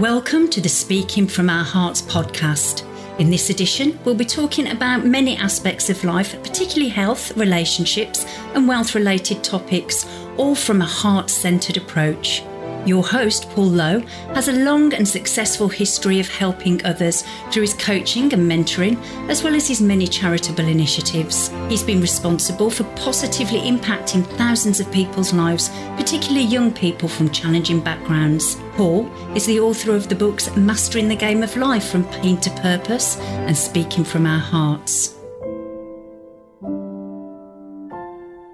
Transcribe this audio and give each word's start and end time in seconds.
Welcome 0.00 0.50
to 0.50 0.60
the 0.60 0.68
Speaking 0.68 1.26
from 1.26 1.48
Our 1.48 1.64
Hearts 1.64 2.02
podcast. 2.02 2.84
In 3.18 3.30
this 3.30 3.48
edition, 3.48 3.98
we'll 4.04 4.14
be 4.14 4.26
talking 4.26 4.68
about 4.68 5.06
many 5.06 5.38
aspects 5.38 5.88
of 5.88 6.04
life, 6.04 6.34
particularly 6.42 6.90
health, 6.90 7.34
relationships, 7.34 8.26
and 8.52 8.68
wealth 8.68 8.94
related 8.94 9.42
topics, 9.42 10.06
all 10.36 10.54
from 10.54 10.82
a 10.82 10.84
heart 10.84 11.30
centered 11.30 11.78
approach. 11.78 12.42
Your 12.84 13.02
host, 13.02 13.48
Paul 13.52 13.68
Lowe, 13.68 14.00
has 14.34 14.48
a 14.48 14.52
long 14.52 14.92
and 14.92 15.08
successful 15.08 15.68
history 15.68 16.20
of 16.20 16.28
helping 16.28 16.84
others 16.84 17.24
through 17.50 17.62
his 17.62 17.72
coaching 17.72 18.30
and 18.34 18.48
mentoring, 18.48 19.02
as 19.30 19.42
well 19.42 19.54
as 19.54 19.66
his 19.66 19.80
many 19.80 20.06
charitable 20.06 20.66
initiatives. 20.66 21.48
He's 21.70 21.82
been 21.82 22.02
responsible 22.02 22.70
for 22.70 22.84
positively 22.96 23.60
impacting 23.60 24.26
thousands 24.36 24.78
of 24.78 24.92
people's 24.92 25.32
lives, 25.32 25.70
particularly 25.96 26.44
young 26.44 26.70
people 26.70 27.08
from 27.08 27.30
challenging 27.30 27.80
backgrounds. 27.80 28.58
Paul 28.76 29.10
is 29.34 29.46
the 29.46 29.58
author 29.58 29.96
of 29.96 30.10
the 30.10 30.14
books 30.14 30.54
Mastering 30.54 31.08
the 31.08 31.16
Game 31.16 31.42
of 31.42 31.56
Life 31.56 31.88
from 31.88 32.04
Pain 32.04 32.36
to 32.42 32.50
Purpose 32.60 33.18
and 33.18 33.56
Speaking 33.56 34.04
from 34.04 34.26
Our 34.26 34.38
Hearts. 34.38 35.14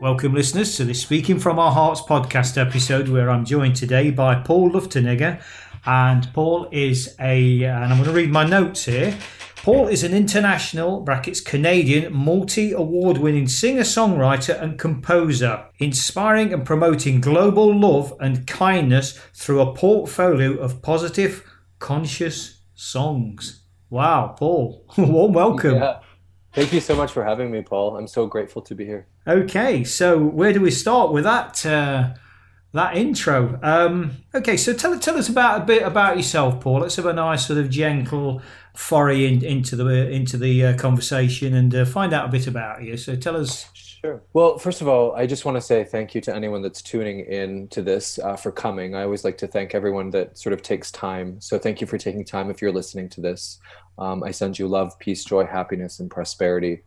Welcome, 0.01 0.33
listeners, 0.33 0.77
to 0.77 0.85
the 0.85 0.95
Speaking 0.95 1.41
from 1.41 1.59
Our 1.59 1.73
Hearts 1.73 2.03
podcast 2.03 2.57
episode, 2.57 3.09
where 3.09 3.31
I'm 3.31 3.45
joined 3.45 3.75
today 3.75 4.13
by 4.13 4.37
Paul 4.37 4.71
Luftenegger. 4.71 5.43
And 5.87 6.33
Paul 6.33 6.69
is 6.71 7.17
a, 7.19 7.65
and 7.65 7.93
I'm 7.93 7.97
going 7.97 8.05
to 8.05 8.13
read 8.13 8.31
my 8.31 8.47
notes 8.47 8.85
here. 8.85 9.19
Paul 9.63 9.87
is 9.87 10.03
an 10.03 10.13
international, 10.13 11.03
brackets 11.03 11.41
Canadian, 11.41 12.13
multi 12.13 12.73
award 12.73 13.19
winning 13.19 13.47
singer 13.47 13.83
songwriter 13.83 14.61
and 14.61 14.77
composer, 14.77 15.67
inspiring 15.79 16.53
and 16.53 16.67
promoting 16.67 17.21
global 17.21 17.73
love 17.73 18.13
and 18.19 18.45
kindness 18.49 19.17
through 19.33 19.61
a 19.61 19.73
portfolio 19.73 20.55
of 20.59 20.83
positive, 20.83 21.49
conscious 21.79 22.63
songs. 22.75 23.63
Wow, 23.89 24.35
Paul, 24.37 24.85
warm 24.99 25.33
welcome. 25.33 25.77
Yeah. 25.77 26.01
Thank 26.53 26.73
you 26.73 26.81
so 26.81 26.97
much 26.97 27.13
for 27.13 27.25
having 27.25 27.53
me, 27.53 27.63
Paul. 27.63 27.97
I'm 27.97 28.09
so 28.09 28.27
grateful 28.27 28.63
to 28.63 28.75
be 28.75 28.85
here. 28.85 29.07
Okay, 29.29 29.85
so 29.85 30.19
where 30.19 30.53
do 30.53 30.61
we 30.61 30.73
start 30.73 31.13
with 31.13 31.23
that 31.23 31.65
uh, 31.65 32.15
that 32.73 32.97
intro? 32.97 33.61
Um, 33.63 34.11
okay, 34.35 34.57
so 34.57 34.73
tell 34.73 34.99
tell 34.99 35.17
us 35.17 35.29
about 35.29 35.63
a 35.63 35.65
bit 35.65 35.85
about 35.85 36.17
yourself, 36.17 36.61
Paul. 36.61 36.81
Let's 36.81 36.97
have 36.97 37.07
a 37.07 37.13
nice 37.13 37.47
sort 37.47 37.61
of 37.61 37.71
gentle 37.71 38.43
foray 38.75 39.27
in, 39.27 39.45
into 39.45 39.77
the 39.77 40.11
into 40.11 40.37
the 40.37 40.67
uh, 40.67 40.77
conversation 40.77 41.55
and 41.55 41.75
uh, 41.75 41.85
find 41.85 42.13
out 42.13 42.27
a 42.27 42.33
bit 42.33 42.47
about 42.47 42.83
you. 42.83 42.97
So 42.97 43.17
tell 43.17 43.37
us. 43.37 43.69
Sure. 43.75 44.21
Well, 44.33 44.59
first 44.59 44.81
of 44.81 44.89
all, 44.89 45.15
I 45.15 45.27
just 45.27 45.45
want 45.45 45.57
to 45.57 45.61
say 45.61 45.85
thank 45.85 46.13
you 46.13 46.21
to 46.23 46.35
anyone 46.35 46.61
that's 46.61 46.83
tuning 46.83 47.21
in 47.21 47.69
to 47.69 47.83
this 47.83 48.19
uh, 48.19 48.35
for 48.35 48.51
coming. 48.51 48.97
I 48.97 49.05
always 49.05 49.23
like 49.23 49.39
to 49.39 49.47
thank 49.47 49.77
everyone 49.77 50.11
that 50.11 50.37
sort 50.37 50.53
of 50.53 50.61
takes 50.61 50.91
time. 50.91 51.41
So 51.41 51.57
thank 51.57 51.81
you 51.81 51.87
for 51.87 51.99
taking 51.99 52.25
time 52.25 52.51
if 52.51 52.61
you're 52.61 52.73
listening 52.73 53.09
to 53.11 53.21
this. 53.21 53.61
Um, 53.99 54.25
I 54.25 54.33
send 54.33 54.59
you 54.59 54.67
love, 54.67 54.99
peace, 54.99 55.25
joy, 55.25 55.47
happiness, 55.47 56.01
and 56.01 56.11
prosperity. 56.11 56.83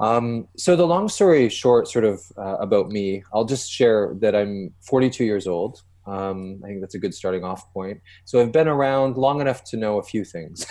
Um, 0.00 0.48
so 0.56 0.74
the 0.74 0.86
long 0.86 1.08
story 1.08 1.48
short, 1.50 1.86
sort 1.88 2.04
of 2.06 2.22
uh, 2.38 2.56
about 2.56 2.88
me, 2.90 3.22
I'll 3.34 3.44
just 3.44 3.70
share 3.70 4.14
that 4.20 4.34
I'm 4.34 4.72
42 4.80 5.24
years 5.24 5.46
old. 5.46 5.82
Um, 6.06 6.60
I 6.64 6.68
think 6.68 6.80
that's 6.80 6.94
a 6.94 6.98
good 6.98 7.14
starting 7.14 7.44
off 7.44 7.72
point. 7.72 8.00
So 8.24 8.40
I've 8.40 8.52
been 8.52 8.68
around 8.68 9.16
long 9.16 9.40
enough 9.40 9.64
to 9.64 9.76
know 9.76 9.98
a 9.98 10.02
few 10.02 10.24
things, 10.24 10.66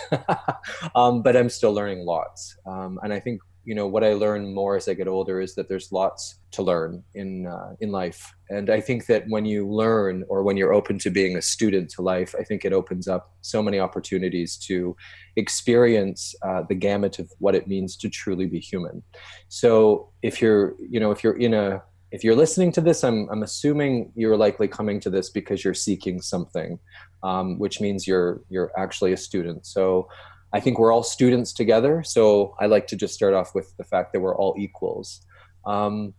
um, 0.95 1.23
but 1.23 1.35
I'm 1.35 1.49
still 1.49 1.73
learning 1.73 2.05
lots. 2.05 2.55
Um, 2.65 2.99
and 3.03 3.13
I 3.13 3.19
think 3.19 3.41
you 3.65 3.73
know 3.73 3.87
what 3.87 4.03
I 4.03 4.13
learn 4.13 4.53
more 4.53 4.75
as 4.75 4.89
I 4.89 4.93
get 4.93 5.07
older 5.07 5.39
is 5.39 5.55
that 5.55 5.69
there's 5.69 5.91
lots 5.91 6.39
to 6.51 6.61
learn 6.61 7.03
in 7.15 7.47
uh, 7.47 7.75
in 7.79 7.91
life, 7.91 8.33
and 8.49 8.69
I 8.69 8.81
think 8.81 9.05
that 9.05 9.23
when 9.29 9.45
you 9.45 9.67
learn 9.67 10.25
or 10.27 10.43
when 10.43 10.57
you're 10.57 10.73
open 10.73 10.99
to 10.99 11.09
being 11.09 11.37
a 11.37 11.41
student 11.41 11.89
to 11.91 12.01
life, 12.01 12.35
I 12.37 12.43
think 12.43 12.65
it 12.65 12.73
opens 12.73 13.07
up 13.07 13.31
so 13.41 13.63
many 13.63 13.79
opportunities 13.79 14.57
to 14.67 14.95
experience 15.37 16.35
uh, 16.45 16.63
the 16.67 16.75
gamut 16.75 17.19
of 17.19 17.31
what 17.39 17.55
it 17.55 17.67
means 17.67 17.95
to 17.97 18.09
truly 18.09 18.47
be 18.47 18.59
human. 18.59 19.01
So 19.47 20.09
if 20.21 20.41
you're 20.41 20.75
you 20.77 20.99
know 20.99 21.11
if 21.11 21.23
you're 21.23 21.37
in 21.37 21.53
a 21.53 21.81
if 22.13 22.23
you're 22.23 22.35
listening 22.35 22.71
to 22.73 22.79
this, 22.79 23.03
I'm, 23.03 23.27
I'm 23.31 23.41
assuming 23.41 24.11
you're 24.15 24.37
likely 24.37 24.67
coming 24.67 24.99
to 24.99 25.09
this 25.09 25.31
because 25.31 25.63
you're 25.63 25.73
seeking 25.73 26.21
something, 26.21 26.77
um, 27.23 27.57
which 27.57 27.81
means 27.81 28.05
you're 28.05 28.41
you're 28.49 28.71
actually 28.77 29.13
a 29.13 29.17
student. 29.17 29.65
So 29.65 30.07
I 30.53 30.59
think 30.59 30.77
we're 30.77 30.93
all 30.93 31.01
students 31.01 31.51
together. 31.51 32.03
So 32.03 32.55
I 32.61 32.67
like 32.67 32.85
to 32.87 32.95
just 32.95 33.15
start 33.15 33.33
off 33.33 33.55
with 33.55 33.75
the 33.77 33.83
fact 33.83 34.13
that 34.13 34.19
we're 34.19 34.37
all 34.37 34.53
equals. 34.59 35.21
Um, 35.65 36.13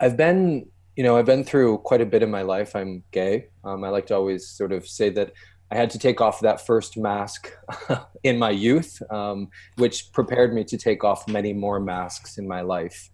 I've 0.00 0.18
been, 0.18 0.66
you 0.96 1.02
know, 1.02 1.16
I've 1.16 1.24
been 1.24 1.44
through 1.44 1.78
quite 1.78 2.02
a 2.02 2.06
bit 2.06 2.22
in 2.22 2.30
my 2.30 2.42
life. 2.42 2.76
I'm 2.76 3.02
gay. 3.10 3.46
Um, 3.64 3.84
I 3.84 3.88
like 3.88 4.08
to 4.08 4.14
always 4.14 4.46
sort 4.46 4.70
of 4.70 4.86
say 4.86 5.08
that 5.10 5.32
I 5.70 5.76
had 5.76 5.88
to 5.90 5.98
take 5.98 6.20
off 6.20 6.40
that 6.40 6.66
first 6.66 6.98
mask 6.98 7.50
in 8.22 8.38
my 8.38 8.50
youth, 8.50 9.02
um, 9.10 9.48
which 9.76 10.12
prepared 10.12 10.52
me 10.52 10.64
to 10.64 10.76
take 10.76 11.04
off 11.04 11.26
many 11.26 11.54
more 11.54 11.80
masks 11.80 12.36
in 12.36 12.46
my 12.46 12.60
life. 12.60 13.08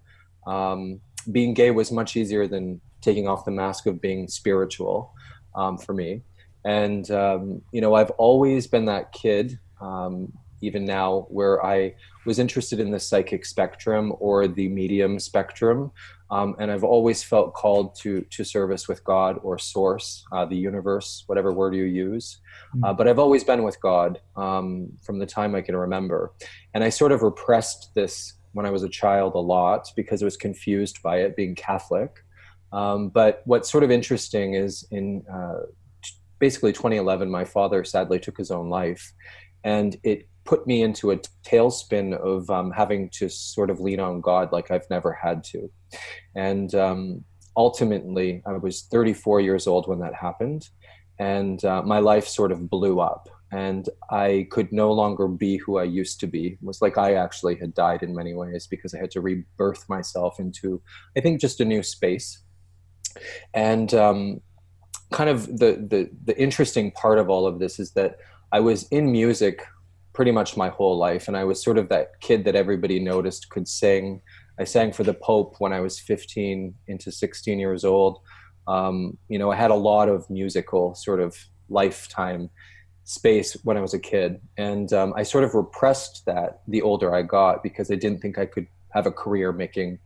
Um, 0.49 1.01
being 1.31 1.55
gay 1.55 1.71
was 1.71 1.93
much 1.93 2.17
easier 2.17 2.47
than 2.47 2.81
taking 3.01 3.29
off 3.29 3.45
the 3.45 3.51
mask 3.51 3.87
of 3.87 4.01
being 4.01 4.29
spiritual 4.29 5.13
um, 5.55 5.79
for 5.79 5.95
me. 5.95 6.23
And, 6.65 7.11
um, 7.11 7.63
you 7.73 7.81
know, 7.81 7.95
I've 7.95 8.11
always 8.13 8.67
been 8.67 8.87
that 8.87 9.13
kid 9.13 9.59
um, 9.81 10.33
even 10.61 10.85
now 10.85 11.27
where 11.31 11.65
I 11.65 11.95
was 12.27 12.39
interested 12.39 12.81
in 12.81 12.91
the 12.91 12.99
psychic 12.99 13.45
spectrum 13.45 14.13
or 14.19 14.49
the 14.49 14.69
medium 14.69 15.19
spectrum. 15.19 15.91
Um, 16.31 16.57
and 16.59 16.71
I've 16.71 16.85
always 16.85 17.23
felt 17.23 17.55
called 17.55 17.95
to 18.01 18.21
to 18.21 18.45
service 18.45 18.87
with 18.87 19.03
God 19.03 19.39
or 19.43 19.59
Source, 19.59 20.25
uh, 20.31 20.45
the 20.45 20.57
universe, 20.57 21.25
whatever 21.27 21.55
word 21.55 21.75
you 21.75 21.85
use. 21.85 22.39
Hmm. 22.73 22.85
Uh, 22.85 22.93
but 22.93 23.09
I've 23.09 23.19
always 23.19 23.45
been 23.45 23.63
with 23.63 23.81
God 23.81 24.21
um, 24.37 24.93
from 25.03 25.19
the 25.19 25.27
time 25.27 25.55
I 25.55 25.63
can 25.63 25.75
remember, 25.75 26.33
and 26.75 26.85
I 26.85 26.91
sort 26.91 27.13
of 27.13 27.23
repressed 27.23 27.95
this 27.95 28.35
when 28.59 28.67
I 28.67 28.71
was 28.71 28.83
a 28.83 28.89
child 28.89 29.37
a 29.37 29.39
lot 29.39 29.87
because 29.95 30.21
I 30.21 30.25
was 30.25 30.37
confused 30.37 31.01
by 31.01 31.19
it 31.19 31.37
being 31.37 31.55
Catholic. 31.55 32.11
Um, 32.73 33.09
but 33.09 33.41
what's 33.45 33.71
sort 33.71 33.85
of 33.85 33.93
interesting 33.93 34.55
is 34.55 34.85
in 34.91 35.23
uh, 35.33 35.61
basically 36.41 36.73
2011, 36.73 37.31
my 37.31 37.45
father 37.45 37.85
sadly 37.85 38.19
took 38.19 38.37
his 38.37 38.51
own 38.51 38.69
life, 38.69 39.13
and 39.63 39.97
it 40.03 40.29
put 40.45 40.67
me 40.67 40.83
into 40.83 41.13
a 41.13 41.19
tailspin 41.47 42.19
of 42.19 42.51
um, 42.51 42.73
having 42.73 43.09
to 43.11 43.29
sort 43.29 43.71
of 43.71 43.79
lean 43.79 44.01
on 44.01 44.21
God 44.21 44.51
like 44.51 44.73
I've 44.73 44.91
never 44.91 45.13
had 45.13 45.45
to. 45.53 45.71
And 46.35 46.75
um, 46.75 47.25
ultimately, 47.57 48.43
I 48.45 48.55
was 48.55 48.89
34 48.91 49.41
years 49.41 49.69
old 49.69 49.87
when 49.87 50.01
that 50.01 50.15
happened, 50.15 50.69
and 51.21 51.65
uh, 51.65 51.83
my 51.83 52.01
life 52.01 52.27
sort 52.27 52.51
of 52.51 52.69
blew 52.69 52.99
up. 52.99 53.29
And 53.51 53.89
I 54.11 54.47
could 54.51 54.73
no 54.73 54.93
longer 54.93 55.27
be 55.27 55.57
who 55.57 55.79
I 55.79 55.85
used 55.85 56.21
to 56.21 56.27
be. 56.27 56.49
It 56.49 56.59
was 56.63 56.83
like 56.83 56.99
I 56.99 57.15
actually 57.15 57.57
had 57.57 57.75
died 57.75 58.03
in 58.03 58.15
many 58.15 58.35
ways 58.35 58.67
because 58.67 58.95
I 58.95 58.99
had 58.99 59.11
to 59.13 59.21
rebirth 59.21 59.89
myself 59.89 60.39
into, 60.39 60.83
I 61.17 61.21
think, 61.21 61.41
just 61.41 61.61
a 61.61 61.65
new 61.65 61.83
space. 61.83 62.43
And 63.55 63.93
um, 63.95 64.43
kind 65.13 65.31
of 65.31 65.47
the, 65.47 65.87
the 65.89 66.11
the 66.25 66.39
interesting 66.39 66.91
part 66.91 67.19
of 67.19 67.31
all 67.31 67.47
of 67.47 67.59
this 67.59 67.79
is 67.79 67.93
that 67.93 68.19
I 68.53 68.61
was 68.61 68.87
in 68.89 69.11
music 69.11 69.65
pretty 70.13 70.33
much 70.33 70.57
my 70.57 70.69
whole 70.69 70.99
life. 70.99 71.29
And 71.29 71.37
I 71.37 71.45
was 71.45 71.63
sort 71.63 71.79
of 71.79 71.89
that 71.91 72.21
kid 72.21 72.45
that 72.45 72.57
everybody 72.57 72.99
noticed 72.99 73.51
could 73.51 73.69
sing. 73.69 74.21
I 74.59 74.65
sang 74.65 74.93
for 74.93 75.05
the 75.05 75.15
Pope 75.15 75.55
when 75.61 75.73
I 75.73 75.79
was 75.79 76.01
15 76.01 76.75
into 76.89 77.13
16 77.13 77.59
years 77.61 77.85
old. 77.85 78.19
Um, 78.67 79.17
you 79.29 79.39
know, 79.39 79.53
I 79.53 79.57
had 79.57 79.71
a 79.71 79.77
lot 79.77 80.09
of 80.09 80.29
musical 80.29 80.97
sort 80.97 81.21
of 81.21 81.37
lifetime 81.69 82.51
space 83.09 83.57
when 83.65 83.79
I 83.79 83.81
was 83.81 83.95
a 83.95 83.99
kid. 83.99 84.39
And 84.59 84.93
um, 84.93 85.15
I 85.17 85.23
sort 85.23 85.43
of 85.43 85.55
repressed 85.55 86.27
that 86.27 86.61
the 86.69 86.83
older 86.83 87.15
I 87.15 87.23
got 87.23 87.63
because 87.63 87.91
I 87.91 87.95
didn't 87.95 88.21
think 88.21 88.39
I 88.39 88.45
could 88.45 88.67
have 88.91 89.07
a 89.07 89.11
career 89.11 89.51
making 89.51 89.99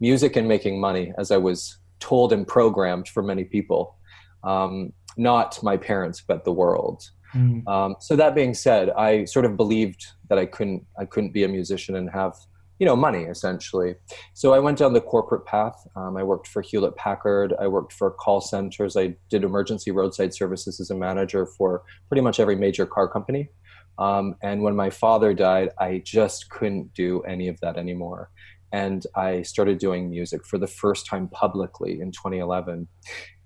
music 0.00 0.34
and 0.34 0.48
making 0.48 0.80
money 0.80 1.12
as 1.18 1.30
I 1.30 1.36
was 1.36 1.78
told 2.00 2.32
and 2.32 2.46
programmed 2.46 3.08
for 3.08 3.22
many 3.22 3.44
people. 3.44 3.94
Um, 4.42 4.92
not 5.16 5.62
my 5.62 5.76
parents, 5.76 6.20
but 6.26 6.44
the 6.44 6.52
world. 6.52 7.08
Mm. 7.32 7.66
Um, 7.68 7.94
so 8.00 8.16
that 8.16 8.34
being 8.34 8.54
said, 8.54 8.90
I 8.90 9.24
sort 9.24 9.44
of 9.44 9.56
believed 9.56 10.06
that 10.28 10.38
I 10.38 10.46
couldn't 10.46 10.84
I 10.98 11.04
couldn't 11.04 11.32
be 11.32 11.44
a 11.44 11.48
musician 11.48 11.94
and 11.94 12.10
have 12.10 12.34
you 12.78 12.86
know 12.86 12.96
money 12.96 13.24
essentially. 13.24 13.94
So 14.34 14.54
I 14.54 14.58
went 14.58 14.78
down 14.78 14.92
the 14.92 15.00
corporate 15.00 15.46
path. 15.46 15.86
Um, 15.96 16.16
I 16.16 16.22
worked 16.22 16.48
for 16.48 16.62
Hewlett 16.62 16.96
Packard. 16.96 17.54
I 17.60 17.66
worked 17.66 17.92
for 17.92 18.10
call 18.10 18.40
centers. 18.40 18.96
I 18.96 19.16
did 19.30 19.44
emergency 19.44 19.90
roadside 19.90 20.34
services 20.34 20.80
as 20.80 20.90
a 20.90 20.96
manager 20.96 21.46
for 21.46 21.82
pretty 22.08 22.22
much 22.22 22.40
every 22.40 22.56
major 22.56 22.86
car 22.86 23.08
company. 23.08 23.50
Um, 23.98 24.36
and 24.42 24.62
when 24.62 24.76
my 24.76 24.90
father 24.90 25.34
died, 25.34 25.70
I 25.78 26.02
just 26.04 26.50
couldn't 26.50 26.94
do 26.94 27.20
any 27.22 27.48
of 27.48 27.58
that 27.60 27.76
anymore. 27.76 28.30
And 28.70 29.04
I 29.16 29.42
started 29.42 29.78
doing 29.78 30.10
music 30.10 30.46
for 30.46 30.58
the 30.58 30.66
first 30.66 31.06
time 31.06 31.28
publicly 31.28 32.00
in 32.00 32.12
2011. 32.12 32.86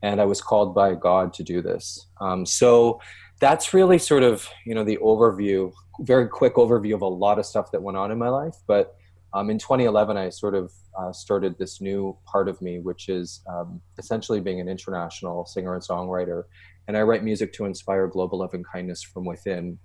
And 0.02 0.20
I 0.20 0.24
was 0.24 0.42
called 0.42 0.74
by 0.74 0.94
God 0.94 1.32
to 1.34 1.44
do 1.44 1.62
this. 1.62 2.08
Um, 2.20 2.44
so 2.44 3.00
that's 3.42 3.74
really 3.74 3.98
sort 3.98 4.22
of 4.22 4.48
you 4.64 4.72
know 4.72 4.84
the 4.84 4.96
overview 4.98 5.72
very 6.00 6.28
quick 6.28 6.54
overview 6.54 6.94
of 6.94 7.02
a 7.02 7.06
lot 7.06 7.40
of 7.40 7.44
stuff 7.44 7.72
that 7.72 7.82
went 7.82 7.98
on 7.98 8.12
in 8.12 8.16
my 8.16 8.28
life 8.28 8.54
but 8.68 8.94
um, 9.34 9.50
in 9.50 9.58
2011, 9.58 10.16
I 10.16 10.28
sort 10.28 10.54
of 10.54 10.72
uh, 10.98 11.12
started 11.12 11.56
this 11.58 11.80
new 11.80 12.16
part 12.26 12.48
of 12.48 12.60
me, 12.60 12.80
which 12.80 13.08
is 13.08 13.40
um, 13.48 13.80
essentially 13.98 14.40
being 14.40 14.60
an 14.60 14.68
international 14.68 15.46
singer 15.46 15.74
and 15.74 15.82
songwriter. 15.82 16.44
And 16.86 16.96
I 16.96 17.02
write 17.02 17.24
music 17.24 17.52
to 17.54 17.64
inspire 17.64 18.06
global 18.08 18.40
love 18.40 18.54
and 18.54 18.66
kindness 18.66 19.02
from 19.02 19.24
within. 19.24 19.78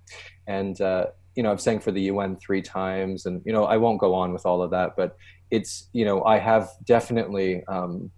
And, 0.46 0.78
uh, 0.80 1.06
you 1.34 1.42
know, 1.42 1.50
I've 1.50 1.60
sang 1.60 1.80
for 1.80 1.92
the 1.92 2.02
UN 2.02 2.36
three 2.36 2.60
times, 2.60 3.24
and, 3.24 3.40
you 3.46 3.52
know, 3.52 3.64
I 3.64 3.76
won't 3.76 4.00
go 4.00 4.14
on 4.14 4.32
with 4.32 4.44
all 4.44 4.62
of 4.62 4.70
that, 4.72 4.94
but 4.96 5.16
it's, 5.50 5.88
you 5.92 6.04
know, 6.04 6.24
I 6.24 6.38
have 6.38 6.68
definitely 6.84 7.62
um, 7.68 8.10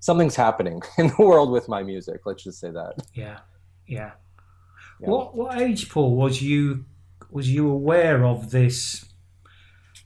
something's 0.00 0.36
happening 0.36 0.82
in 0.98 1.08
the 1.08 1.22
world 1.22 1.50
with 1.50 1.68
my 1.68 1.82
music. 1.82 2.20
Let's 2.26 2.44
just 2.44 2.60
say 2.60 2.70
that. 2.70 2.94
Yeah. 3.14 3.38
Yeah. 3.86 4.12
yeah. 5.00 5.08
What, 5.08 5.34
what 5.34 5.62
age, 5.62 5.88
Paul, 5.88 6.14
was 6.14 6.42
you, 6.42 6.84
was 7.30 7.48
you 7.48 7.70
aware 7.70 8.24
of 8.24 8.50
this? 8.50 9.06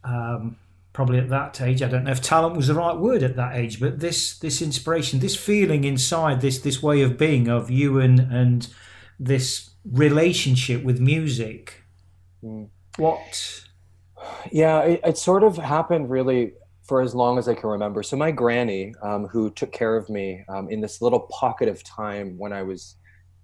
Um, 0.04 0.56
probably 0.98 1.20
at 1.20 1.28
that 1.28 1.60
age. 1.60 1.80
I 1.80 1.86
don't 1.86 2.02
know 2.02 2.10
if 2.10 2.20
talent 2.20 2.56
was 2.56 2.66
the 2.66 2.74
right 2.74 2.96
word 2.96 3.22
at 3.22 3.36
that 3.36 3.54
age, 3.54 3.78
but 3.78 4.00
this 4.00 4.36
this 4.40 4.60
inspiration, 4.60 5.20
this 5.20 5.36
feeling 5.36 5.84
inside, 5.84 6.40
this 6.40 6.58
this 6.58 6.82
way 6.82 7.02
of 7.02 7.16
being 7.16 7.46
of 7.46 7.70
you 7.70 8.00
and 8.00 8.18
and 8.18 8.66
this 9.16 9.70
relationship 9.88 10.82
with 10.82 10.98
music. 10.98 11.84
Mm. 12.42 12.70
What? 12.96 13.62
Yeah, 14.50 14.80
it, 14.80 15.00
it, 15.04 15.18
sort 15.18 15.44
of 15.44 15.56
happened 15.56 16.10
really 16.10 16.54
for 16.82 17.00
as 17.00 17.14
long 17.14 17.38
as 17.38 17.48
I 17.48 17.54
can 17.54 17.70
remember. 17.70 18.02
So 18.02 18.16
my 18.16 18.32
granny, 18.32 18.92
um, 19.00 19.28
who 19.28 19.50
took 19.50 19.70
care 19.70 19.96
of 19.96 20.10
me 20.10 20.42
um, 20.48 20.68
in 20.68 20.80
this 20.80 21.00
little 21.00 21.28
pocket 21.30 21.68
of 21.68 21.84
time 21.84 22.36
when 22.38 22.52
I 22.52 22.64
was 22.64 22.96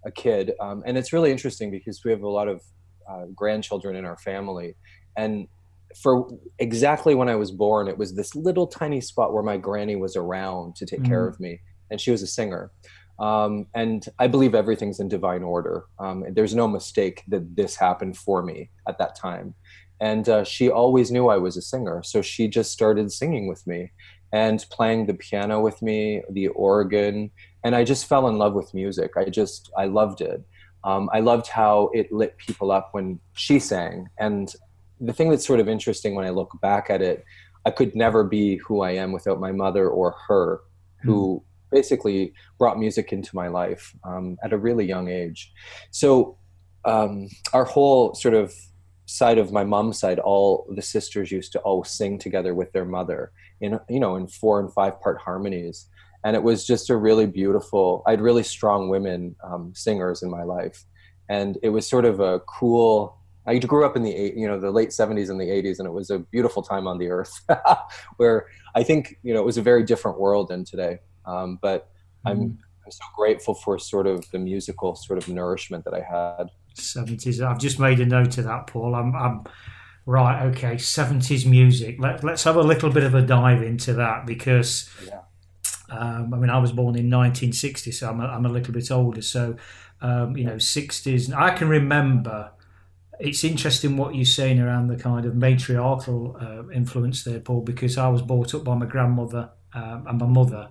a 0.05 0.11
kid, 0.11 0.55
um, 0.61 0.83
and 0.87 0.99
it's 0.99 1.13
really 1.13 1.31
interesting 1.31 1.71
because 1.71 2.05
we 2.05 2.11
have 2.11 2.23
a 2.23 2.29
lot 2.29 2.49
of 2.49 2.63
uh, 3.09 3.27
grandchildren 3.33 3.95
in 3.95 4.05
our 4.05 4.17
family, 4.17 4.75
and 5.17 5.47
for 6.01 6.29
exactly 6.59 7.15
when 7.15 7.29
I 7.29 7.37
was 7.37 7.51
born, 7.51 7.89
it 7.89 7.99
was 7.99 8.15
this 8.15 8.35
little 8.35 8.67
tiny 8.67 9.01
spot 9.01 9.33
where 9.33 9.43
my 9.43 9.57
granny 9.57 9.97
was 9.97 10.17
around 10.17 10.77
to 10.77 10.87
take 10.87 11.01
mm-hmm. 11.01 11.11
care 11.11 11.27
of 11.27 11.39
me, 11.41 11.61
and 11.91 12.01
she 12.01 12.11
was 12.11 12.23
a 12.23 12.27
singer. 12.27 12.71
Um, 13.19 13.67
and 13.75 14.05
I 14.19 14.27
believe 14.27 14.55
everything's 14.55 14.99
in 14.99 15.09
divine 15.09 15.43
order. 15.43 15.85
Um, 15.99 16.25
there's 16.33 16.55
no 16.55 16.67
mistake 16.67 17.23
that 17.29 17.55
this 17.55 17.77
happened 17.77 18.17
for 18.17 18.43
me 18.43 18.71
at 18.89 18.99
that 18.99 19.15
time. 19.15 19.55
And 20.01 20.29
uh, 20.29 20.45
she 20.45 20.69
always 20.69 21.13
knew 21.13 21.29
I 21.29 21.37
was 21.37 21.57
a 21.57 21.63
singer, 21.63 22.03
so 22.03 22.21
she 22.21 22.49
just 22.49 22.73
started 22.73 23.13
singing 23.13 23.47
with 23.47 23.65
me 23.67 23.93
and 24.33 24.67
playing 24.71 25.07
the 25.07 25.15
piano 25.15 25.61
with 25.61 25.81
me, 25.81 26.23
the 26.29 26.49
organ, 26.49 27.31
and 27.63 27.77
I 27.77 27.85
just 27.85 28.07
fell 28.07 28.27
in 28.27 28.37
love 28.37 28.55
with 28.55 28.75
music. 28.75 29.13
I 29.17 29.27
just 29.27 29.71
I 29.79 29.87
loved 29.87 30.21
it. 30.21 30.43
Um, 30.83 31.09
I 31.13 31.21
loved 31.21 31.47
how 31.47 31.91
it 31.95 32.13
lit 32.13 32.37
people 32.37 32.73
up 32.73 32.89
when 32.93 33.21
she 33.35 33.61
sang, 33.61 34.09
and 34.19 34.53
the 35.01 35.13
thing 35.13 35.31
that's 35.31 35.47
sort 35.47 35.61
of 35.61 35.69
interesting 35.69 36.15
when 36.15 36.25
I 36.25 36.31
look 36.31 36.51
back 36.61 36.91
at 36.91 37.03
it, 37.03 37.25
I 37.67 37.71
could 37.71 37.95
never 37.95 38.25
be 38.25 38.57
who 38.59 38.83
I 38.83 38.93
am 38.93 39.13
without 39.13 39.41
my 39.41 39.53
mother 39.53 39.89
or 39.89 40.15
her, 40.29 40.61
who 41.03 41.43
mm. 41.43 41.71
basically 41.71 42.35
brought 42.59 42.79
music 42.79 43.13
into 43.13 43.35
my 43.35 43.49
life 43.49 43.95
um, 44.05 44.37
at 44.43 44.53
a 44.53 44.59
really 44.59 44.85
young 44.85 45.09
age. 45.09 45.53
So 45.91 46.39
um, 46.85 47.29
our 47.53 47.65
whole 47.65 48.15
sort 48.15 48.35
of 48.35 48.53
side 49.07 49.39
of 49.39 49.53
my 49.53 49.65
mom's 49.65 49.99
side, 49.99 50.19
all 50.19 50.67
the 50.75 50.83
sisters 50.83 51.31
used 51.31 51.53
to 51.53 51.59
all 51.61 51.85
sing 51.85 52.19
together 52.19 52.55
with 52.55 52.73
their 52.73 52.85
mother 52.85 53.33
in 53.61 53.79
you 53.89 54.01
know 54.01 54.17
in 54.17 54.27
four 54.27 54.61
and 54.61 54.73
five 54.73 55.01
part 55.01 55.21
harmonies, 55.21 55.89
and 56.25 56.37
it 56.37 56.43
was 56.43 56.67
just 56.67 56.91
a 56.91 56.97
really 56.97 57.27
beautiful. 57.27 58.03
I 58.07 58.13
had 58.13 58.21
really 58.21 58.43
strong 58.43 58.89
women 58.89 59.37
um, 59.43 59.73
singers 59.75 60.23
in 60.23 60.31
my 60.31 60.43
life, 60.43 60.85
and 61.29 61.59
it 61.63 61.71
was 61.71 61.89
sort 61.89 62.05
of 62.05 62.21
a 62.21 62.41
cool 62.41 63.19
I 63.47 63.59
grew 63.59 63.85
up 63.85 63.97
in 63.97 64.03
the 64.03 64.33
you 64.35 64.49
know 64.49 64.59
the 64.59 64.71
late 64.71 64.91
70s 64.91 65.31
and 65.31 65.41
the 65.41 65.45
80s, 65.45 65.79
and 65.79 65.87
it 65.87 65.93
was 65.93 66.11
a 66.11 66.19
beautiful 66.19 66.63
time 66.63 66.87
on 66.87 66.99
the 66.99 67.09
earth, 67.09 67.41
where 68.17 68.47
I 68.75 68.83
think 68.83 69.19
you 69.23 69.35
know 69.35 69.41
it 69.41 69.47
was 69.47 69.59
a 69.59 69.63
very 69.63 69.85
different 69.85 70.19
world 70.19 70.49
than 70.49 70.65
today. 70.65 71.01
Um, 71.27 71.59
but 71.61 71.91
mm. 72.27 72.31
I'm 72.31 72.59
I'm 72.85 72.91
so 72.91 73.05
grateful 73.17 73.55
for 73.55 73.79
sort 73.79 74.07
of 74.07 74.31
the 74.31 74.39
musical 74.39 74.95
sort 74.95 75.19
of 75.19 75.29
nourishment 75.29 75.85
that 75.85 75.95
I 75.95 76.01
had. 76.01 76.51
70s. 76.77 77.41
I've 77.41 77.59
just 77.59 77.79
made 77.79 78.01
a 78.01 78.07
note 78.07 78.37
of 78.37 78.45
that, 78.45 78.67
Paul. 78.67 78.95
I'm, 78.95 79.15
I'm 79.15 79.45
right. 80.07 80.47
Okay, 80.47 80.75
70s 80.75 81.47
music. 81.47 81.97
Let, 81.99 82.23
let's 82.25 82.45
have 82.45 82.57
a 82.57 82.63
little 82.63 82.91
bit 82.91 83.05
of 83.05 83.15
a 83.15 83.23
dive 83.23 83.63
into 83.63 83.95
that 83.95 84.27
because. 84.27 84.91
Yeah. 85.07 85.21
Um, 85.91 86.33
I 86.33 86.39
mean, 86.39 86.51
I 86.51 86.59
was 86.59 86.73
born 86.73 86.97
in 86.97 87.11
1960, 87.11 87.93
so 87.93 88.09
I'm 88.09 88.19
a, 88.19 88.25
I'm 88.25 88.47
a 88.47 88.49
little 88.49 88.73
bit 88.73 88.91
older. 88.91 89.21
So, 89.21 89.55
um, 90.01 90.35
you 90.37 90.43
know, 90.43 90.57
60s. 90.57 91.33
I 91.33 91.51
can 91.51 91.69
remember 91.69 92.51
it's 93.21 93.45
interesting 93.45 93.97
what 93.97 94.15
you're 94.15 94.25
saying 94.25 94.61
around 94.61 94.89
the 94.89 94.97
kind 94.97 95.27
of 95.27 95.35
matriarchal 95.35 96.37
uh, 96.41 96.71
influence 96.71 97.25
there, 97.25 97.41
Paul, 97.41 97.63
because 97.63 97.99
I 97.99 98.09
was 98.09 98.23
brought 98.23 98.55
up 98.55 98.65
by 98.65 98.75
my 98.75 98.87
grandmother 98.87 99.51
um, 99.75 100.07
and 100.07 100.19
my 100.19 100.27
mother. 100.27 100.71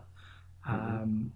Um, 0.67 1.33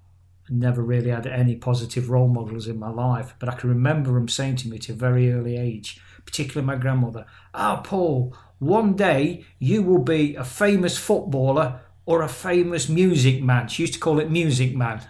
never 0.50 0.82
really 0.82 1.10
had 1.10 1.28
any 1.28 1.56
positive 1.56 2.10
role 2.10 2.28
models 2.28 2.68
in 2.68 2.80
my 2.80 2.90
life, 2.90 3.34
but 3.40 3.50
I 3.50 3.56
can 3.56 3.70
remember 3.70 4.14
them 4.14 4.28
saying 4.28 4.58
to 4.58 4.70
me 4.70 4.78
at 4.78 4.90
a 4.90 4.94
very 4.94 5.32
early 5.32 5.58
age, 5.58 6.00
particularly 6.26 6.66
my 6.66 6.76
grandmother, 6.76 7.26
"Ah, 7.54 7.80
oh, 7.80 7.82
Paul, 7.84 8.36
one 8.60 8.96
day 8.96 9.46
you 9.60 9.84
will 9.84 10.04
be 10.04 10.36
a 10.36 10.44
famous 10.44 10.98
footballer 10.98 11.82
or 12.06 12.22
a 12.22 12.30
famous 12.30 12.88
music 12.88 13.44
man." 13.44 13.68
She 13.68 13.84
used 13.84 13.96
to 13.96 14.00
call 14.00 14.20
it 14.20 14.32
music 14.32 14.76
man. 14.76 15.02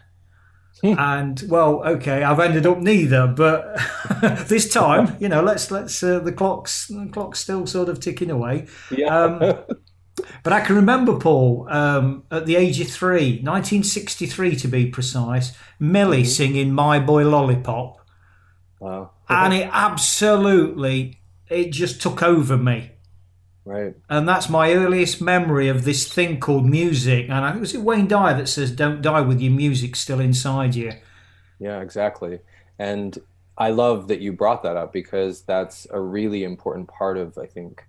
And 0.84 1.44
well, 1.50 1.84
okay, 1.86 2.24
I've 2.24 2.40
ended 2.40 2.66
up 2.66 2.80
neither. 2.80 3.28
But 3.28 3.78
this 4.48 4.72
time, 4.72 5.16
you 5.20 5.30
know, 5.30 5.42
let's 5.42 5.72
let's 5.72 6.02
uh, 6.04 6.20
the 6.20 6.32
clock's 6.32 6.88
the 6.88 7.10
clock's 7.12 7.40
still 7.40 7.66
sort 7.66 7.90
of 7.90 8.00
ticking 8.00 8.32
away. 8.32 8.68
Yeah. 8.92 9.16
Um, 9.16 9.40
but 10.44 10.54
I 10.54 10.62
can 10.62 10.76
remember 10.76 11.20
Paul 11.20 11.68
um, 11.70 12.24
at 12.32 12.46
the 12.46 12.56
age 12.56 12.82
of 12.82 12.88
three, 12.88 13.40
1963 13.42 14.56
to 14.58 14.68
be 14.68 14.88
precise, 14.88 15.56
Millie 15.80 16.24
mm-hmm. 16.24 16.28
singing 16.28 16.74
"My 16.74 17.00
Boy 17.00 17.24
Lollipop," 17.28 18.06
wow. 18.80 19.12
and 19.30 19.54
it 19.54 19.70
absolutely 19.72 21.20
it 21.50 21.72
just 21.72 22.02
took 22.02 22.22
over 22.24 22.58
me. 22.58 22.92
Right. 23.68 23.96
And 24.10 24.30
that's 24.30 24.48
my 24.48 24.72
earliest 24.72 25.22
memory 25.22 25.68
of 25.68 25.84
this 25.84 26.12
thing 26.12 26.40
called 26.40 26.66
music. 26.66 27.26
And 27.26 27.34
I 27.34 27.50
think 27.50 27.58
it 27.58 27.60
was 27.60 27.76
it 27.76 27.82
Wayne 27.82 28.08
Dyer 28.08 28.38
that 28.38 28.48
says, 28.48 28.72
"Don't 28.72 29.02
die 29.02 29.20
with 29.20 29.42
your 29.42 29.52
music 29.52 29.98
still 29.98 30.22
inside 30.22 30.74
you." 30.74 30.94
Yeah, 31.60 31.82
exactly. 31.82 32.40
And 32.80 33.18
I 33.58 33.72
love 33.72 34.08
that 34.08 34.22
you 34.22 34.32
brought 34.32 34.64
that 34.64 34.78
up 34.78 34.94
because 34.94 35.42
that's 35.42 35.86
a 35.92 36.00
really 36.00 36.46
important 36.46 36.88
part 36.88 37.18
of 37.18 37.38
I 37.38 37.46
think. 37.46 37.84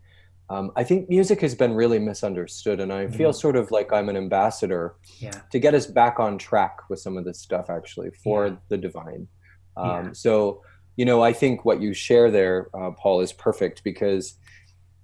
Um, 0.51 0.73
I 0.75 0.83
think 0.83 1.09
music 1.09 1.43
has 1.43 1.55
been 1.55 1.75
really 1.75 2.01
misunderstood, 2.01 2.81
and 2.81 2.93
I 2.93 3.05
mm-hmm. 3.05 3.17
feel 3.17 3.33
sort 3.33 3.55
of 3.55 3.71
like 3.71 3.93
I'm 3.93 4.09
an 4.09 4.17
ambassador 4.17 4.97
yeah. 5.19 5.43
to 5.53 5.61
get 5.61 5.75
us 5.75 5.87
back 5.87 6.19
on 6.19 6.39
track 6.39 6.89
with 6.89 6.99
some 6.99 7.19
of 7.19 7.25
this 7.25 7.39
stuff, 7.39 7.69
actually, 7.69 8.11
for 8.25 8.47
yeah. 8.47 8.57
the 8.69 8.79
divine. 8.79 9.29
Um, 9.77 10.07
yeah. 10.07 10.13
So, 10.15 10.63
you 10.97 11.05
know, 11.05 11.23
I 11.23 11.35
think 11.35 11.67
what 11.67 11.83
you 11.83 11.93
share 11.93 12.31
there, 12.31 12.71
uh, 12.75 12.93
Paul, 12.93 13.21
is 13.21 13.31
perfect 13.31 13.85
because 13.85 14.39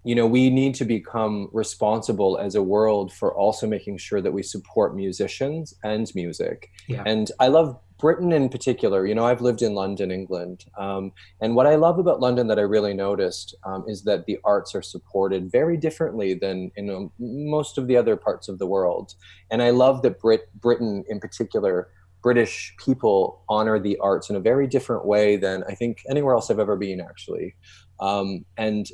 you 0.05 0.15
know 0.15 0.27
we 0.27 0.51
need 0.51 0.75
to 0.77 0.85
become 0.85 1.49
responsible 1.53 2.39
as 2.39 2.55
a 2.55 2.63
world 2.63 3.13
for 3.13 3.35
also 3.35 3.67
making 3.67 3.97
sure 3.99 4.21
that 4.21 4.33
we 4.33 4.43
support 4.43 4.95
musicians 4.95 5.75
and 5.83 6.15
music. 6.15 6.71
Yeah. 6.87 7.03
and 7.07 7.31
i 7.41 7.49
love 7.49 7.79
britain 7.99 8.33
in 8.33 8.49
particular. 8.49 9.07
You 9.07 9.15
know 9.15 9.25
i've 9.25 9.41
lived 9.41 9.63
in 9.63 9.75
london 9.75 10.11
england. 10.11 10.67
Um, 10.79 11.13
and 11.41 11.57
what 11.57 11.67
i 11.67 11.75
love 11.75 11.99
about 11.99 12.21
london 12.21 12.47
that 12.49 12.59
i 12.59 12.63
really 12.63 12.93
noticed 12.95 13.55
um, 13.65 13.85
is 13.89 14.05
that 14.05 14.27
the 14.27 14.39
arts 14.45 14.75
are 14.75 14.83
supported 14.83 15.51
very 15.51 15.77
differently 15.77 16.35
than 16.35 16.71
in 16.77 16.91
um, 16.91 17.11
most 17.19 17.79
of 17.79 17.87
the 17.89 17.97
other 17.97 18.17
parts 18.17 18.49
of 18.49 18.59
the 18.59 18.67
world. 18.67 19.15
And 19.51 19.63
i 19.63 19.71
love 19.71 20.03
that 20.03 20.21
Brit- 20.21 20.53
britain 20.61 21.05
in 21.09 21.19
particular 21.19 21.89
british 22.23 22.75
people 22.85 23.43
honor 23.49 23.79
the 23.79 23.97
arts 23.99 24.31
in 24.31 24.37
a 24.37 24.41
very 24.41 24.67
different 24.67 25.05
way 25.07 25.37
than 25.37 25.63
i 25.69 25.75
think 25.75 26.03
anywhere 26.11 26.35
else 26.35 26.51
i've 26.51 26.59
ever 26.59 26.77
been 26.77 27.01
actually. 27.01 27.55
Um, 28.01 28.45
and 28.57 28.87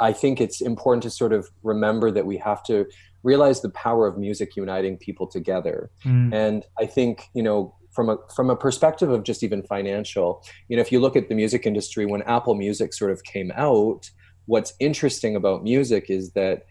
I 0.00 0.12
think 0.12 0.40
it's 0.40 0.60
important 0.60 1.02
to 1.04 1.10
sort 1.10 1.32
of 1.32 1.48
remember 1.62 2.10
that 2.10 2.26
we 2.26 2.38
have 2.38 2.62
to 2.64 2.86
realize 3.22 3.60
the 3.60 3.70
power 3.70 4.06
of 4.06 4.16
music 4.16 4.56
uniting 4.56 4.96
people 4.96 5.26
together. 5.26 5.90
Mm. 6.04 6.34
And 6.34 6.64
I 6.78 6.86
think, 6.86 7.28
you 7.34 7.42
know, 7.42 7.74
from 7.92 8.08
a 8.08 8.16
from 8.34 8.50
a 8.50 8.56
perspective 8.56 9.10
of 9.10 9.24
just 9.24 9.42
even 9.42 9.62
financial, 9.62 10.42
you 10.68 10.76
know, 10.76 10.80
if 10.80 10.90
you 10.90 11.00
look 11.00 11.16
at 11.16 11.28
the 11.28 11.34
music 11.34 11.66
industry 11.66 12.06
when 12.06 12.22
Apple 12.22 12.54
Music 12.54 12.94
sort 12.94 13.10
of 13.10 13.22
came 13.24 13.52
out, 13.56 14.10
what's 14.46 14.74
interesting 14.80 15.36
about 15.36 15.62
music 15.62 16.06
is 16.08 16.32
that 16.32 16.66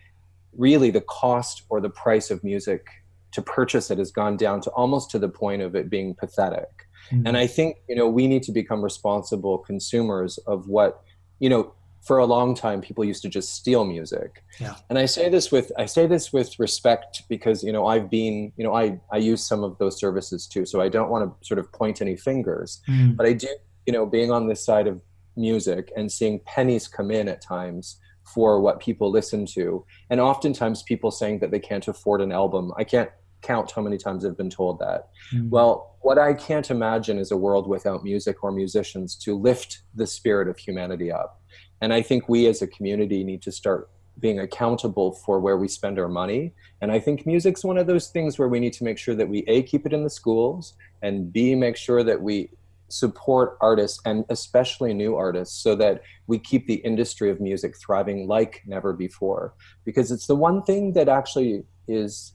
really 0.57 0.89
the 0.89 1.01
cost 1.01 1.63
or 1.69 1.79
the 1.79 1.89
price 1.89 2.31
of 2.31 2.43
music 2.43 2.86
to 3.31 3.41
purchase 3.41 3.91
it 3.91 4.00
has 4.00 4.12
gone 4.12 4.38
down 4.38 4.59
to 4.62 4.71
almost 4.71 5.12
to 5.12 5.19
the 5.19 5.29
point 5.29 5.62
of 5.62 5.75
it 5.75 5.89
being 5.89 6.15
pathetic. 6.15 6.88
Mm. 7.12 7.24
And 7.27 7.38
I 7.38 7.48
think, 7.48 7.77
you 7.88 7.95
know, 7.95 8.07
we 8.07 8.27
need 8.27 8.43
to 8.43 8.51
become 8.51 8.83
responsible 8.83 9.59
consumers 9.59 10.38
of 10.48 10.67
what, 10.67 11.01
you 11.39 11.50
know, 11.50 11.74
for 12.01 12.17
a 12.17 12.25
long 12.25 12.55
time 12.55 12.81
people 12.81 13.03
used 13.03 13.21
to 13.21 13.29
just 13.29 13.53
steal 13.53 13.85
music 13.85 14.43
yeah. 14.59 14.75
and 14.89 14.97
i 14.97 15.05
say 15.05 15.29
this 15.29 15.51
with 15.51 15.71
i 15.77 15.85
say 15.85 16.07
this 16.07 16.31
with 16.31 16.57
respect 16.59 17.23
because 17.29 17.63
you 17.63 17.71
know 17.71 17.87
i've 17.87 18.09
been 18.09 18.51
you 18.57 18.63
know 18.63 18.73
i 18.73 18.99
i 19.11 19.17
use 19.17 19.45
some 19.45 19.63
of 19.63 19.77
those 19.77 19.99
services 19.99 20.47
too 20.47 20.65
so 20.65 20.81
i 20.81 20.89
don't 20.89 21.09
want 21.09 21.23
to 21.23 21.47
sort 21.47 21.59
of 21.59 21.71
point 21.71 22.01
any 22.01 22.15
fingers 22.15 22.81
mm. 22.87 23.15
but 23.15 23.25
i 23.25 23.33
do 23.33 23.47
you 23.85 23.93
know 23.93 24.05
being 24.05 24.31
on 24.31 24.47
this 24.47 24.63
side 24.63 24.87
of 24.87 25.01
music 25.35 25.91
and 25.95 26.11
seeing 26.11 26.39
pennies 26.45 26.87
come 26.87 27.11
in 27.11 27.27
at 27.27 27.41
times 27.41 27.99
for 28.33 28.59
what 28.59 28.79
people 28.79 29.09
listen 29.09 29.45
to. 29.45 29.85
And 30.09 30.19
oftentimes 30.19 30.83
people 30.83 31.11
saying 31.11 31.39
that 31.39 31.51
they 31.51 31.59
can't 31.59 31.87
afford 31.87 32.21
an 32.21 32.31
album. 32.31 32.71
I 32.77 32.83
can't 32.83 33.09
count 33.41 33.71
how 33.71 33.81
many 33.81 33.97
times 33.97 34.25
I've 34.25 34.37
been 34.37 34.49
told 34.49 34.79
that. 34.79 35.09
Mm. 35.33 35.49
Well, 35.49 35.97
what 36.01 36.17
I 36.17 36.33
can't 36.33 36.69
imagine 36.69 37.17
is 37.17 37.31
a 37.31 37.37
world 37.37 37.67
without 37.67 38.03
music 38.03 38.43
or 38.43 38.51
musicians 38.51 39.15
to 39.17 39.37
lift 39.37 39.79
the 39.95 40.05
spirit 40.05 40.47
of 40.47 40.57
humanity 40.57 41.11
up. 41.11 41.38
And 41.81 41.93
I 41.93 42.01
think 42.01 42.27
we 42.27 42.48
as 42.48 42.62
a 42.62 42.67
community 42.67 43.24
need 43.24 43.41
to 43.43 43.51
start 43.51 43.89
being 44.19 44.39
accountable 44.39 45.13
for 45.13 45.39
where 45.39 45.57
we 45.57 45.67
spend 45.67 45.98
our 45.98 46.09
money. 46.09 46.53
And 46.81 46.91
I 46.91 47.00
think 47.00 47.25
music's 47.25 47.63
one 47.63 47.77
of 47.77 47.88
those 47.88 48.09
things 48.09 48.38
where 48.38 48.50
we 48.50 48.59
need 48.59 48.74
to 48.74 48.83
make 48.83 48.98
sure 48.98 49.15
that 49.15 49.29
we 49.29 49.43
A, 49.48 49.63
keep 49.63 49.86
it 49.86 49.93
in 49.93 50.03
the 50.03 50.09
schools, 50.09 50.74
and 51.01 51.31
B, 51.31 51.55
make 51.55 51.77
sure 51.77 52.03
that 52.03 52.21
we 52.21 52.50
support 52.89 53.57
artists 53.62 54.00
and 54.05 54.25
especially 54.29 54.93
new 54.93 55.15
artists 55.15 55.62
so 55.62 55.75
that 55.75 56.01
we 56.27 56.39
keep 56.39 56.67
the 56.67 56.75
industry 56.75 57.29
of 57.29 57.39
music 57.39 57.77
thriving 57.77 58.27
like 58.27 58.63
never 58.65 58.93
before. 58.93 59.53
Because 59.86 60.12
it's 60.12 60.27
the 60.27 60.36
one 60.36 60.63
thing 60.63 60.93
that 60.93 61.07
actually 61.07 61.63
is 61.88 62.33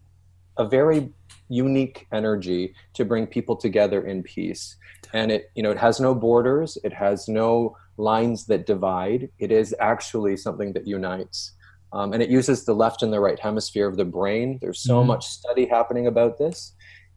a 0.56 0.66
very 0.66 1.10
unique 1.48 2.06
energy 2.12 2.74
to 2.94 3.04
bring 3.04 3.26
people 3.26 3.56
together 3.56 4.06
in 4.06 4.22
peace 4.22 4.76
and 5.12 5.30
it 5.30 5.50
you 5.54 5.62
know 5.62 5.70
it 5.70 5.76
has 5.76 6.00
no 6.00 6.14
borders 6.14 6.78
it 6.84 6.92
has 6.92 7.28
no 7.28 7.76
lines 7.96 8.46
that 8.46 8.66
divide 8.66 9.30
it 9.38 9.52
is 9.52 9.74
actually 9.80 10.36
something 10.36 10.72
that 10.72 10.86
unites. 10.86 11.52
Um, 11.92 12.12
and 12.12 12.22
it 12.22 12.28
uses 12.28 12.64
the 12.64 12.74
left 12.74 13.02
and 13.02 13.12
the 13.12 13.20
right 13.20 13.38
hemisphere 13.38 13.86
of 13.86 13.96
the 13.96 14.04
brain. 14.04 14.58
There's 14.60 14.80
so 14.80 14.98
mm-hmm. 14.98 15.08
much 15.08 15.26
study 15.26 15.66
happening 15.66 16.06
about 16.06 16.38
this. 16.38 16.74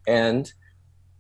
And 0.08 0.52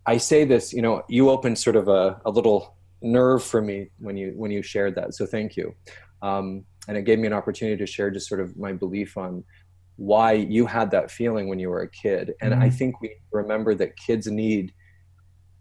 i 0.07 0.17
say 0.17 0.45
this 0.45 0.73
you 0.73 0.81
know 0.81 1.03
you 1.09 1.29
opened 1.29 1.59
sort 1.59 1.75
of 1.75 1.89
a, 1.89 2.19
a 2.25 2.31
little 2.31 2.77
nerve 3.01 3.43
for 3.43 3.61
me 3.61 3.89
when 3.99 4.17
you 4.17 4.31
when 4.35 4.49
you 4.49 4.63
shared 4.63 4.95
that 4.95 5.13
so 5.13 5.25
thank 5.25 5.55
you. 5.55 5.75
Um, 6.23 6.65
and 6.87 6.97
it 6.97 7.03
gave 7.03 7.19
me 7.19 7.27
an 7.27 7.33
opportunity 7.33 7.77
to 7.77 7.85
share 7.85 8.09
just 8.09 8.27
sort 8.27 8.41
of 8.41 8.57
my 8.57 8.73
belief 8.73 9.17
on 9.17 9.43
why 9.97 10.31
you 10.31 10.65
had 10.65 10.89
that 10.91 11.11
feeling 11.11 11.47
when 11.49 11.59
you 11.59 11.69
were 11.69 11.81
a 11.81 11.89
kid. 11.89 12.33
And 12.41 12.53
mm-hmm. 12.53 12.63
i 12.63 12.69
think 12.69 13.01
we 13.01 13.15
remember 13.31 13.75
that 13.75 13.97
kids 13.97 14.25
need 14.27 14.73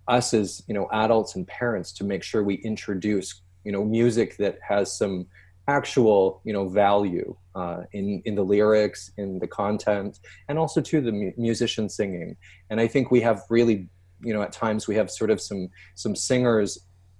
us 0.08 0.32
as 0.32 0.62
you 0.68 0.74
know 0.74 0.88
adults 0.92 1.34
and 1.34 1.46
parents 1.46 1.92
to 1.92 2.04
make 2.04 2.22
sure 2.22 2.42
we 2.42 2.54
introduce 2.56 3.42
you 3.66 3.72
know 3.72 3.84
music 3.84 4.36
that 4.38 4.58
has 4.66 4.96
some 4.96 5.26
actual 5.68 6.40
you 6.44 6.52
know 6.52 6.68
value 6.68 7.36
uh, 7.54 7.82
in 7.92 8.22
in 8.24 8.34
the 8.34 8.42
lyrics 8.42 9.10
in 9.18 9.38
the 9.40 9.46
content 9.46 10.20
and 10.48 10.58
also 10.58 10.80
to 10.80 11.00
the 11.00 11.12
mu- 11.12 11.32
musician 11.36 11.88
singing 11.88 12.36
and 12.70 12.80
i 12.80 12.86
think 12.86 13.10
we 13.10 13.20
have 13.20 13.42
really 13.50 13.88
you 14.22 14.32
know 14.32 14.42
at 14.42 14.52
times 14.52 14.86
we 14.86 14.94
have 14.94 15.10
sort 15.10 15.30
of 15.30 15.40
some 15.40 15.68
some 15.94 16.14
singers 16.14 16.70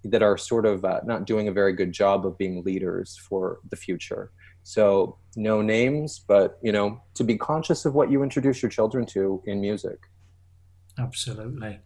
that 0.05 0.23
are 0.23 0.39
sort 0.39 0.65
of 0.65 0.85
uh, 0.85 1.01
not 1.05 1.27
doing 1.27 1.49
a 1.49 1.53
very 1.53 1.73
good 1.73 1.93
job 1.93 2.25
of 2.25 2.39
being 2.39 2.63
leaders 2.63 3.19
for 3.29 3.59
the 3.71 3.77
future 3.77 4.31
so 4.67 5.17
no 5.37 5.63
names, 5.63 6.25
but 6.27 6.59
you 6.61 6.73
know, 6.73 7.01
to 7.15 7.23
be 7.23 7.39
conscious 7.39 7.85
of 7.85 7.95
what 7.95 8.11
you 8.11 8.25
introduce 8.25 8.61
your 8.63 8.69
children 8.69 9.07
to 9.07 9.41
in 9.47 9.61
music. 9.61 9.97
Absolutely. 10.99 11.79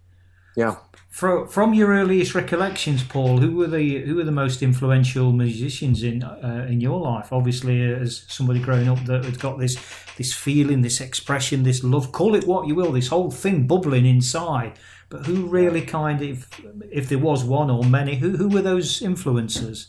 Yeah. 0.57 0.77
From 1.09 1.49
from 1.49 1.75
your 1.75 1.89
earliest 1.89 2.35
recollections, 2.35 3.03
Paul, 3.03 3.39
who 3.39 3.57
were 3.57 3.67
the 3.67 4.03
who 4.05 4.15
were 4.15 4.25
the 4.25 4.33
most 4.33 4.63
influential 4.63 5.33
musicians 5.33 6.03
in 6.03 6.23
uh, 6.23 6.67
in 6.69 6.81
your 6.81 7.01
life? 7.01 7.33
Obviously, 7.33 7.83
as 7.93 8.25
somebody 8.29 8.61
growing 8.61 8.89
up 8.89 9.05
that 9.07 9.25
had 9.25 9.39
got 9.41 9.59
this 9.59 9.77
this 10.17 10.33
feeling, 10.33 10.83
this 10.83 11.01
expression, 11.01 11.63
this 11.63 11.83
love, 11.83 12.13
call 12.13 12.35
it 12.35 12.47
what 12.47 12.67
you 12.67 12.75
will, 12.75 12.93
this 12.93 13.09
whole 13.09 13.31
thing 13.31 13.67
bubbling 13.67 14.07
inside. 14.07 14.79
But 15.09 15.27
who 15.27 15.47
really 15.47 15.83
kind 15.83 16.23
of, 16.23 16.47
if 16.93 17.09
there 17.09 17.19
was 17.19 17.43
one 17.43 17.71
or 17.71 17.83
many, 17.83 18.17
who 18.17 18.37
who 18.37 18.49
were 18.49 18.63
those 18.63 19.03
influences? 19.03 19.89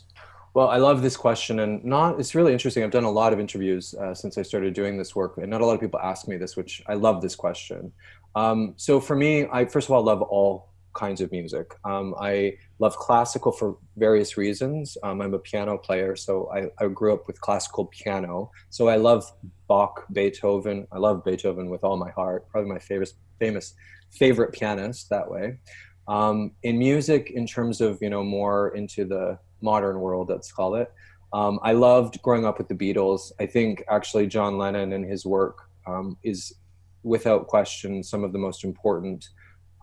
Well, 0.54 0.68
I 0.68 0.76
love 0.76 1.00
this 1.00 1.16
question, 1.16 1.60
and 1.60 1.82
not 1.84 2.18
it's 2.20 2.34
really 2.34 2.52
interesting. 2.52 2.82
I've 2.82 2.90
done 2.90 3.04
a 3.04 3.10
lot 3.10 3.32
of 3.32 3.40
interviews 3.40 3.94
uh, 3.94 4.14
since 4.14 4.36
I 4.36 4.42
started 4.42 4.74
doing 4.74 4.98
this 4.98 5.14
work, 5.16 5.38
and 5.38 5.48
not 5.48 5.60
a 5.60 5.66
lot 5.66 5.74
of 5.74 5.80
people 5.80 6.00
ask 6.00 6.28
me 6.28 6.36
this, 6.36 6.56
which 6.56 6.82
I 6.86 6.94
love 6.94 7.22
this 7.22 7.36
question. 7.36 7.92
Um, 8.34 8.74
so 8.76 9.00
for 9.00 9.16
me, 9.16 9.46
I 9.52 9.64
first 9.66 9.88
of 9.88 9.92
all 9.92 10.02
love 10.02 10.22
all 10.22 10.72
kinds 10.94 11.20
of 11.20 11.32
music. 11.32 11.74
Um, 11.84 12.14
I 12.20 12.54
love 12.78 12.96
classical 12.96 13.52
for 13.52 13.78
various 13.96 14.36
reasons. 14.36 14.96
Um, 15.02 15.22
I'm 15.22 15.34
a 15.34 15.38
piano 15.38 15.78
player, 15.78 16.16
so 16.16 16.50
I, 16.52 16.84
I, 16.84 16.88
grew 16.88 17.14
up 17.14 17.26
with 17.26 17.40
classical 17.40 17.86
piano. 17.86 18.50
So 18.68 18.88
I 18.88 18.96
love 18.96 19.24
Bach, 19.68 20.04
Beethoven. 20.12 20.86
I 20.92 20.98
love 20.98 21.24
Beethoven 21.24 21.70
with 21.70 21.82
all 21.82 21.96
my 21.96 22.10
heart. 22.10 22.46
Probably 22.50 22.70
my 22.70 22.78
favorite, 22.78 23.12
famous 23.38 23.74
favorite 24.10 24.52
pianist 24.52 25.08
that 25.08 25.30
way. 25.30 25.58
Um, 26.08 26.52
in 26.62 26.78
music, 26.78 27.30
in 27.30 27.46
terms 27.46 27.80
of 27.80 27.98
you 28.02 28.10
know 28.10 28.22
more 28.22 28.74
into 28.76 29.04
the 29.04 29.38
modern 29.60 30.00
world, 30.00 30.28
let's 30.28 30.52
call 30.52 30.74
it. 30.74 30.92
Um, 31.32 31.58
I 31.62 31.72
loved 31.72 32.20
growing 32.22 32.44
up 32.44 32.58
with 32.58 32.68
the 32.68 32.74
Beatles. 32.74 33.32
I 33.40 33.46
think 33.46 33.82
actually 33.88 34.26
John 34.26 34.58
Lennon 34.58 34.92
and 34.92 35.04
his 35.04 35.24
work 35.24 35.62
um, 35.86 36.18
is, 36.22 36.52
without 37.02 37.46
question, 37.46 38.02
some 38.02 38.24
of 38.24 38.32
the 38.32 38.38
most 38.38 38.64
important 38.64 39.28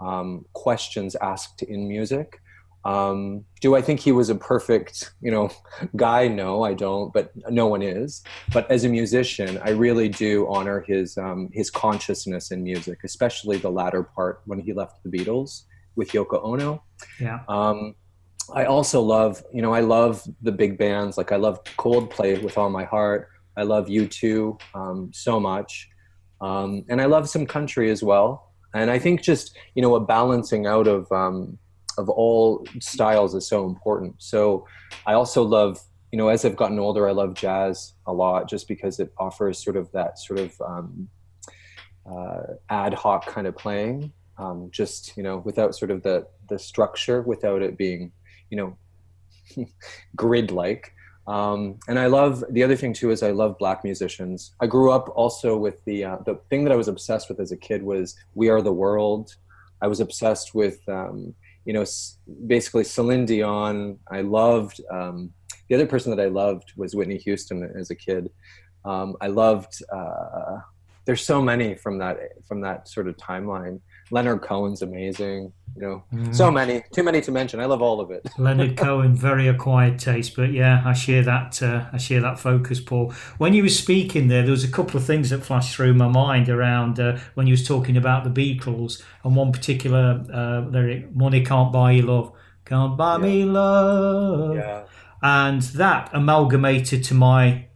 um, 0.02 0.46
questions 0.54 1.16
asked 1.16 1.62
in 1.64 1.88
music. 1.88 2.42
Um, 2.86 3.44
do 3.60 3.76
I 3.76 3.82
think 3.82 4.00
he 4.00 4.14
was 4.14 4.30
a 4.30 4.36
perfect, 4.36 5.12
you 5.22 5.32
know, 5.32 5.50
guy? 5.96 6.28
No, 6.28 6.64
I 6.64 6.74
don't. 6.74 7.12
But 7.12 7.32
no 7.50 7.68
one 7.68 7.82
is. 7.82 8.24
But 8.54 8.70
as 8.72 8.86
a 8.86 8.90
musician, 8.90 9.60
I 9.64 9.72
really 9.72 10.08
do 10.08 10.48
honor 10.50 10.82
his 10.88 11.18
um, 11.18 11.50
his 11.52 11.70
consciousness 11.70 12.52
in 12.52 12.64
music, 12.64 13.00
especially 13.04 13.58
the 13.58 13.70
latter 13.70 14.04
part 14.04 14.42
when 14.46 14.60
he 14.60 14.74
left 14.74 15.04
the 15.04 15.10
Beatles 15.10 15.64
with 15.96 16.12
Yoko 16.12 16.44
Ono. 16.44 16.82
Yeah. 17.20 17.42
Um, 17.50 17.96
I 18.54 18.66
also 18.66 19.02
love, 19.02 19.44
you 19.54 19.62
know, 19.62 19.74
I 19.74 19.82
love 19.82 20.24
the 20.42 20.52
big 20.52 20.78
bands. 20.78 21.18
Like 21.18 21.32
I 21.32 21.36
love 21.36 21.64
Coldplay 21.78 22.42
with 22.42 22.58
all 22.58 22.70
my 22.70 22.86
heart. 22.86 23.30
I 23.58 23.64
love 23.64 23.88
U2 23.88 24.60
um, 24.74 25.12
so 25.14 25.40
much, 25.40 25.90
um, 26.42 26.86
and 26.90 27.02
I 27.02 27.06
love 27.06 27.30
some 27.30 27.46
country 27.46 27.90
as 27.92 28.04
well. 28.04 28.52
And 28.74 28.92
I 28.92 29.00
think 29.00 29.22
just 29.22 29.58
you 29.76 29.82
know 29.82 29.96
a 29.96 30.00
balancing 30.00 30.68
out 30.68 30.88
of 30.88 31.12
um, 31.12 31.58
of 31.98 32.10
all 32.10 32.66
styles 32.80 33.36
is 33.36 33.48
so 33.48 33.66
important. 33.66 34.16
So 34.20 34.66
I 35.06 35.14
also 35.14 35.44
love, 35.44 35.80
you 36.12 36.18
know, 36.18 36.30
as 36.30 36.46
I've 36.46 36.56
gotten 36.56 36.80
older, 36.80 37.08
I 37.08 37.12
love 37.12 37.34
jazz 37.34 37.94
a 38.06 38.14
lot 38.14 38.50
just 38.50 38.68
because 38.68 39.00
it 39.00 39.12
offers 39.18 39.64
sort 39.64 39.76
of 39.76 39.92
that 39.92 40.20
sort 40.20 40.40
of 40.40 40.62
um, 40.62 41.10
uh, 42.10 42.42
ad 42.70 42.94
hoc 42.94 43.26
kind 43.28 43.48
of 43.48 43.58
playing. 43.58 44.14
Um, 44.38 44.70
just 44.72 45.18
you 45.18 45.24
know, 45.24 45.38
without 45.40 45.76
sort 45.76 45.92
of 45.92 46.04
the 46.04 46.28
the 46.48 46.58
structure, 46.58 47.22
without 47.22 47.62
it 47.62 47.78
being 47.78 48.12
you 48.50 48.58
know 48.58 48.78
grid 50.16 50.52
like 50.52 50.94
um, 51.30 51.78
and 51.88 52.00
I 52.00 52.08
love 52.08 52.44
the 52.50 52.64
other 52.64 52.76
thing 52.76 52.92
too 52.92 53.12
is 53.12 53.22
I 53.22 53.30
love 53.30 53.60
black 53.60 53.84
musicians. 53.84 54.56
I 54.60 54.66
grew 54.66 54.92
up 54.92 55.10
also 55.16 55.56
with 55.56 55.86
the 55.86 56.04
uh, 56.04 56.18
the 56.26 56.40
thing 56.50 56.64
that 56.64 56.74
I 56.74 56.76
was 56.76 56.88
obsessed 56.88 57.30
with 57.30 57.40
as 57.40 57.52
a 57.52 57.58
kid 57.58 57.84
was 57.84 58.16
We 58.34 58.50
Are 58.50 58.64
the 58.64 58.74
World. 58.74 59.36
I 59.80 59.88
was 59.88 60.00
obsessed 60.00 60.56
with 60.56 60.80
um, 60.90 61.36
you 61.66 61.74
know 61.74 61.86
basically 62.48 62.84
Celine 62.84 63.28
Dion. 63.28 64.00
I 64.10 64.22
loved 64.22 64.82
um, 64.90 65.32
the 65.68 65.76
other 65.76 65.86
person 65.86 66.10
that 66.16 66.22
I 66.22 66.30
loved 66.30 66.74
was 66.76 66.96
Whitney 66.96 67.18
Houston 67.20 67.62
as 67.78 67.92
a 67.92 67.96
kid. 67.96 68.32
Um, 68.84 69.16
I 69.22 69.28
loved. 69.28 69.84
Uh, 69.94 70.58
there's 71.06 71.24
so 71.24 71.44
many 71.44 71.76
from 71.76 72.00
that 72.00 72.18
from 72.48 72.62
that 72.62 72.88
sort 72.88 73.08
of 73.08 73.16
timeline. 73.18 73.82
Leonard 74.10 74.42
Cohen's 74.42 74.82
amazing. 74.82 75.54
You 75.80 75.88
know, 75.88 76.04
mm. 76.14 76.36
so 76.36 76.52
many, 76.52 76.84
too 76.92 77.04
many 77.04 77.22
to 77.22 77.32
mention. 77.32 77.62
I 77.62 77.66
love 77.66 77.82
all 77.82 78.02
of 78.02 78.12
it. 78.12 78.28
Leonard 78.38 78.76
Cohen, 78.76 79.16
very 79.16 79.48
acquired 79.48 79.98
taste, 79.98 80.36
but 80.36 80.52
yeah, 80.52 80.84
I 80.86 80.92
share 80.92 81.24
that. 81.24 81.64
Uh, 81.64 81.86
I 81.94 81.98
share 81.98 82.20
that 82.20 82.38
focus, 82.38 82.82
Paul. 82.82 83.14
When 83.38 83.54
you 83.54 83.64
were 83.64 83.70
speaking 83.70 84.28
there, 84.28 84.42
there 84.42 84.52
was 84.52 84.66
a 84.66 84.72
couple 84.72 84.98
of 84.98 85.06
things 85.06 85.30
that 85.30 85.46
flashed 85.46 85.74
through 85.74 85.94
my 85.94 86.10
mind 86.10 86.50
around 86.50 87.00
uh, 87.00 87.18
when 87.36 87.48
you 87.48 87.54
was 87.54 87.66
talking 87.66 87.96
about 87.96 88.26
the 88.26 88.30
Beatles 88.30 89.02
and 89.24 89.38
one 89.38 89.54
particular 89.54 90.26
uh, 90.34 90.70
lyric: 90.70 91.16
"Money 91.16 91.46
can't 91.46 91.72
buy 91.72 91.92
you 91.92 92.02
love, 92.02 92.34
can't 92.66 92.98
buy 92.98 93.16
yeah. 93.16 93.24
me 93.24 93.46
love." 93.46 94.56
Yeah. 94.56 94.84
And 95.22 95.62
that 95.62 96.10
amalgamated 96.12 97.06
to 97.06 97.14
my, 97.14 97.68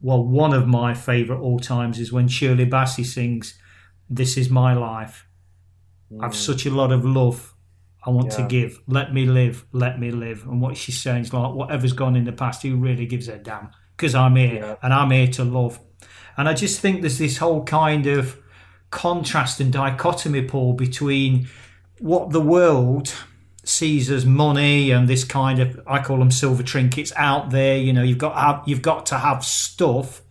well, 0.00 0.24
one 0.24 0.54
of 0.54 0.66
my 0.66 0.94
favourite 0.94 1.40
all 1.40 1.58
times 1.58 1.98
is 1.98 2.10
when 2.10 2.28
Shirley 2.28 2.64
Bassey 2.64 3.04
sings, 3.04 3.58
"This 4.08 4.38
is 4.38 4.48
my 4.48 4.72
life." 4.72 5.25
Mm. 6.12 6.24
I've 6.24 6.34
such 6.34 6.66
a 6.66 6.70
lot 6.70 6.92
of 6.92 7.04
love 7.04 7.54
I 8.06 8.10
want 8.10 8.28
yeah. 8.30 8.36
to 8.36 8.42
give. 8.44 8.80
Let 8.86 9.12
me 9.12 9.26
live. 9.26 9.66
Let 9.72 9.98
me 9.98 10.12
live. 10.12 10.44
And 10.44 10.60
what 10.60 10.76
she's 10.76 11.00
saying 11.00 11.22
is 11.22 11.32
like, 11.32 11.54
whatever's 11.54 11.92
gone 11.92 12.14
in 12.14 12.24
the 12.24 12.32
past, 12.32 12.62
who 12.62 12.76
really 12.76 13.06
gives 13.06 13.28
a 13.28 13.36
damn? 13.36 13.70
Because 13.96 14.14
I'm 14.14 14.36
here 14.36 14.54
yeah. 14.54 14.76
and 14.82 14.94
I'm 14.94 15.10
here 15.10 15.26
to 15.28 15.44
love. 15.44 15.80
And 16.36 16.48
I 16.48 16.54
just 16.54 16.80
think 16.80 17.00
there's 17.00 17.18
this 17.18 17.38
whole 17.38 17.64
kind 17.64 18.06
of 18.06 18.38
contrast 18.90 19.60
and 19.60 19.72
dichotomy, 19.72 20.42
Paul, 20.42 20.74
between 20.74 21.48
what 21.98 22.30
the 22.30 22.40
world 22.40 23.12
sees 23.64 24.10
as 24.10 24.24
money 24.24 24.92
and 24.92 25.08
this 25.08 25.24
kind 25.24 25.58
of 25.58 25.80
I 25.86 26.00
call 26.00 26.18
them 26.18 26.30
silver 26.30 26.62
trinkets 26.62 27.12
out 27.16 27.50
there. 27.50 27.76
You 27.76 27.92
know, 27.92 28.02
you've 28.02 28.18
got 28.18 28.34
to 28.34 28.40
have, 28.40 28.62
you've 28.66 28.82
got 28.82 29.06
to 29.06 29.18
have 29.18 29.44
stuff, 29.44 30.22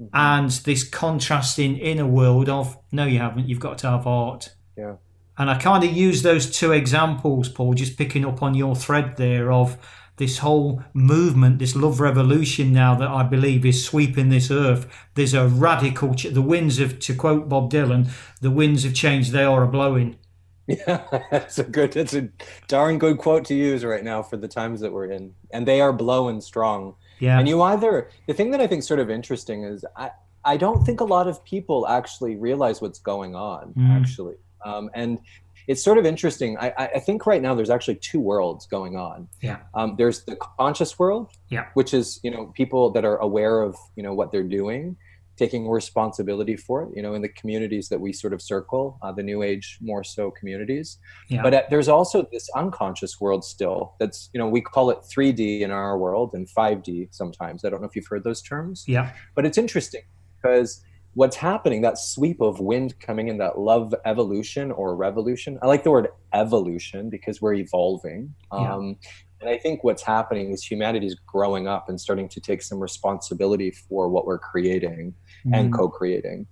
mm-hmm. 0.00 0.06
and 0.14 0.50
this 0.50 0.88
contrasting 0.88 1.76
inner 1.76 2.06
world 2.06 2.48
of 2.48 2.78
no, 2.90 3.04
you 3.04 3.18
haven't. 3.18 3.48
You've 3.48 3.60
got 3.60 3.78
to 3.78 3.90
have 3.90 4.06
art. 4.06 4.54
Yeah. 4.76 4.96
And 5.36 5.50
I 5.50 5.58
kind 5.58 5.82
of 5.82 5.92
use 5.92 6.22
those 6.22 6.50
two 6.50 6.72
examples, 6.72 7.48
Paul, 7.48 7.74
just 7.74 7.98
picking 7.98 8.24
up 8.24 8.42
on 8.42 8.54
your 8.54 8.76
thread 8.76 9.16
there 9.16 9.50
of 9.50 9.76
this 10.16 10.38
whole 10.38 10.82
movement, 10.92 11.58
this 11.58 11.74
love 11.74 11.98
revolution 11.98 12.72
now 12.72 12.94
that 12.94 13.08
I 13.08 13.24
believe 13.24 13.66
is 13.66 13.84
sweeping 13.84 14.28
this 14.28 14.50
earth. 14.50 14.86
There's 15.14 15.34
a 15.34 15.48
radical, 15.48 16.14
ch- 16.14 16.24
the 16.24 16.42
winds 16.42 16.78
of, 16.78 17.00
to 17.00 17.14
quote 17.14 17.48
Bob 17.48 17.70
Dylan, 17.70 18.08
the 18.40 18.50
winds 18.50 18.84
of 18.84 18.94
change, 18.94 19.30
they 19.30 19.42
are 19.44 19.62
a 19.62 19.68
blowing. 19.68 20.16
Yeah, 20.66 21.02
that's 21.30 21.58
a 21.58 21.64
good, 21.64 21.92
that's 21.92 22.14
a 22.14 22.30
darn 22.68 22.98
good 22.98 23.18
quote 23.18 23.44
to 23.46 23.54
use 23.54 23.84
right 23.84 24.02
now 24.02 24.22
for 24.22 24.38
the 24.38 24.48
times 24.48 24.80
that 24.80 24.94
we're 24.94 25.10
in. 25.10 25.34
And 25.50 25.68
they 25.68 25.82
are 25.82 25.92
blowing 25.92 26.40
strong. 26.40 26.94
Yeah. 27.18 27.38
And 27.38 27.46
you 27.46 27.60
either, 27.60 28.08
the 28.26 28.32
thing 28.32 28.50
that 28.52 28.62
I 28.62 28.66
think 28.66 28.78
is 28.78 28.86
sort 28.86 28.98
of 28.98 29.10
interesting 29.10 29.64
is 29.64 29.84
I, 29.94 30.12
I 30.42 30.56
don't 30.56 30.82
think 30.82 31.00
a 31.00 31.04
lot 31.04 31.28
of 31.28 31.44
people 31.44 31.86
actually 31.86 32.36
realize 32.36 32.80
what's 32.80 32.98
going 32.98 33.34
on, 33.34 33.74
mm. 33.74 33.90
actually. 33.90 34.36
Um, 34.64 34.90
and 34.94 35.18
it's 35.66 35.82
sort 35.82 35.98
of 35.98 36.04
interesting. 36.04 36.56
I, 36.58 36.72
I, 36.76 36.98
think 36.98 37.26
right 37.26 37.40
now 37.40 37.54
there's 37.54 37.70
actually 37.70 37.96
two 37.96 38.20
worlds 38.20 38.66
going 38.66 38.96
on. 38.96 39.28
Yeah. 39.40 39.58
Um, 39.74 39.94
there's 39.96 40.24
the 40.24 40.36
conscious 40.58 40.98
world, 40.98 41.30
yeah, 41.48 41.66
which 41.74 41.94
is 41.94 42.20
you 42.22 42.30
know 42.30 42.52
people 42.54 42.90
that 42.92 43.04
are 43.04 43.16
aware 43.18 43.62
of 43.62 43.76
you 43.96 44.02
know 44.02 44.12
what 44.12 44.30
they're 44.30 44.42
doing, 44.42 44.96
taking 45.36 45.68
responsibility 45.68 46.56
for 46.56 46.82
it. 46.82 46.90
You 46.94 47.02
know, 47.02 47.14
in 47.14 47.22
the 47.22 47.28
communities 47.30 47.88
that 47.88 48.00
we 48.00 48.12
sort 48.12 48.32
of 48.32 48.42
circle, 48.42 48.98
uh, 49.02 49.12
the 49.12 49.22
New 49.22 49.42
Age 49.42 49.78
more 49.80 50.04
so 50.04 50.30
communities. 50.30 50.98
Yeah. 51.28 51.42
But 51.42 51.54
uh, 51.54 51.62
there's 51.70 51.88
also 51.88 52.26
this 52.30 52.48
unconscious 52.54 53.20
world 53.20 53.44
still. 53.44 53.94
That's 53.98 54.28
you 54.34 54.38
know 54.38 54.48
we 54.48 54.60
call 54.60 54.90
it 54.90 54.98
3D 55.02 55.60
in 55.60 55.70
our 55.70 55.98
world 55.98 56.32
and 56.34 56.46
5D 56.46 57.14
sometimes. 57.14 57.64
I 57.64 57.70
don't 57.70 57.80
know 57.80 57.88
if 57.88 57.96
you've 57.96 58.08
heard 58.08 58.24
those 58.24 58.42
terms. 58.42 58.84
Yeah. 58.86 59.12
But 59.34 59.46
it's 59.46 59.56
interesting 59.56 60.02
because 60.36 60.84
what's 61.14 61.36
happening 61.36 61.80
that 61.82 61.98
sweep 61.98 62.40
of 62.40 62.60
wind 62.60 62.98
coming 63.00 63.28
in 63.28 63.38
that 63.38 63.58
love 63.58 63.94
evolution 64.04 64.70
or 64.72 64.94
revolution 64.96 65.58
i 65.62 65.66
like 65.66 65.84
the 65.84 65.90
word 65.90 66.08
evolution 66.32 67.08
because 67.08 67.40
we're 67.40 67.54
evolving. 67.54 68.34
Yeah. 68.52 68.74
um, 68.74 68.96
and 69.40 69.48
i 69.48 69.56
think 69.56 69.84
what's 69.84 70.02
happening 70.02 70.52
is 70.52 70.62
humanity 70.62 71.06
is 71.06 71.14
growing 71.26 71.66
up 71.66 71.88
and 71.88 72.00
starting 72.00 72.28
to 72.28 72.40
take 72.40 72.62
some 72.62 72.80
responsibility 72.80 73.70
for 73.70 74.08
what 74.08 74.26
we're 74.26 74.38
creating 74.38 75.14
mm-hmm. 75.46 75.54
and 75.54 75.72
co-creating. 75.72 76.46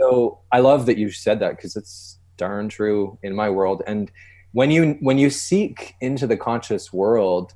So 0.00 0.40
i 0.52 0.60
love 0.60 0.86
that 0.86 0.98
you 0.98 1.10
said 1.10 1.40
that 1.40 1.56
because 1.56 1.76
it's 1.76 2.18
darn 2.36 2.68
true 2.68 3.18
in 3.22 3.34
my 3.34 3.48
world. 3.48 3.82
And 3.86 4.10
when 4.52 4.70
you 4.70 4.96
when 5.00 5.18
you 5.18 5.30
seek 5.30 5.94
into 6.00 6.26
the 6.26 6.36
conscious 6.36 6.92
world 6.92 7.54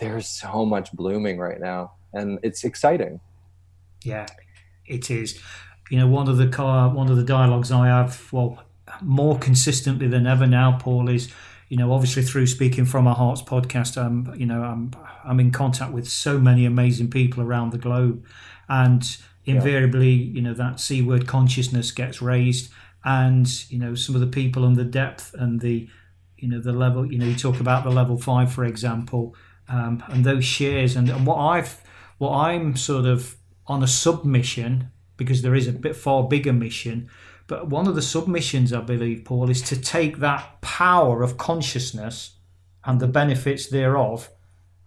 there's 0.00 0.28
so 0.28 0.64
much 0.64 0.90
blooming 0.92 1.38
right 1.38 1.60
now 1.60 1.92
and 2.14 2.38
it's 2.42 2.64
exciting. 2.64 3.20
Yeah 4.04 4.26
it 4.86 5.10
is 5.10 5.40
you 5.92 5.98
know, 5.98 6.06
one 6.06 6.26
of 6.26 6.38
the 6.38 6.48
car, 6.48 6.88
one 6.88 7.10
of 7.10 7.18
the 7.18 7.22
dialogues 7.22 7.70
I 7.70 7.88
have, 7.88 8.32
well, 8.32 8.64
more 9.02 9.38
consistently 9.38 10.08
than 10.08 10.26
ever 10.26 10.46
now, 10.46 10.78
Paul, 10.80 11.10
is, 11.10 11.30
you 11.68 11.76
know, 11.76 11.92
obviously 11.92 12.22
through 12.22 12.46
speaking 12.46 12.86
from 12.86 13.06
our 13.06 13.14
hearts 13.14 13.42
podcast, 13.42 14.02
I'm, 14.02 14.34
you 14.34 14.46
know, 14.46 14.62
I'm, 14.62 14.92
I'm 15.22 15.38
in 15.38 15.50
contact 15.50 15.92
with 15.92 16.08
so 16.08 16.38
many 16.38 16.64
amazing 16.64 17.10
people 17.10 17.42
around 17.42 17.72
the 17.72 17.78
globe, 17.78 18.24
and 18.70 19.04
invariably, 19.44 20.12
yeah. 20.12 20.34
you 20.34 20.40
know, 20.40 20.54
that 20.54 20.80
c 20.80 21.02
word 21.02 21.26
consciousness 21.28 21.90
gets 21.90 22.22
raised, 22.22 22.72
and 23.04 23.70
you 23.70 23.78
know, 23.78 23.94
some 23.94 24.14
of 24.14 24.22
the 24.22 24.26
people 24.26 24.64
on 24.64 24.72
the 24.72 24.84
depth 24.84 25.34
and 25.34 25.60
the, 25.60 25.90
you 26.38 26.48
know, 26.48 26.58
the 26.58 26.72
level, 26.72 27.04
you 27.04 27.18
know, 27.18 27.26
you 27.26 27.36
talk 27.36 27.60
about 27.60 27.84
the 27.84 27.90
level 27.90 28.16
five, 28.16 28.50
for 28.50 28.64
example, 28.64 29.36
um, 29.68 30.02
and 30.08 30.24
those 30.24 30.46
shares, 30.46 30.96
and, 30.96 31.10
and 31.10 31.26
what 31.26 31.36
I've, 31.36 31.82
what 32.16 32.32
I'm 32.32 32.76
sort 32.76 33.04
of 33.04 33.36
on 33.66 33.82
a 33.82 33.86
submission 33.86 34.88
because 35.24 35.42
there 35.42 35.54
is 35.54 35.68
a 35.68 35.72
bit 35.72 35.96
far 35.96 36.26
bigger 36.28 36.52
mission. 36.52 37.08
But 37.46 37.68
one 37.68 37.86
of 37.86 37.94
the 37.94 38.02
submissions, 38.02 38.72
I 38.72 38.80
believe, 38.80 39.24
Paul, 39.24 39.50
is 39.50 39.62
to 39.62 39.80
take 39.80 40.18
that 40.18 40.60
power 40.60 41.22
of 41.22 41.36
consciousness 41.36 42.36
and 42.84 43.00
the 43.00 43.08
benefits 43.08 43.68
thereof. 43.68 44.30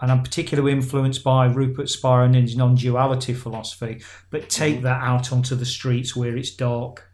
And 0.02 0.12
I'm 0.12 0.24
particularly 0.24 0.72
influenced 0.72 1.24
by 1.24 1.46
Rupert 1.46 1.90
Spira 1.90 2.26
and 2.26 2.36
his 2.36 2.58
non 2.58 2.76
duality 2.76 3.34
philosophy, 3.34 4.02
but 4.30 4.50
take 4.50 4.82
that 4.82 5.02
out 5.02 5.32
onto 5.32 5.56
the 5.56 5.66
streets 5.66 6.16
where 6.16 6.36
it's 6.36 6.52
dark. 6.52 7.08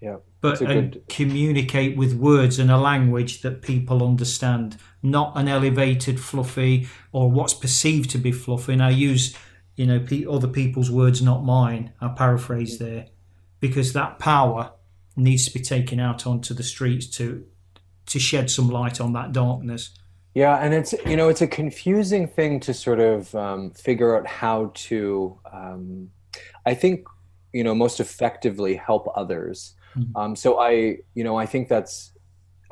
Yeah. 0.00 0.16
But 0.40 0.62
and 0.62 0.92
good... 0.92 1.08
communicate 1.08 1.96
with 1.96 2.14
words 2.14 2.58
and 2.58 2.70
a 2.70 2.78
language 2.78 3.42
that 3.42 3.60
people 3.60 4.02
understand, 4.02 4.78
not 5.02 5.32
an 5.36 5.46
elevated, 5.46 6.18
fluffy, 6.18 6.88
or 7.12 7.30
what's 7.30 7.52
perceived 7.52 8.08
to 8.10 8.18
be 8.18 8.32
fluffy. 8.32 8.72
And 8.72 8.82
I 8.82 8.90
use 8.90 9.36
you 9.80 9.86
know, 9.86 10.30
other 10.30 10.46
people's 10.46 10.90
words, 10.90 11.22
not 11.22 11.42
mine. 11.42 11.94
I 12.02 12.08
paraphrase 12.08 12.78
there, 12.78 13.06
because 13.60 13.94
that 13.94 14.18
power 14.18 14.72
needs 15.16 15.46
to 15.46 15.54
be 15.54 15.64
taken 15.64 15.98
out 15.98 16.26
onto 16.26 16.52
the 16.52 16.62
streets 16.62 17.06
to 17.16 17.46
to 18.04 18.18
shed 18.18 18.50
some 18.50 18.68
light 18.68 19.00
on 19.00 19.14
that 19.14 19.32
darkness. 19.32 19.96
Yeah, 20.34 20.54
and 20.56 20.74
it's 20.74 20.92
you 21.06 21.16
know 21.16 21.30
it's 21.30 21.40
a 21.40 21.46
confusing 21.46 22.28
thing 22.28 22.60
to 22.60 22.74
sort 22.74 23.00
of 23.00 23.34
um, 23.34 23.70
figure 23.70 24.18
out 24.18 24.26
how 24.26 24.70
to. 24.74 25.38
Um, 25.50 26.10
I 26.66 26.74
think 26.74 27.06
you 27.54 27.64
know 27.64 27.74
most 27.74 28.00
effectively 28.00 28.76
help 28.76 29.10
others. 29.16 29.76
Mm-hmm. 29.96 30.14
Um, 30.14 30.36
so 30.36 30.60
I 30.60 30.98
you 31.14 31.24
know 31.24 31.36
I 31.36 31.46
think 31.46 31.68
that's 31.68 32.12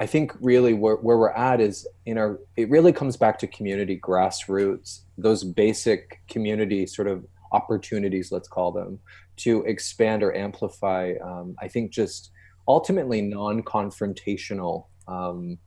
I 0.00 0.06
think 0.06 0.32
really 0.40 0.74
where, 0.74 0.96
where 0.96 1.18
we're 1.18 1.30
at 1.30 1.60
is 1.60 1.86
in 2.06 2.18
our, 2.18 2.38
it 2.56 2.70
really 2.70 2.92
comes 2.92 3.16
back 3.16 3.38
to 3.40 3.46
community 3.46 3.98
grassroots, 3.98 5.00
those 5.16 5.44
basic 5.44 6.20
community 6.28 6.86
sort 6.86 7.08
of 7.08 7.24
opportunities, 7.52 8.30
let's 8.30 8.48
call 8.48 8.70
them, 8.70 9.00
to 9.38 9.62
expand 9.64 10.22
or 10.22 10.34
amplify. 10.36 11.14
Um, 11.24 11.56
I 11.60 11.68
think 11.68 11.90
just 11.90 12.30
ultimately 12.68 13.22
non 13.22 13.62
confrontational. 13.62 14.86
Um, 15.08 15.58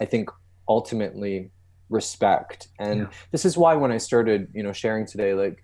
I 0.00 0.04
think 0.04 0.30
ultimately 0.68 1.50
respect 1.92 2.68
and 2.78 3.00
yeah. 3.00 3.06
this 3.32 3.44
is 3.44 3.58
why 3.58 3.74
when 3.74 3.92
i 3.92 3.98
started 3.98 4.48
you 4.54 4.62
know 4.62 4.72
sharing 4.72 5.06
today 5.06 5.34
like 5.34 5.62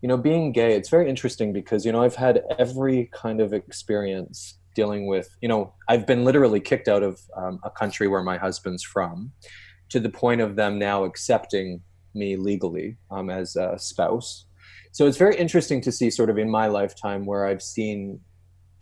you 0.00 0.08
know 0.08 0.16
being 0.16 0.50
gay 0.50 0.74
it's 0.74 0.88
very 0.88 1.06
interesting 1.08 1.52
because 1.52 1.84
you 1.84 1.92
know 1.92 2.02
i've 2.02 2.14
had 2.14 2.42
every 2.58 3.10
kind 3.12 3.42
of 3.42 3.52
experience 3.52 4.58
dealing 4.76 5.06
with 5.06 5.36
you 5.40 5.48
know 5.48 5.72
i've 5.88 6.06
been 6.06 6.24
literally 6.24 6.60
kicked 6.60 6.86
out 6.86 7.02
of 7.02 7.20
um, 7.36 7.58
a 7.64 7.70
country 7.70 8.06
where 8.06 8.22
my 8.22 8.36
husband's 8.36 8.84
from 8.84 9.32
to 9.88 9.98
the 9.98 10.10
point 10.10 10.40
of 10.40 10.56
them 10.56 10.78
now 10.78 11.04
accepting 11.04 11.80
me 12.14 12.36
legally 12.36 12.96
um, 13.10 13.30
as 13.30 13.56
a 13.56 13.78
spouse. 13.78 14.46
So 14.92 15.06
it's 15.06 15.18
very 15.18 15.36
interesting 15.36 15.80
to 15.82 15.92
see 15.92 16.10
sort 16.10 16.30
of 16.30 16.38
in 16.38 16.50
my 16.50 16.68
lifetime 16.68 17.26
where 17.26 17.46
i've 17.46 17.62
seen 17.62 18.20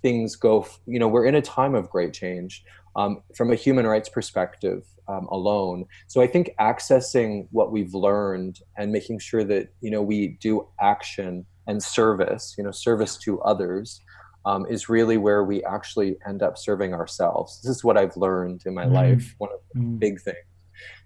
things 0.00 0.37
go 0.37 0.66
you 0.87 0.98
know 0.98 1.09
we're 1.09 1.26
in 1.26 1.35
a 1.35 1.42
time 1.42 1.74
of 1.74 1.90
great 1.90 2.12
change 2.12 2.62
um, 2.96 3.22
from 3.35 3.50
a 3.50 3.57
human 3.57 3.87
rights 3.87 4.09
perspective 4.09 4.85
um, 5.09 5.26
alone. 5.26 5.87
So 6.07 6.20
i 6.20 6.26
think 6.26 6.50
accessing 6.61 7.48
what 7.50 7.72
we've 7.72 7.94
learned 7.94 8.61
and 8.78 8.92
making 8.92 9.18
sure 9.18 9.44
that 9.44 9.68
you 9.80 9.90
know 9.90 10.02
we 10.02 10.38
do 10.40 10.68
action 10.80 11.46
and 11.66 11.83
service 11.83 12.54
you 12.57 12.62
know 12.62 12.70
service 12.70 13.16
to 13.18 13.40
others 13.40 14.00
um, 14.46 14.66
is 14.66 14.88
really 14.88 15.16
where 15.16 15.44
we 15.44 15.62
actually 15.64 16.16
end 16.26 16.42
up 16.42 16.59
serving 16.59 16.94
ourselves. 16.94 17.61
This 17.62 17.76
is 17.76 17.85
what 17.85 17.96
I've 17.96 18.16
learned 18.16 18.62
in 18.66 18.74
my 18.74 18.85
mm. 18.85 18.92
life, 18.92 19.35
one 19.38 19.50
of 19.52 19.61
the 19.72 19.80
mm. 19.80 19.98
big 19.98 20.20
things. 20.20 20.38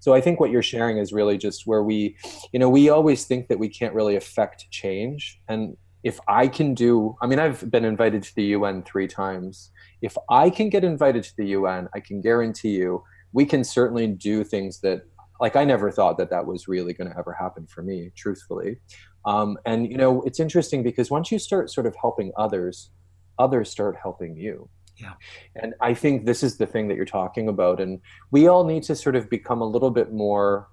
So 0.00 0.14
I 0.14 0.20
think 0.20 0.40
what 0.40 0.50
you're 0.50 0.62
sharing 0.62 0.98
is 0.98 1.12
really 1.12 1.38
just 1.38 1.66
where 1.66 1.82
we, 1.82 2.16
you 2.52 2.58
know, 2.58 2.68
we 2.68 2.88
always 2.88 3.24
think 3.24 3.48
that 3.48 3.58
we 3.58 3.68
can't 3.68 3.94
really 3.94 4.16
affect 4.16 4.70
change. 4.70 5.40
And 5.48 5.76
if 6.02 6.18
I 6.28 6.48
can 6.48 6.74
do, 6.74 7.16
I 7.20 7.26
mean, 7.26 7.38
I've 7.38 7.70
been 7.70 7.84
invited 7.84 8.22
to 8.24 8.34
the 8.34 8.44
UN 8.44 8.82
three 8.82 9.06
times. 9.06 9.70
If 10.00 10.16
I 10.30 10.50
can 10.50 10.68
get 10.68 10.84
invited 10.84 11.24
to 11.24 11.36
the 11.36 11.46
UN, 11.48 11.88
I 11.94 12.00
can 12.00 12.20
guarantee 12.20 12.70
you 12.70 13.02
we 13.32 13.44
can 13.44 13.64
certainly 13.64 14.06
do 14.06 14.42
things 14.44 14.80
that, 14.80 15.02
like, 15.40 15.54
I 15.54 15.64
never 15.64 15.90
thought 15.90 16.18
that 16.18 16.30
that 16.30 16.46
was 16.46 16.66
really 16.66 16.92
going 16.92 17.10
to 17.10 17.18
ever 17.18 17.32
happen 17.32 17.66
for 17.66 17.82
me, 17.82 18.10
truthfully. 18.16 18.78
Um, 19.24 19.58
and, 19.66 19.90
you 19.90 19.98
know, 19.98 20.22
it's 20.22 20.40
interesting 20.40 20.82
because 20.82 21.10
once 21.10 21.30
you 21.30 21.38
start 21.38 21.70
sort 21.70 21.86
of 21.86 21.94
helping 22.00 22.32
others, 22.38 22.90
others 23.38 23.70
start 23.70 23.96
helping 24.00 24.36
you. 24.36 24.68
Yeah. 24.96 25.14
And 25.54 25.74
I 25.80 25.94
think 25.94 26.26
this 26.26 26.42
is 26.42 26.58
the 26.58 26.66
thing 26.66 26.88
that 26.88 26.96
you're 26.96 27.04
talking 27.04 27.48
about. 27.48 27.80
And 27.80 28.00
we 28.30 28.48
all 28.48 28.64
need 28.64 28.82
to 28.84 28.96
sort 28.96 29.14
of 29.14 29.30
become 29.30 29.60
a 29.60 29.66
little 29.66 29.90
bit 29.90 30.12
more 30.12 30.68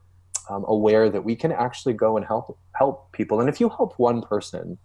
um, 0.49 0.65
aware 0.67 1.09
that 1.09 1.23
we 1.23 1.35
can 1.35 1.51
actually 1.51 1.93
go 1.93 2.17
and 2.17 2.25
help 2.25 2.57
help 2.75 3.11
people. 3.11 3.39
And 3.39 3.49
if 3.49 3.59
you 3.59 3.69
help 3.69 3.97
one 3.97 4.21
person, 4.21 4.77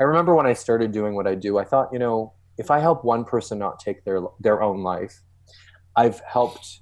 I 0.00 0.04
remember 0.04 0.34
when 0.34 0.46
I 0.46 0.52
started 0.52 0.92
doing 0.92 1.14
what 1.14 1.26
I 1.26 1.34
do, 1.34 1.58
I 1.58 1.64
thought, 1.64 1.90
you 1.92 1.98
know, 1.98 2.34
if 2.58 2.70
I 2.70 2.80
help 2.80 3.04
one 3.04 3.24
person 3.24 3.58
not 3.58 3.78
take 3.78 4.04
their 4.04 4.20
their 4.40 4.62
own 4.62 4.82
life, 4.82 5.22
I've 5.96 6.20
helped 6.20 6.80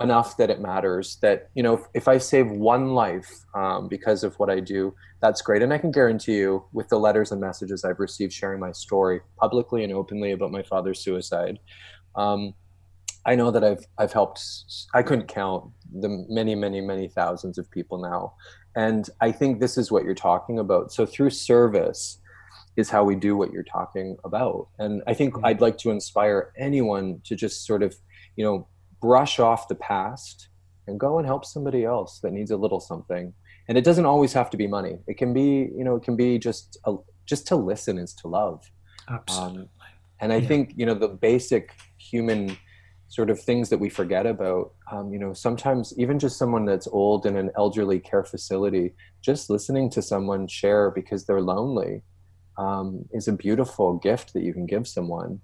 enough 0.00 0.36
that 0.36 0.50
it 0.50 0.60
matters 0.60 1.16
that 1.22 1.48
you 1.54 1.62
know 1.62 1.74
if, 1.74 1.80
if 1.94 2.08
i 2.08 2.18
save 2.18 2.50
one 2.50 2.90
life 2.94 3.30
um, 3.54 3.88
because 3.88 4.22
of 4.22 4.34
what 4.38 4.50
i 4.50 4.60
do 4.60 4.94
that's 5.22 5.40
great. 5.40 5.62
And 5.62 5.72
i 5.72 5.78
can 5.78 5.90
guarantee 5.90 6.36
you 6.36 6.64
with 6.72 6.88
the 6.88 6.98
letters 6.98 7.32
and 7.32 7.40
messages 7.40 7.84
i've 7.84 7.98
received 7.98 8.32
sharing 8.32 8.60
my 8.60 8.72
story 8.72 9.20
publicly 9.38 9.84
and 9.84 9.92
openly 9.92 10.32
about 10.32 10.52
my 10.52 10.62
father's 10.62 11.00
suicide 11.00 11.58
um, 12.14 12.52
i 13.24 13.34
know 13.34 13.50
that 13.50 13.64
i've 13.64 13.84
i've 13.96 14.12
helped 14.12 14.42
i 14.92 15.02
couldn't 15.02 15.28
count 15.28 15.64
the 16.00 16.26
many 16.28 16.54
many 16.54 16.80
many 16.80 17.08
thousands 17.08 17.58
of 17.58 17.70
people 17.70 17.98
now. 17.98 18.34
And 18.74 19.08
i 19.20 19.32
think 19.32 19.60
this 19.60 19.78
is 19.78 19.90
what 19.90 20.04
you're 20.04 20.14
talking 20.14 20.58
about. 20.58 20.92
So 20.92 21.06
through 21.06 21.30
service 21.30 22.20
is 22.76 22.90
how 22.90 23.04
we 23.04 23.14
do 23.14 23.34
what 23.36 23.50
you're 23.52 23.62
talking 23.62 24.16
about. 24.24 24.68
And 24.78 25.02
i 25.06 25.14
think 25.14 25.34
mm-hmm. 25.34 25.46
i'd 25.46 25.60
like 25.60 25.78
to 25.78 25.90
inspire 25.90 26.52
anyone 26.58 27.20
to 27.24 27.34
just 27.34 27.64
sort 27.64 27.82
of 27.82 27.96
you 28.36 28.44
know 28.44 28.68
brush 29.06 29.38
off 29.38 29.68
the 29.68 29.74
past 29.76 30.48
and 30.86 31.00
go 31.00 31.18
and 31.18 31.26
help 31.26 31.44
somebody 31.44 31.84
else 31.84 32.20
that 32.20 32.32
needs 32.32 32.50
a 32.50 32.56
little 32.56 32.80
something. 32.80 33.32
And 33.68 33.78
it 33.78 33.84
doesn't 33.84 34.06
always 34.06 34.32
have 34.32 34.50
to 34.50 34.56
be 34.56 34.66
money. 34.66 34.98
It 35.06 35.16
can 35.16 35.32
be 35.32 35.48
you 35.78 35.84
know 35.84 35.96
it 35.96 36.02
can 36.02 36.16
be 36.16 36.38
just 36.38 36.78
a, 36.84 36.96
just 37.24 37.46
to 37.48 37.56
listen 37.56 37.98
is 37.98 38.14
to 38.20 38.28
love. 38.28 38.70
Absolutely. 39.08 39.62
Um, 39.62 39.68
and 40.20 40.32
i 40.32 40.36
yeah. 40.36 40.48
think 40.48 40.72
you 40.76 40.86
know 40.86 40.94
the 40.94 41.08
basic 41.08 41.74
human 41.98 42.56
sort 43.08 43.30
of 43.30 43.40
things 43.40 43.68
that 43.68 43.78
we 43.78 43.88
forget 43.88 44.26
about 44.26 44.72
um, 44.90 45.12
you 45.12 45.18
know 45.18 45.32
sometimes 45.32 45.94
even 45.96 46.18
just 46.18 46.38
someone 46.38 46.64
that's 46.64 46.88
old 46.88 47.24
in 47.24 47.36
an 47.36 47.50
elderly 47.56 48.00
care 48.00 48.24
facility 48.24 48.92
just 49.22 49.48
listening 49.48 49.88
to 49.90 50.02
someone 50.02 50.46
share 50.48 50.90
because 50.90 51.24
they're 51.24 51.40
lonely 51.40 52.02
um, 52.58 53.04
is 53.12 53.28
a 53.28 53.32
beautiful 53.32 53.94
gift 53.98 54.32
that 54.32 54.42
you 54.42 54.52
can 54.52 54.66
give 54.66 54.88
someone 54.88 55.40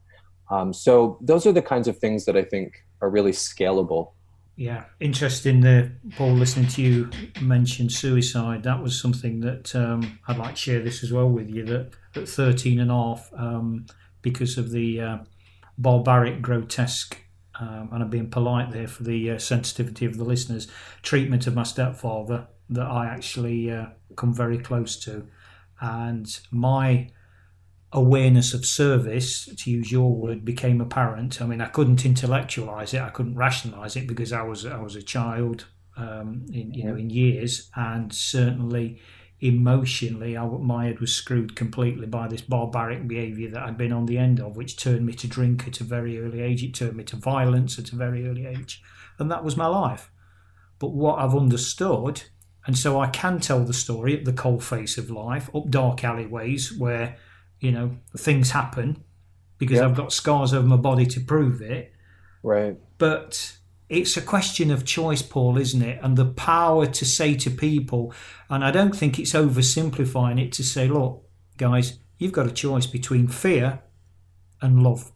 um, 0.53 0.73
so 0.73 1.19
those 1.21 1.47
are 1.47 1.53
the 1.53 1.63
kinds 1.63 1.89
of 1.89 1.99
things 1.99 2.25
that 2.25 2.37
i 2.37 2.45
think 2.45 2.85
are 3.01 3.11
really 3.11 3.33
scalable 3.33 4.13
yeah, 4.57 4.85
interesting. 5.01 5.61
The 5.63 5.93
Paul, 6.17 6.33
listening 6.33 6.69
to 6.69 6.83
you 6.83 7.11
mention 7.41 7.89
suicide, 7.89 8.63
that 8.65 8.83
was 8.83 9.01
something 9.01 9.41
that 9.41 9.75
um, 9.75 10.21
I'd 10.29 10.37
like 10.37 10.57
to 10.57 10.61
share 10.61 10.81
this 10.81 11.03
as 11.03 11.13
well 11.13 11.29
with 11.29 11.49
you. 11.49 11.65
That 11.65 11.93
at 12.15 12.29
13 12.29 12.79
and 12.79 12.91
a 12.91 12.95
half, 12.95 13.31
um, 13.35 13.87
because 14.21 14.59
of 14.59 14.71
the 14.71 15.01
uh, 15.01 15.19
barbaric, 15.79 16.43
grotesque, 16.43 17.17
um, 17.59 17.89
and 17.93 18.03
I'm 18.03 18.11
being 18.11 18.29
polite 18.29 18.73
there 18.73 18.89
for 18.89 19.05
the 19.05 19.33
uh, 19.33 19.39
sensitivity 19.39 20.05
of 20.05 20.19
the 20.19 20.25
listeners, 20.25 20.69
treatment 21.03 21.47
of 21.47 21.55
my 21.55 21.63
stepfather 21.63 22.47
that 22.71 22.87
I 22.87 23.07
actually 23.07 23.71
uh, 23.71 23.87
come 24.17 24.35
very 24.35 24.59
close 24.59 24.97
to, 25.01 25.27
and 25.81 26.41
my 26.51 27.09
awareness 27.93 28.55
of 28.55 28.65
service, 28.65 29.47
to 29.47 29.71
use 29.71 29.93
your 29.93 30.15
word, 30.15 30.45
became 30.45 30.81
apparent. 30.81 31.43
I 31.43 31.47
mean, 31.47 31.61
I 31.61 31.69
couldn't 31.69 32.05
intellectualize 32.07 32.95
it, 32.95 33.03
I 33.03 33.11
couldn't 33.11 33.37
rationalize 33.37 33.97
it 33.97 34.07
because 34.07 34.33
I 34.33 34.43
was 34.43 34.65
I 34.67 34.81
was 34.81 34.97
a 34.97 35.03
child, 35.03 35.67
um, 35.97 36.47
in 36.53 36.73
you 36.73 36.85
know, 36.85 36.97
in 36.97 37.11
years, 37.11 37.71
and 37.77 38.13
certainly 38.13 39.01
emotionally, 39.43 40.37
I, 40.37 40.47
my 40.47 40.87
head 40.87 41.01
was 41.01 41.13
screwed 41.15 41.57
completely 41.57 42.07
by 42.07 42.29
this 42.29 42.41
barbaric 42.41 43.09
behaviour 43.09 43.51
that 43.51 43.63
I'd 43.63 43.77
been 43.77 43.93
on 43.93 44.07
the 44.07 44.17
end 44.17 44.41
of, 44.41 44.57
which 44.57 44.77
turned 44.77 45.05
me 45.05 45.13
to 45.15 45.27
drink 45.27 45.67
at 45.67 45.81
a 45.81 45.85
very 45.85 46.21
early 46.21 46.41
age. 46.41 46.63
It 46.63 46.75
turned 46.75 46.97
me 46.97 47.05
to 47.05 47.17
violence 47.17 47.79
at 47.79 47.93
a 47.93 47.97
very 47.97 48.27
early 48.27 48.47
age, 48.47 48.81
and 49.19 49.31
that 49.31 49.45
was 49.45 49.57
my 49.57 49.67
life. 49.67 50.11
But 50.79 50.93
what 50.93 51.19
I've 51.19 51.35
understood, 51.35 52.23
and 52.67 52.79
so 52.79 53.01
I 53.01 53.09
can 53.09 53.41
tell 53.41 53.65
the 53.65 53.75
story 53.75 54.17
at 54.17 54.25
the 54.25 54.33
cold 54.33 54.65
face 54.65 54.97
of 54.97 55.11
life, 55.11 55.51
up 55.55 55.69
dark 55.69 56.05
alleyways 56.05 56.73
where 56.79 57.17
you 57.63 57.71
know 57.73 57.97
things 58.17 58.51
happen 58.51 59.03
because 59.57 59.77
yep. 59.77 59.85
I've 59.85 59.97
got 59.97 60.13
scars 60.13 60.53
over 60.53 60.67
my 60.67 60.77
body 60.77 61.07
to 61.07 61.21
prove 61.21 61.63
it. 61.63 61.93
Right. 62.43 62.77
But 62.99 63.57
it's 63.89 64.17
a 64.17 64.23
question 64.23 64.73
of 64.73 64.85
choice, 64.85 65.23
Paul, 65.23 65.57
isn't 65.57 65.83
it? 65.83 66.01
And 66.03 66.17
the 66.17 66.25
power 66.25 66.87
to 66.87 67.05
say 67.05 67.37
to 67.37 67.51
people, 67.51 68.13
and 68.51 68.65
I 68.65 68.73
don't 68.73 68.97
think 68.97 69.21
it's 69.21 69.35
oversimplifying 69.35 70.45
it 70.45 70.51
to 70.55 70.65
say, 70.65 70.89
look, 70.89 71.25
guys, 71.59 72.01
you've 72.19 72.33
got 72.33 72.49
a 72.49 72.51
choice 72.51 72.87
between 72.87 73.29
fear 73.29 73.81
and 74.61 74.83
love. 74.83 75.13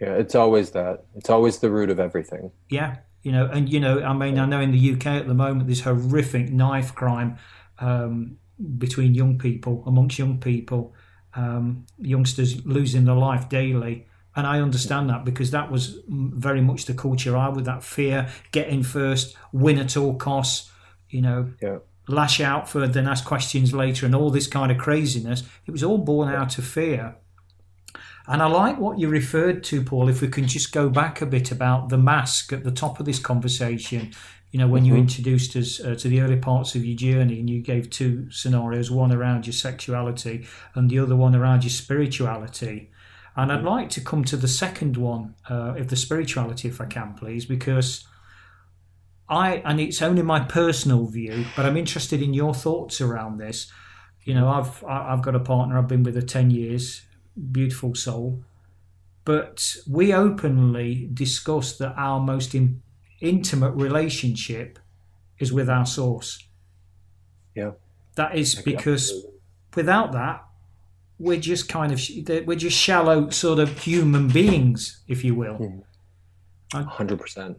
Yeah, 0.00 0.14
it's 0.14 0.34
always 0.34 0.72
that. 0.72 1.04
It's 1.14 1.30
always 1.30 1.60
the 1.60 1.70
root 1.70 1.90
of 1.90 2.00
everything. 2.00 2.50
Yeah, 2.70 2.96
you 3.22 3.30
know, 3.30 3.46
and 3.46 3.68
you 3.68 3.78
know, 3.78 4.02
I 4.02 4.14
mean, 4.14 4.36
I 4.36 4.46
know 4.46 4.60
in 4.60 4.72
the 4.72 4.94
UK 4.94 5.06
at 5.06 5.28
the 5.28 5.34
moment 5.34 5.68
there's 5.68 5.82
horrific 5.82 6.50
knife 6.50 6.92
crime 6.96 7.38
um, 7.78 8.38
between 8.78 9.14
young 9.14 9.38
people, 9.38 9.84
amongst 9.86 10.18
young 10.18 10.40
people, 10.40 10.94
um, 11.34 11.86
youngsters 11.98 12.64
losing 12.66 13.04
their 13.04 13.14
life 13.14 13.48
daily. 13.48 14.06
And 14.36 14.46
I 14.46 14.60
understand 14.60 15.10
that 15.10 15.24
because 15.24 15.50
that 15.50 15.70
was 15.70 15.98
very 16.08 16.60
much 16.60 16.86
the 16.86 16.94
culture 16.94 17.36
I 17.36 17.48
with 17.48 17.64
that 17.64 17.82
fear, 17.82 18.28
get 18.52 18.68
in 18.68 18.82
first, 18.82 19.36
win 19.52 19.78
at 19.78 19.96
all 19.96 20.14
costs, 20.14 20.70
you 21.08 21.20
know, 21.20 21.52
yeah. 21.60 21.78
lash 22.06 22.40
out 22.40 22.68
for 22.68 22.86
then 22.86 23.08
ask 23.08 23.24
questions 23.24 23.72
later, 23.72 24.06
and 24.06 24.14
all 24.14 24.30
this 24.30 24.46
kind 24.46 24.70
of 24.70 24.78
craziness. 24.78 25.42
It 25.66 25.72
was 25.72 25.82
all 25.82 25.98
born 25.98 26.28
out 26.28 26.58
of 26.58 26.64
fear. 26.64 27.16
And 28.26 28.40
I 28.40 28.46
like 28.46 28.78
what 28.78 29.00
you 29.00 29.08
referred 29.08 29.64
to, 29.64 29.82
Paul. 29.82 30.08
If 30.08 30.20
we 30.20 30.28
can 30.28 30.46
just 30.46 30.72
go 30.72 30.88
back 30.88 31.20
a 31.20 31.26
bit 31.26 31.50
about 31.50 31.88
the 31.88 31.98
mask 31.98 32.52
at 32.52 32.62
the 32.62 32.70
top 32.70 33.00
of 33.00 33.06
this 33.06 33.18
conversation, 33.18 34.12
you 34.50 34.58
know, 34.58 34.66
when 34.66 34.82
mm-hmm. 34.84 34.94
you 34.94 35.00
introduced 35.00 35.54
us 35.56 35.80
uh, 35.80 35.94
to 35.94 36.08
the 36.08 36.20
early 36.20 36.36
parts 36.36 36.74
of 36.74 36.84
your 36.84 36.96
journey 36.96 37.38
and 37.38 37.48
you 37.48 37.60
gave 37.62 37.88
two 37.88 38.30
scenarios, 38.30 38.90
one 38.90 39.12
around 39.12 39.46
your 39.46 39.52
sexuality 39.52 40.46
and 40.74 40.90
the 40.90 40.98
other 40.98 41.16
one 41.16 41.34
around 41.34 41.62
your 41.62 41.70
spirituality. 41.70 42.90
And 43.36 43.52
I'd 43.52 43.58
mm-hmm. 43.58 43.68
like 43.68 43.90
to 43.90 44.00
come 44.00 44.24
to 44.24 44.36
the 44.36 44.48
second 44.48 44.96
one 44.96 45.34
uh, 45.48 45.74
of 45.76 45.88
the 45.88 45.96
spirituality, 45.96 46.68
if 46.68 46.80
I 46.80 46.86
can, 46.86 47.14
please, 47.14 47.44
because 47.44 48.06
I, 49.28 49.62
and 49.64 49.80
it's 49.80 50.02
only 50.02 50.22
my 50.22 50.40
personal 50.40 51.06
view, 51.06 51.44
but 51.54 51.64
I'm 51.64 51.76
interested 51.76 52.20
in 52.20 52.34
your 52.34 52.52
thoughts 52.52 53.00
around 53.00 53.38
this. 53.38 53.70
You 54.24 54.34
know, 54.34 54.48
I've 54.48 54.84
I've 54.84 55.22
got 55.22 55.36
a 55.36 55.40
partner. 55.40 55.78
I've 55.78 55.88
been 55.88 56.02
with 56.02 56.16
her 56.16 56.20
ten 56.20 56.50
years. 56.50 57.02
Beautiful 57.52 57.94
soul, 57.94 58.42
but 59.24 59.76
we 59.88 60.12
openly 60.12 61.08
discuss 61.14 61.78
that 61.78 61.94
our 61.96 62.20
most 62.20 62.54
intimate 63.20 63.72
relationship 63.72 64.78
is 65.38 65.52
with 65.52 65.68
our 65.68 65.86
source. 65.86 66.46
Yeah. 67.54 67.72
That 68.16 68.36
is 68.36 68.54
because 68.54 69.26
without 69.74 70.12
that, 70.12 70.44
we're 71.18 71.40
just 71.40 71.68
kind 71.68 71.92
of 71.92 72.00
we're 72.46 72.56
just 72.56 72.76
shallow 72.76 73.28
sort 73.30 73.58
of 73.58 73.78
human 73.78 74.28
beings, 74.28 75.02
if 75.06 75.22
you 75.22 75.34
will. 75.34 75.54
Hmm. 75.54 76.82
Hundred 76.82 77.20
percent. 77.20 77.58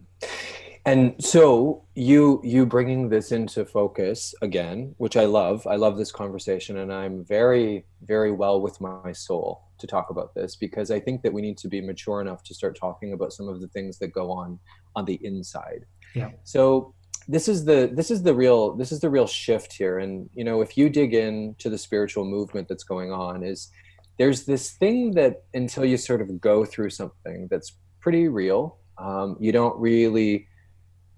And 0.84 1.14
so 1.22 1.84
you 1.94 2.40
you 2.42 2.66
bringing 2.66 3.08
this 3.08 3.30
into 3.30 3.64
focus 3.64 4.34
again, 4.42 4.94
which 4.98 5.16
I 5.16 5.26
love. 5.26 5.64
I 5.66 5.76
love 5.76 5.96
this 5.96 6.10
conversation, 6.10 6.78
and 6.78 6.92
I'm 6.92 7.24
very 7.24 7.84
very 8.04 8.32
well 8.32 8.60
with 8.60 8.80
my 8.80 9.12
soul 9.12 9.62
to 9.78 9.86
talk 9.86 10.10
about 10.10 10.34
this 10.34 10.56
because 10.56 10.90
I 10.90 10.98
think 10.98 11.22
that 11.22 11.32
we 11.32 11.40
need 11.40 11.56
to 11.58 11.68
be 11.68 11.80
mature 11.80 12.20
enough 12.20 12.42
to 12.44 12.54
start 12.54 12.76
talking 12.76 13.12
about 13.12 13.32
some 13.32 13.48
of 13.48 13.60
the 13.60 13.68
things 13.68 13.98
that 13.98 14.08
go 14.08 14.32
on 14.32 14.58
on 14.96 15.04
the 15.04 15.20
inside. 15.24 15.86
Yeah. 16.14 16.30
So 16.42 16.94
this 17.28 17.48
is 17.48 17.64
the 17.64 17.90
this 17.92 18.10
is 18.10 18.22
the 18.22 18.34
real 18.34 18.74
this 18.74 18.90
is 18.90 19.00
the 19.00 19.10
real 19.10 19.26
shift 19.26 19.72
here 19.72 20.00
and 20.00 20.28
you 20.34 20.42
know 20.42 20.60
if 20.60 20.76
you 20.76 20.90
dig 20.90 21.14
into 21.14 21.70
the 21.70 21.78
spiritual 21.78 22.24
movement 22.24 22.66
that's 22.68 22.82
going 22.82 23.12
on 23.12 23.44
is 23.44 23.70
there's 24.18 24.44
this 24.44 24.72
thing 24.72 25.12
that 25.12 25.44
until 25.54 25.84
you 25.84 25.96
sort 25.96 26.20
of 26.20 26.40
go 26.40 26.64
through 26.64 26.90
something 26.90 27.46
that's 27.48 27.76
pretty 28.00 28.26
real 28.28 28.76
um, 28.98 29.36
you 29.40 29.52
don't 29.52 29.78
really 29.78 30.48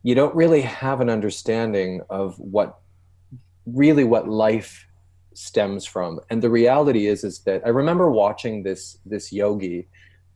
you 0.04 0.14
don't 0.14 0.36
really 0.36 0.60
have 0.60 1.00
an 1.00 1.08
understanding 1.08 2.02
of 2.10 2.38
what 2.38 2.78
really 3.66 4.04
what 4.04 4.28
life 4.28 4.86
stems 5.32 5.86
from. 5.86 6.20
And 6.30 6.42
the 6.42 6.50
reality 6.50 7.06
is 7.06 7.24
is 7.24 7.40
that 7.40 7.62
i 7.64 7.70
remember 7.70 8.10
watching 8.10 8.62
this 8.62 8.98
this 9.04 9.32
yogi 9.32 9.88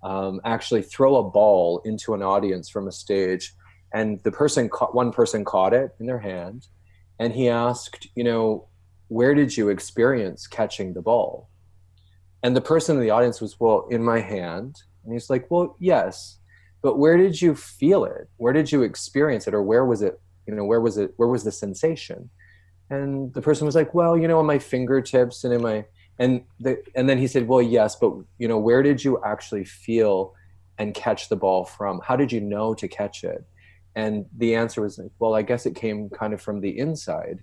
um, 0.02 0.40
actually 0.44 0.82
throw 0.82 1.16
a 1.16 1.30
ball 1.30 1.80
into 1.84 2.14
an 2.14 2.22
audience 2.22 2.68
from 2.68 2.88
a 2.88 2.92
stage 2.92 3.54
and 3.92 4.20
the 4.22 4.32
person 4.32 4.68
caught 4.68 4.94
one 4.94 5.12
person 5.12 5.44
caught 5.44 5.74
it 5.74 5.90
in 6.00 6.06
their 6.06 6.18
hand 6.18 6.66
and 7.18 7.32
he 7.32 7.48
asked 7.48 8.08
you 8.16 8.24
know 8.24 8.66
where 9.08 9.34
did 9.34 9.56
you 9.56 9.68
experience 9.68 10.46
catching 10.46 10.92
the 10.92 11.00
ball? 11.00 11.48
And 12.42 12.54
the 12.54 12.60
person 12.60 12.96
in 12.96 13.02
the 13.02 13.10
audience 13.10 13.40
was 13.40 13.58
well 13.58 13.86
in 13.90 14.02
my 14.02 14.20
hand. 14.20 14.76
And 15.04 15.12
he's 15.12 15.28
like 15.28 15.50
well 15.50 15.76
yes 15.78 16.37
but 16.82 16.98
where 16.98 17.16
did 17.16 17.40
you 17.40 17.54
feel 17.54 18.04
it? 18.04 18.28
Where 18.36 18.52
did 18.52 18.70
you 18.70 18.82
experience 18.82 19.46
it? 19.46 19.54
Or 19.54 19.62
where 19.62 19.84
was 19.84 20.02
it 20.02 20.20
you 20.46 20.54
know 20.54 20.64
where 20.64 20.80
was 20.80 20.96
it 20.96 21.12
where 21.16 21.28
was 21.28 21.44
the 21.44 21.52
sensation? 21.52 22.30
And 22.90 23.32
the 23.34 23.42
person 23.42 23.66
was 23.66 23.74
like 23.74 23.94
well 23.94 24.16
you 24.16 24.28
know 24.28 24.38
on 24.38 24.46
my 24.46 24.58
fingertips 24.58 25.44
and 25.44 25.52
in 25.52 25.62
my 25.62 25.84
and 26.18 26.42
the, 26.58 26.82
and 26.96 27.08
then 27.08 27.18
he 27.18 27.26
said 27.26 27.46
well 27.46 27.62
yes 27.62 27.96
but 27.96 28.12
you 28.38 28.48
know 28.48 28.58
where 28.58 28.82
did 28.82 29.04
you 29.04 29.22
actually 29.24 29.64
feel 29.64 30.34
and 30.78 30.94
catch 30.94 31.28
the 31.28 31.36
ball 31.36 31.64
from? 31.64 32.00
How 32.04 32.16
did 32.16 32.30
you 32.32 32.40
know 32.40 32.74
to 32.74 32.88
catch 32.88 33.24
it? 33.24 33.44
And 33.94 34.26
the 34.36 34.54
answer 34.54 34.82
was 34.82 34.98
like 34.98 35.10
well 35.18 35.34
i 35.34 35.42
guess 35.42 35.66
it 35.66 35.74
came 35.74 36.08
kind 36.10 36.32
of 36.32 36.40
from 36.40 36.60
the 36.60 36.78
inside. 36.78 37.40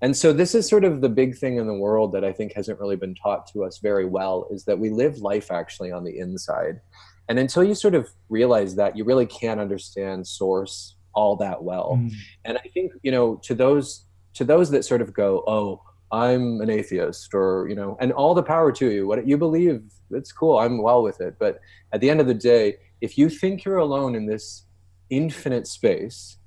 And 0.00 0.14
so 0.14 0.34
this 0.34 0.54
is 0.54 0.68
sort 0.68 0.84
of 0.84 1.00
the 1.00 1.08
big 1.08 1.38
thing 1.38 1.56
in 1.56 1.66
the 1.66 1.74
world 1.74 2.12
that 2.12 2.24
i 2.24 2.32
think 2.32 2.52
hasn't 2.52 2.78
really 2.78 2.96
been 2.96 3.14
taught 3.14 3.46
to 3.52 3.64
us 3.64 3.78
very 3.78 4.04
well 4.04 4.46
is 4.50 4.64
that 4.66 4.78
we 4.78 4.90
live 4.90 5.18
life 5.18 5.50
actually 5.50 5.90
on 5.90 6.04
the 6.04 6.18
inside 6.18 6.80
and 7.28 7.38
until 7.38 7.64
you 7.64 7.74
sort 7.74 7.94
of 7.94 8.08
realize 8.28 8.74
that 8.76 8.96
you 8.96 9.04
really 9.04 9.26
can't 9.26 9.60
understand 9.60 10.26
source 10.26 10.96
all 11.14 11.36
that 11.36 11.62
well 11.62 11.98
mm. 12.00 12.12
and 12.44 12.58
i 12.58 12.68
think 12.72 12.92
you 13.02 13.12
know 13.12 13.36
to 13.36 13.54
those 13.54 14.06
to 14.32 14.44
those 14.44 14.70
that 14.70 14.84
sort 14.84 15.00
of 15.00 15.12
go 15.12 15.44
oh 15.46 15.80
I'm 16.14 16.60
an 16.60 16.70
atheist 16.70 17.34
or, 17.34 17.66
you 17.68 17.74
know, 17.74 17.96
and 18.00 18.12
all 18.12 18.34
the 18.34 18.42
power 18.42 18.70
to 18.72 18.90
you. 18.90 19.06
What 19.06 19.26
you 19.26 19.36
believe, 19.36 19.82
it's 20.10 20.32
cool. 20.32 20.58
I'm 20.58 20.80
well 20.80 21.02
with 21.02 21.20
it. 21.20 21.36
But 21.38 21.58
at 21.92 22.00
the 22.00 22.08
end 22.08 22.20
of 22.20 22.28
the 22.28 22.34
day, 22.34 22.76
if 23.00 23.18
you 23.18 23.28
think 23.28 23.64
you're 23.64 23.78
alone 23.78 24.14
in 24.14 24.26
this 24.26 24.66
infinite 25.10 25.66
space, 25.66 26.38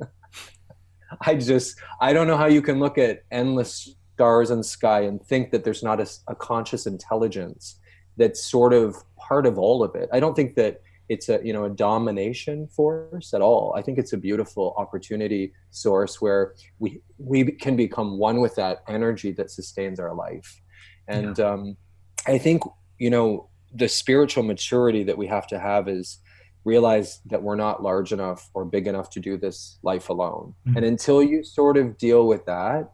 I 1.26 1.34
just, 1.34 1.78
I 2.00 2.14
don't 2.14 2.26
know 2.26 2.38
how 2.38 2.46
you 2.46 2.62
can 2.62 2.78
look 2.78 2.96
at 2.96 3.24
endless 3.30 3.94
stars 4.14 4.50
and 4.50 4.64
sky 4.64 5.02
and 5.02 5.22
think 5.22 5.50
that 5.50 5.64
there's 5.64 5.82
not 5.82 6.00
a, 6.00 6.08
a 6.28 6.34
conscious 6.34 6.86
intelligence 6.86 7.78
that's 8.16 8.42
sort 8.42 8.72
of 8.72 8.96
part 9.30 9.46
of 9.46 9.58
all 9.58 9.82
of 9.82 9.94
it. 9.94 10.08
I 10.12 10.20
don't 10.20 10.34
think 10.34 10.56
that 10.56 10.82
it's 11.08 11.28
a 11.28 11.40
you 11.42 11.52
know 11.52 11.64
a 11.64 11.70
domination 11.70 12.68
force 12.68 13.34
at 13.34 13.42
all 13.42 13.74
i 13.76 13.82
think 13.82 13.98
it's 13.98 14.12
a 14.12 14.16
beautiful 14.16 14.74
opportunity 14.82 15.52
source 15.70 16.22
where 16.22 16.54
we 16.78 17.00
we 17.18 17.38
can 17.64 17.74
become 17.74 18.16
one 18.16 18.40
with 18.40 18.54
that 18.54 18.84
energy 18.86 19.32
that 19.32 19.50
sustains 19.50 19.98
our 19.98 20.14
life 20.14 20.62
and 21.08 21.36
yeah. 21.36 21.50
um, 21.50 21.76
i 22.28 22.38
think 22.38 22.62
you 23.00 23.10
know 23.10 23.50
the 23.74 23.88
spiritual 23.88 24.44
maturity 24.44 25.02
that 25.02 25.18
we 25.18 25.26
have 25.26 25.48
to 25.48 25.58
have 25.58 25.88
is 25.88 26.18
realize 26.64 27.20
that 27.26 27.42
we're 27.42 27.56
not 27.56 27.82
large 27.82 28.12
enough 28.12 28.48
or 28.54 28.64
big 28.64 28.86
enough 28.86 29.10
to 29.10 29.20
do 29.20 29.36
this 29.36 29.78
life 29.82 30.10
alone. 30.10 30.54
Mm-hmm. 30.66 30.76
And 30.76 30.86
until 30.86 31.22
you 31.22 31.42
sort 31.42 31.76
of 31.76 31.96
deal 31.96 32.26
with 32.26 32.44
that, 32.46 32.92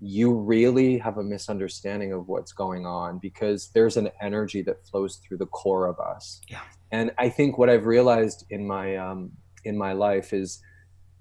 you 0.00 0.32
really 0.32 0.98
have 0.98 1.18
a 1.18 1.22
misunderstanding 1.22 2.12
of 2.12 2.26
what's 2.26 2.52
going 2.52 2.86
on 2.86 3.18
because 3.18 3.68
there's 3.74 3.96
an 3.96 4.10
energy 4.20 4.62
that 4.62 4.86
flows 4.86 5.16
through 5.16 5.36
the 5.36 5.46
core 5.46 5.86
of 5.86 5.98
us. 6.00 6.40
Yeah. 6.48 6.60
And 6.90 7.12
I 7.18 7.28
think 7.28 7.58
what 7.58 7.68
I've 7.68 7.86
realized 7.86 8.46
in 8.50 8.66
my 8.66 8.96
um, 8.96 9.32
in 9.64 9.76
my 9.76 9.92
life 9.92 10.32
is 10.32 10.60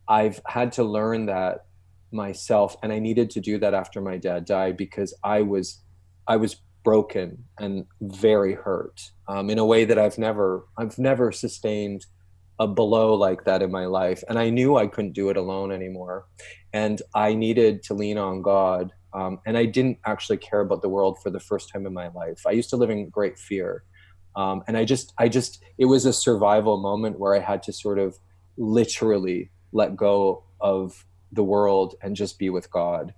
I've 0.07 0.41
had 0.47 0.71
to 0.73 0.83
learn 0.83 1.25
that 1.25 1.65
myself 2.11 2.75
and 2.81 2.91
I 2.91 2.99
needed 2.99 3.29
to 3.31 3.41
do 3.41 3.59
that 3.59 3.73
after 3.73 4.01
my 4.01 4.17
dad 4.17 4.45
died 4.45 4.77
because 4.77 5.13
I 5.23 5.41
was 5.41 5.83
I 6.27 6.37
was 6.37 6.55
broken 6.83 7.43
and 7.59 7.85
very 8.01 8.53
hurt 8.53 9.11
um, 9.27 9.49
in 9.49 9.59
a 9.59 9.65
way 9.65 9.85
that 9.85 9.99
I've 9.99 10.17
never 10.17 10.65
I've 10.77 10.97
never 10.97 11.31
sustained 11.31 12.05
a 12.59 12.67
blow 12.67 13.13
like 13.13 13.45
that 13.45 13.61
in 13.61 13.71
my 13.71 13.85
life 13.85 14.23
and 14.27 14.37
I 14.37 14.49
knew 14.49 14.75
I 14.75 14.87
couldn't 14.87 15.13
do 15.13 15.29
it 15.29 15.37
alone 15.37 15.71
anymore. 15.71 16.25
And 16.73 17.01
I 17.15 17.33
needed 17.33 17.83
to 17.83 17.93
lean 17.93 18.17
on 18.17 18.41
God 18.41 18.91
um, 19.13 19.39
and 19.45 19.57
I 19.57 19.65
didn't 19.65 19.97
actually 20.05 20.37
care 20.37 20.59
about 20.59 20.81
the 20.81 20.89
world 20.89 21.19
for 21.23 21.29
the 21.29 21.39
first 21.39 21.69
time 21.71 21.85
in 21.85 21.93
my 21.93 22.09
life. 22.09 22.41
I 22.45 22.51
used 22.51 22.69
to 22.71 22.77
live 22.77 22.89
in 22.89 23.09
great 23.09 23.39
fear 23.39 23.83
um, 24.35 24.63
and 24.67 24.77
I 24.77 24.85
just 24.85 25.13
I 25.17 25.29
just 25.29 25.63
it 25.77 25.85
was 25.85 26.05
a 26.05 26.13
survival 26.13 26.77
moment 26.77 27.19
where 27.19 27.35
I 27.35 27.39
had 27.39 27.63
to 27.63 27.73
sort 27.73 27.97
of 27.97 28.17
literally 28.57 29.51
let 29.71 29.95
go 29.95 30.43
of 30.59 31.05
the 31.31 31.43
world 31.43 31.95
and 32.01 32.15
just 32.15 32.37
be 32.39 32.49
with 32.49 32.69
God. 32.71 33.13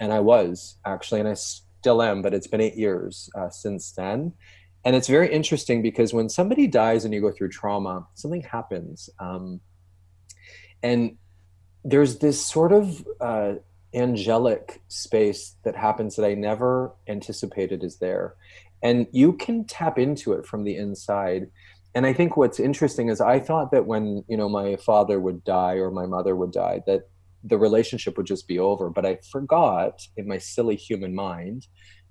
And 0.00 0.12
I 0.12 0.20
was 0.20 0.76
actually 0.84 1.20
and 1.20 1.28
I 1.28 1.34
still 1.34 2.02
am, 2.02 2.22
but 2.22 2.34
it's 2.34 2.46
been 2.46 2.60
eight 2.60 2.76
years 2.76 3.30
uh, 3.38 3.50
since 3.50 3.92
then. 3.92 4.32
And 4.86 4.94
it's 4.94 5.08
very 5.08 5.32
interesting 5.32 5.82
because 5.82 6.14
when 6.14 6.28
somebody 6.28 6.68
dies 6.68 7.04
and 7.04 7.12
you 7.12 7.20
go 7.20 7.32
through 7.32 7.48
trauma, 7.48 8.06
something 8.14 8.42
happens. 8.42 9.10
Um, 9.18 9.60
and 10.80 11.16
there's 11.84 12.20
this 12.20 12.40
sort 12.40 12.70
of 12.70 13.04
uh, 13.20 13.54
angelic 13.92 14.80
space 14.86 15.56
that 15.64 15.74
happens 15.74 16.14
that 16.14 16.24
I 16.24 16.34
never 16.34 16.94
anticipated 17.08 17.82
is 17.82 17.98
there. 17.98 18.36
And 18.80 19.08
you 19.10 19.32
can 19.32 19.64
tap 19.64 19.98
into 19.98 20.34
it 20.34 20.46
from 20.46 20.62
the 20.62 20.76
inside. 20.76 21.48
And 21.92 22.06
I 22.06 22.12
think 22.12 22.36
what's 22.36 22.60
interesting 22.60 23.08
is 23.08 23.20
I 23.20 23.40
thought 23.40 23.72
that 23.72 23.86
when, 23.86 24.22
you 24.28 24.36
know, 24.36 24.48
my 24.48 24.76
father 24.76 25.18
would 25.18 25.42
die 25.42 25.74
or 25.74 25.90
my 25.90 26.06
mother 26.06 26.36
would 26.36 26.52
die, 26.52 26.82
that 26.86 27.08
the 27.42 27.58
relationship 27.58 28.16
would 28.16 28.26
just 28.26 28.46
be 28.46 28.60
over. 28.60 28.88
But 28.88 29.04
I 29.04 29.18
forgot 29.32 30.06
in 30.16 30.28
my 30.28 30.38
silly 30.38 30.76
human 30.76 31.12
mind 31.12 31.66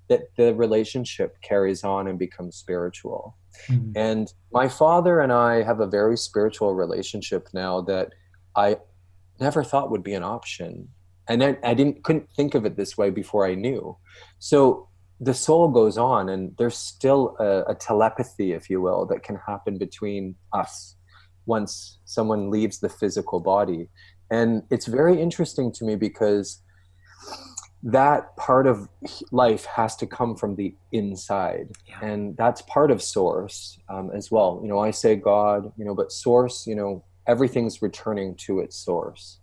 that 0.08 0.34
the 0.36 0.54
relationship 0.54 1.40
carries 1.42 1.84
on 1.84 2.06
and 2.08 2.18
becomes 2.18 2.56
spiritual. 2.56 3.36
Mm-hmm. 3.68 3.92
And 3.96 4.32
my 4.52 4.68
father 4.68 5.20
and 5.20 5.32
I 5.32 5.62
have 5.62 5.80
a 5.80 5.86
very 5.86 6.16
spiritual 6.16 6.74
relationship 6.74 7.48
now 7.52 7.80
that 7.82 8.12
I 8.54 8.78
never 9.40 9.64
thought 9.64 9.90
would 9.90 10.02
be 10.02 10.14
an 10.14 10.22
option. 10.22 10.88
And 11.28 11.42
I, 11.42 11.56
I 11.62 11.74
didn't 11.74 12.04
couldn't 12.04 12.30
think 12.32 12.54
of 12.54 12.64
it 12.64 12.76
this 12.76 12.96
way 12.96 13.10
before 13.10 13.46
I 13.46 13.54
knew. 13.54 13.96
So 14.38 14.88
the 15.18 15.34
soul 15.34 15.68
goes 15.68 15.96
on 15.96 16.28
and 16.28 16.54
there's 16.58 16.76
still 16.76 17.36
a, 17.40 17.72
a 17.72 17.74
telepathy, 17.74 18.52
if 18.52 18.68
you 18.68 18.80
will, 18.80 19.06
that 19.06 19.22
can 19.22 19.36
happen 19.46 19.78
between 19.78 20.36
us 20.52 20.96
once 21.46 21.98
someone 22.04 22.50
leaves 22.50 22.80
the 22.80 22.88
physical 22.88 23.40
body 23.40 23.88
and 24.30 24.62
it's 24.70 24.86
very 24.86 25.20
interesting 25.20 25.72
to 25.72 25.84
me 25.84 25.94
because 25.94 26.62
that 27.86 28.36
part 28.36 28.66
of 28.66 28.88
life 29.30 29.64
has 29.64 29.94
to 29.94 30.08
come 30.08 30.34
from 30.34 30.56
the 30.56 30.74
inside 30.90 31.70
yeah. 31.86 31.98
and 32.02 32.36
that's 32.36 32.60
part 32.62 32.90
of 32.90 33.00
source 33.00 33.78
um, 33.88 34.10
as 34.12 34.28
well 34.28 34.58
you 34.60 34.68
know 34.68 34.80
i 34.80 34.90
say 34.90 35.14
god 35.14 35.72
you 35.76 35.84
know 35.84 35.94
but 35.94 36.10
source 36.10 36.66
you 36.66 36.74
know 36.74 37.04
everything's 37.28 37.80
returning 37.80 38.34
to 38.34 38.58
its 38.58 38.76
source 38.76 39.38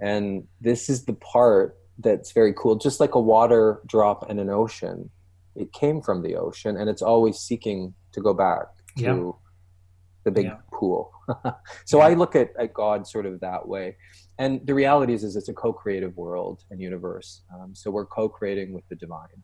and 0.00 0.46
this 0.60 0.88
is 0.88 1.06
the 1.06 1.12
part 1.12 1.76
that's 1.98 2.30
very 2.30 2.54
cool 2.56 2.76
just 2.76 3.00
like 3.00 3.16
a 3.16 3.20
water 3.20 3.80
drop 3.84 4.30
in 4.30 4.38
an 4.38 4.48
ocean 4.48 5.10
it 5.56 5.72
came 5.72 6.00
from 6.00 6.22
the 6.22 6.36
ocean 6.36 6.76
and 6.76 6.88
it's 6.88 7.02
always 7.02 7.36
seeking 7.36 7.92
to 8.12 8.20
go 8.20 8.32
back 8.32 8.66
to 8.96 9.02
yeah. 9.02 9.47
The 10.28 10.32
big 10.40 10.46
yeah. 10.46 10.56
pool 10.72 11.12
so 11.84 12.00
i 12.00 12.14
look 12.14 12.36
at, 12.36 12.50
at 12.58 12.72
god 12.74 13.06
sort 13.06 13.26
of 13.26 13.40
that 13.40 13.66
way 13.66 13.96
and 14.38 14.64
the 14.64 14.74
reality 14.74 15.12
is, 15.14 15.24
is 15.24 15.34
it's 15.34 15.48
a 15.48 15.52
co-creative 15.52 16.16
world 16.16 16.62
and 16.70 16.80
universe. 16.80 17.42
Um, 17.52 17.74
so 17.74 17.90
we're 17.90 18.06
co-creating 18.06 18.72
with 18.72 18.88
the 18.88 18.94
divine. 18.94 19.42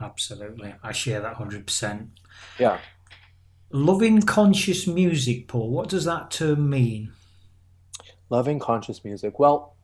Absolutely, 0.00 0.74
I 0.82 0.92
share 0.92 1.20
that 1.20 1.36
hundred 1.36 1.66
percent. 1.66 2.10
Yeah. 2.58 2.78
Loving 3.70 4.20
conscious 4.20 4.86
music, 4.86 5.48
Paul. 5.48 5.70
What 5.70 5.88
does 5.88 6.04
that 6.04 6.30
term 6.30 6.68
mean? 6.68 7.12
Loving 8.28 8.58
conscious 8.58 9.04
music. 9.04 9.38
Well, 9.38 9.74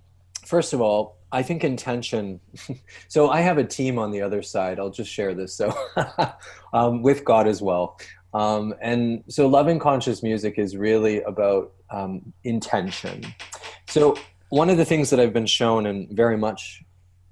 first 0.45 0.75
of 0.75 0.83
all, 0.83 1.17
I 1.33 1.43
think 1.43 1.65
intention. 1.65 2.41
so 3.09 3.31
I 3.31 3.41
have 3.41 3.57
a 3.57 3.65
team 3.65 3.99
on 3.99 4.11
the 4.11 4.21
other 4.21 4.43
side. 4.43 4.79
I'll 4.79 4.91
just 4.91 5.11
share 5.11 5.35
this. 5.35 5.57
So 5.57 5.75
um, 6.75 7.01
with 7.01 7.25
God 7.25 7.49
as 7.49 7.63
well. 7.63 7.99
Um, 8.35 8.75
and 8.81 9.25
so 9.29 9.47
loving 9.47 9.79
conscious 9.79 10.23
music 10.23 10.59
is 10.59 10.77
really 10.77 11.23
about 11.23 11.73
um, 11.91 12.33
intention. 12.45 13.35
So 13.89 14.17
one 14.49 14.71
of 14.71 14.77
the 14.77 14.85
things 14.85 15.11
that 15.11 15.21
I've 15.21 15.33
been 15.33 15.47
shown 15.47 15.87
and 15.87 16.09
very 16.11 16.37
much 16.37 16.83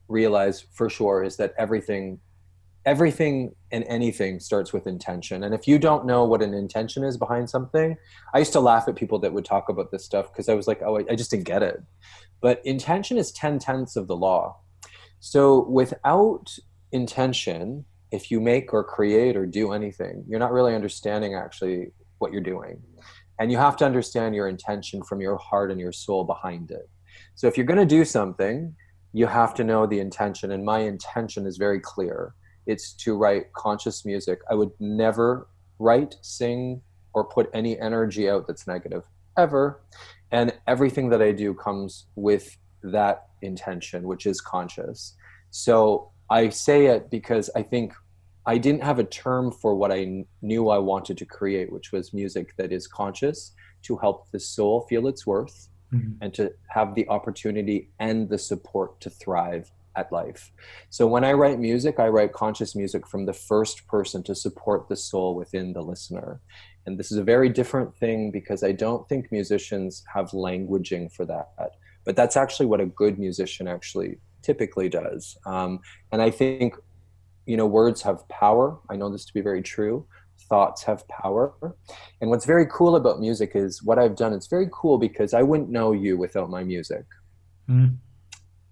realize 0.09 0.65
for 0.73 0.91
sure 0.91 1.23
is 1.23 1.37
that 1.37 1.55
everything 1.57 2.21
everything 2.87 3.55
and 3.71 3.85
anything 3.89 4.41
starts 4.41 4.73
with 4.73 4.87
intention. 4.87 5.45
And 5.45 5.55
if 5.55 5.69
you 5.69 5.79
don't 5.79 6.07
know 6.07 6.25
what 6.25 6.41
an 6.41 6.55
intention 6.55 7.05
is 7.05 7.19
behind 7.19 7.51
something 7.51 7.95
i 8.33 8.39
used 8.39 8.55
to 8.55 8.61
laugh 8.61 8.89
at 8.89 8.97
people 8.97 9.19
that 9.19 9.35
would 9.35 9.45
talk 9.45 9.69
about 9.69 9.91
this 9.91 10.03
stuff 10.03 10.33
because 10.33 10.49
i 10.49 10.55
was 10.55 10.67
like 10.67 10.81
oh 10.83 10.97
i 10.97 11.15
just 11.15 11.31
didn't 11.31 11.45
get 11.45 11.63
it. 11.63 11.83
But 12.41 12.65
intention 12.65 13.19
is 13.19 13.33
10 13.33 13.59
tenths 13.59 13.97
of 13.97 14.07
the 14.07 14.17
law. 14.17 14.57
So 15.21 15.69
without 15.69 16.57
intention 16.91 17.85
if 18.13 18.31
you 18.31 18.41
make 18.41 18.73
or 18.73 18.83
create 18.83 19.37
or 19.37 19.47
do 19.47 19.73
anything 19.73 20.25
you're 20.29 20.41
not 20.41 20.53
really 20.53 20.75
understanding 20.75 21.35
actually 21.35 21.91
what 22.19 22.33
you're 22.33 22.43
doing 22.43 22.81
and 23.39 23.51
you 23.51 23.57
have 23.57 23.77
to 23.77 23.85
understand 23.85 24.35
your 24.35 24.49
intention 24.49 25.03
from 25.03 25.21
your 25.21 25.37
heart 25.39 25.71
and 25.71 25.81
your 25.81 25.93
soul 25.93 26.25
behind 26.25 26.71
it 26.71 26.89
so 27.35 27.47
if 27.47 27.57
you're 27.57 27.67
going 27.67 27.79
to 27.79 27.87
do 27.87 28.05
something, 28.05 28.75
you 29.13 29.27
have 29.27 29.55
to 29.55 29.65
know 29.65 29.87
the 29.87 30.01
intention. 30.01 30.53
And 30.53 30.65
my 30.65 30.81
intention 30.81 31.47
is 31.47 31.57
very 31.57 31.81
clear 31.81 32.35
it's 32.67 32.93
to 32.93 33.17
write 33.17 33.53
conscious 33.55 34.05
music. 34.05 34.41
I 34.51 34.55
would 34.55 34.71
never 34.79 35.49
write, 35.79 36.17
sing, 36.21 36.83
or 37.15 37.25
put 37.25 37.51
any 37.55 37.81
energy 37.81 38.29
out 38.29 38.47
that's 38.47 38.67
negative 38.67 39.05
ever. 39.37 39.81
And 40.31 40.53
everything 40.69 41.09
that 41.09 41.23
I 41.23 41.33
do 41.33 41.55
comes 41.55 42.07
with 42.15 42.57
that 42.83 43.29
intention, 43.43 44.05
which 44.05 44.27
is 44.27 44.41
conscious. 44.41 45.17
So 45.51 46.13
I 46.31 46.49
say 46.49 46.87
it 46.87 47.11
because 47.11 47.51
I 47.57 47.63
think 47.63 47.93
I 48.47 48.57
didn't 48.57 48.85
have 48.85 48.99
a 48.99 49.05
term 49.05 49.51
for 49.53 49.75
what 49.75 49.93
I 49.93 50.25
knew 50.41 50.71
I 50.71 50.79
wanted 50.79 51.19
to 51.19 51.27
create, 51.27 51.73
which 51.73 51.93
was 51.93 52.15
music 52.15 52.57
that 52.57 52.73
is 52.73 52.87
conscious 52.87 53.53
to 53.83 53.97
help 53.97 54.31
the 54.31 54.41
soul 54.41 54.87
feel 54.89 55.09
its 55.09 55.27
worth 55.27 55.69
mm-hmm. 55.93 56.13
and 56.21 56.33
to 56.35 56.53
have 56.69 56.95
the 56.95 57.09
opportunity 57.09 57.91
and 57.99 58.29
the 58.29 58.39
support 58.39 59.01
to 59.01 59.11
thrive 59.11 59.71
at 59.97 60.13
life. 60.13 60.53
So 60.89 61.07
when 61.07 61.25
I 61.25 61.33
write 61.33 61.59
music, 61.59 61.99
I 61.99 62.09
write 62.09 62.33
conscious 62.33 62.77
music 62.77 63.07
from 63.07 63.27
the 63.27 63.33
first 63.33 63.87
person 63.89 64.23
to 64.25 64.35
support 64.35 64.89
the 64.89 64.97
soul 64.97 65.35
within 65.35 65.73
the 65.73 65.83
listener. 65.83 66.41
And 66.87 66.99
this 66.99 67.11
is 67.11 67.19
a 67.19 67.25
very 67.25 67.49
different 67.49 67.97
thing 67.97 68.31
because 68.31 68.63
I 68.63 68.73
don't 68.73 69.09
think 69.09 69.33
musicians 69.33 70.05
have 70.15 70.31
languaging 70.31 71.13
for 71.13 71.27
that. 71.27 71.51
But 72.05 72.17
that's 72.17 72.37
actually 72.37 72.67
what 72.67 72.81
a 72.81 72.87
good 72.87 73.19
musician 73.19 73.69
actually 73.69 74.19
typically 74.51 74.89
does. 74.89 75.37
Um, 75.47 75.81
and 76.13 76.21
I 76.21 76.31
think, 76.31 76.75
you 77.47 77.57
know, 77.57 77.67
words 77.67 78.03
have 78.03 78.29
power. 78.29 78.79
I 78.91 78.97
know 78.97 79.11
this 79.11 79.25
to 79.27 79.35
be 79.35 79.41
very 79.41 79.63
true 79.63 80.07
thoughts 80.51 80.83
have 80.83 81.07
power. 81.09 81.55
And 82.21 82.29
what's 82.29 82.45
very 82.45 82.67
cool 82.67 82.97
about 82.97 83.21
music 83.21 83.53
is 83.55 83.83
what 83.83 83.99
I've 83.99 84.17
done. 84.17 84.33
It's 84.33 84.49
very 84.49 84.69
cool 84.73 84.99
because 84.99 85.33
I 85.33 85.43
wouldn't 85.43 85.71
know 85.71 85.93
you 85.93 86.19
without 86.19 86.51
my 86.51 86.65
music. 86.65 87.05
Mm. 87.69 87.97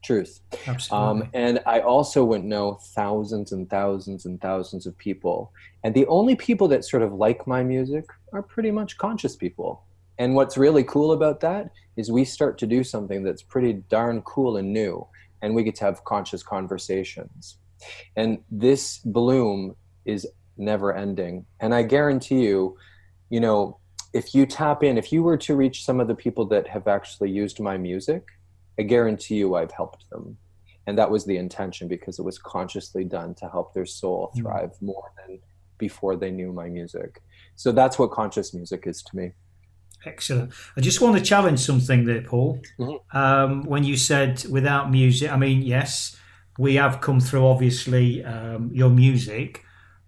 Truth. 0.03 0.41
Absolutely. 0.67 1.23
Um, 1.23 1.31
and 1.35 1.61
I 1.67 1.81
also 1.81 2.25
wouldn't 2.25 2.49
know 2.49 2.79
thousands 2.95 3.53
and 3.53 3.71
thousands 3.71 4.27
and 4.27 4.41
thousands 4.41 4.87
of 4.87 4.99
people. 4.99 5.53
And 5.85 5.95
the 5.95 6.07
only 6.07 6.35
people 6.37 6.69
that 6.69 6.85
sort 6.85 7.03
of 7.03 7.13
like 7.13 7.47
my 7.47 7.63
music 7.63 8.05
are 8.33 8.43
pretty 8.43 8.71
much 8.71 8.99
conscious 8.99 9.37
people. 9.37 9.85
And 10.19 10.35
what's 10.35 10.57
really 10.59 10.83
cool 10.83 11.13
about 11.13 11.41
that 11.41 11.71
is 11.97 12.11
we 12.11 12.25
start 12.25 12.59
to 12.59 12.67
do 12.67 12.83
something 12.83 13.23
that's 13.23 13.43
pretty 13.43 13.75
darn 13.89 14.23
cool 14.23 14.57
and 14.57 14.73
new, 14.73 15.07
and 15.43 15.55
we 15.55 15.63
get 15.63 15.75
to 15.77 15.85
have 15.85 16.05
conscious 16.05 16.43
conversations. 16.43 17.59
And 18.17 18.39
this 18.51 18.99
bloom 18.99 19.77
is 20.05 20.27
never 20.57 20.95
ending. 20.95 21.47
And 21.61 21.75
I 21.75 21.83
guarantee 21.83 22.43
you, 22.45 22.77
you 23.31 23.41
know, 23.41 23.79
if 24.13 24.35
you 24.35 24.47
tap 24.47 24.83
in, 24.83 24.99
if 24.99 25.13
you 25.13 25.23
were 25.23 25.37
to 25.37 25.55
reach 25.55 25.85
some 25.85 26.01
of 26.01 26.09
the 26.09 26.15
people 26.15 26.47
that 26.47 26.67
have 26.69 26.89
actually 26.89 27.31
used 27.31 27.61
my 27.61 27.77
music, 27.77 28.27
I 28.79 28.83
guarantee 28.83 29.37
you 29.37 29.55
I've 29.55 29.71
helped 29.73 30.09
them. 30.11 30.39
And 30.87 30.97
that 30.99 31.11
was 31.11 31.27
the 31.27 31.37
intention 31.37 31.87
because 31.89 32.19
it 32.19 32.23
was 32.23 32.39
consciously 32.39 33.05
done 33.05 33.35
to 33.37 33.49
help 33.49 33.75
their 33.75 33.85
soul 33.87 34.33
Mm. 34.35 34.41
thrive 34.41 34.73
more 34.81 35.13
than 35.19 35.41
before 35.77 36.17
they 36.17 36.31
knew 36.31 36.53
my 36.53 36.69
music. 36.69 37.23
So 37.55 37.73
that's 37.73 37.99
what 37.99 38.11
conscious 38.11 38.55
music 38.55 38.87
is 38.87 39.03
to 39.03 39.17
me. 39.17 39.33
Excellent. 40.05 40.53
I 40.77 40.81
just 40.81 41.01
want 41.01 41.17
to 41.19 41.23
challenge 41.23 41.61
something 41.61 42.05
there, 42.05 42.23
Paul. 42.23 42.61
Mhm. 42.79 42.99
Um, 43.13 43.63
when 43.65 43.85
you 43.85 43.97
said 43.97 44.45
without 44.49 44.91
music, 44.91 45.31
I 45.31 45.37
mean, 45.37 45.63
yes, 45.63 46.17
we 46.59 46.77
have 46.77 47.01
come 47.01 47.21
through 47.21 47.47
obviously 47.47 48.25
um, 48.25 48.71
your 48.73 48.91
music, 48.91 49.65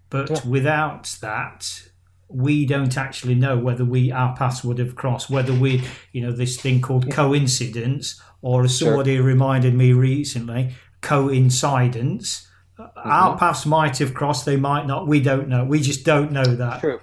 but 0.08 0.30
Yeah. 0.30 0.40
without 0.48 1.16
that, 1.20 1.82
we 2.28 2.64
don't 2.66 2.96
actually 2.96 3.34
know 3.34 3.58
whether 3.58 3.84
we 3.84 4.12
our 4.12 4.36
paths 4.36 4.62
would 4.62 4.78
have 4.78 4.94
crossed, 4.94 5.28
whether 5.30 5.52
we, 5.52 5.82
you 6.12 6.22
know, 6.22 6.30
this 6.32 6.56
thing 6.60 6.80
called 6.80 7.10
coincidence, 7.10 8.20
or 8.42 8.62
as 8.64 8.78
Sure. 8.78 8.88
somebody 8.90 9.18
reminded 9.18 9.74
me 9.74 9.92
recently, 9.92 10.70
coincidence. 11.00 12.46
Our 12.96 13.34
Mhm. 13.34 13.38
paths 13.38 13.66
might 13.66 13.98
have 13.98 14.14
crossed, 14.14 14.46
they 14.46 14.56
might 14.56 14.86
not. 14.86 15.06
We 15.06 15.20
don't 15.20 15.48
know. 15.48 15.64
We 15.64 15.80
just 15.80 16.04
don't 16.04 16.32
know 16.32 16.44
that. 16.44 16.80
True. 16.80 17.00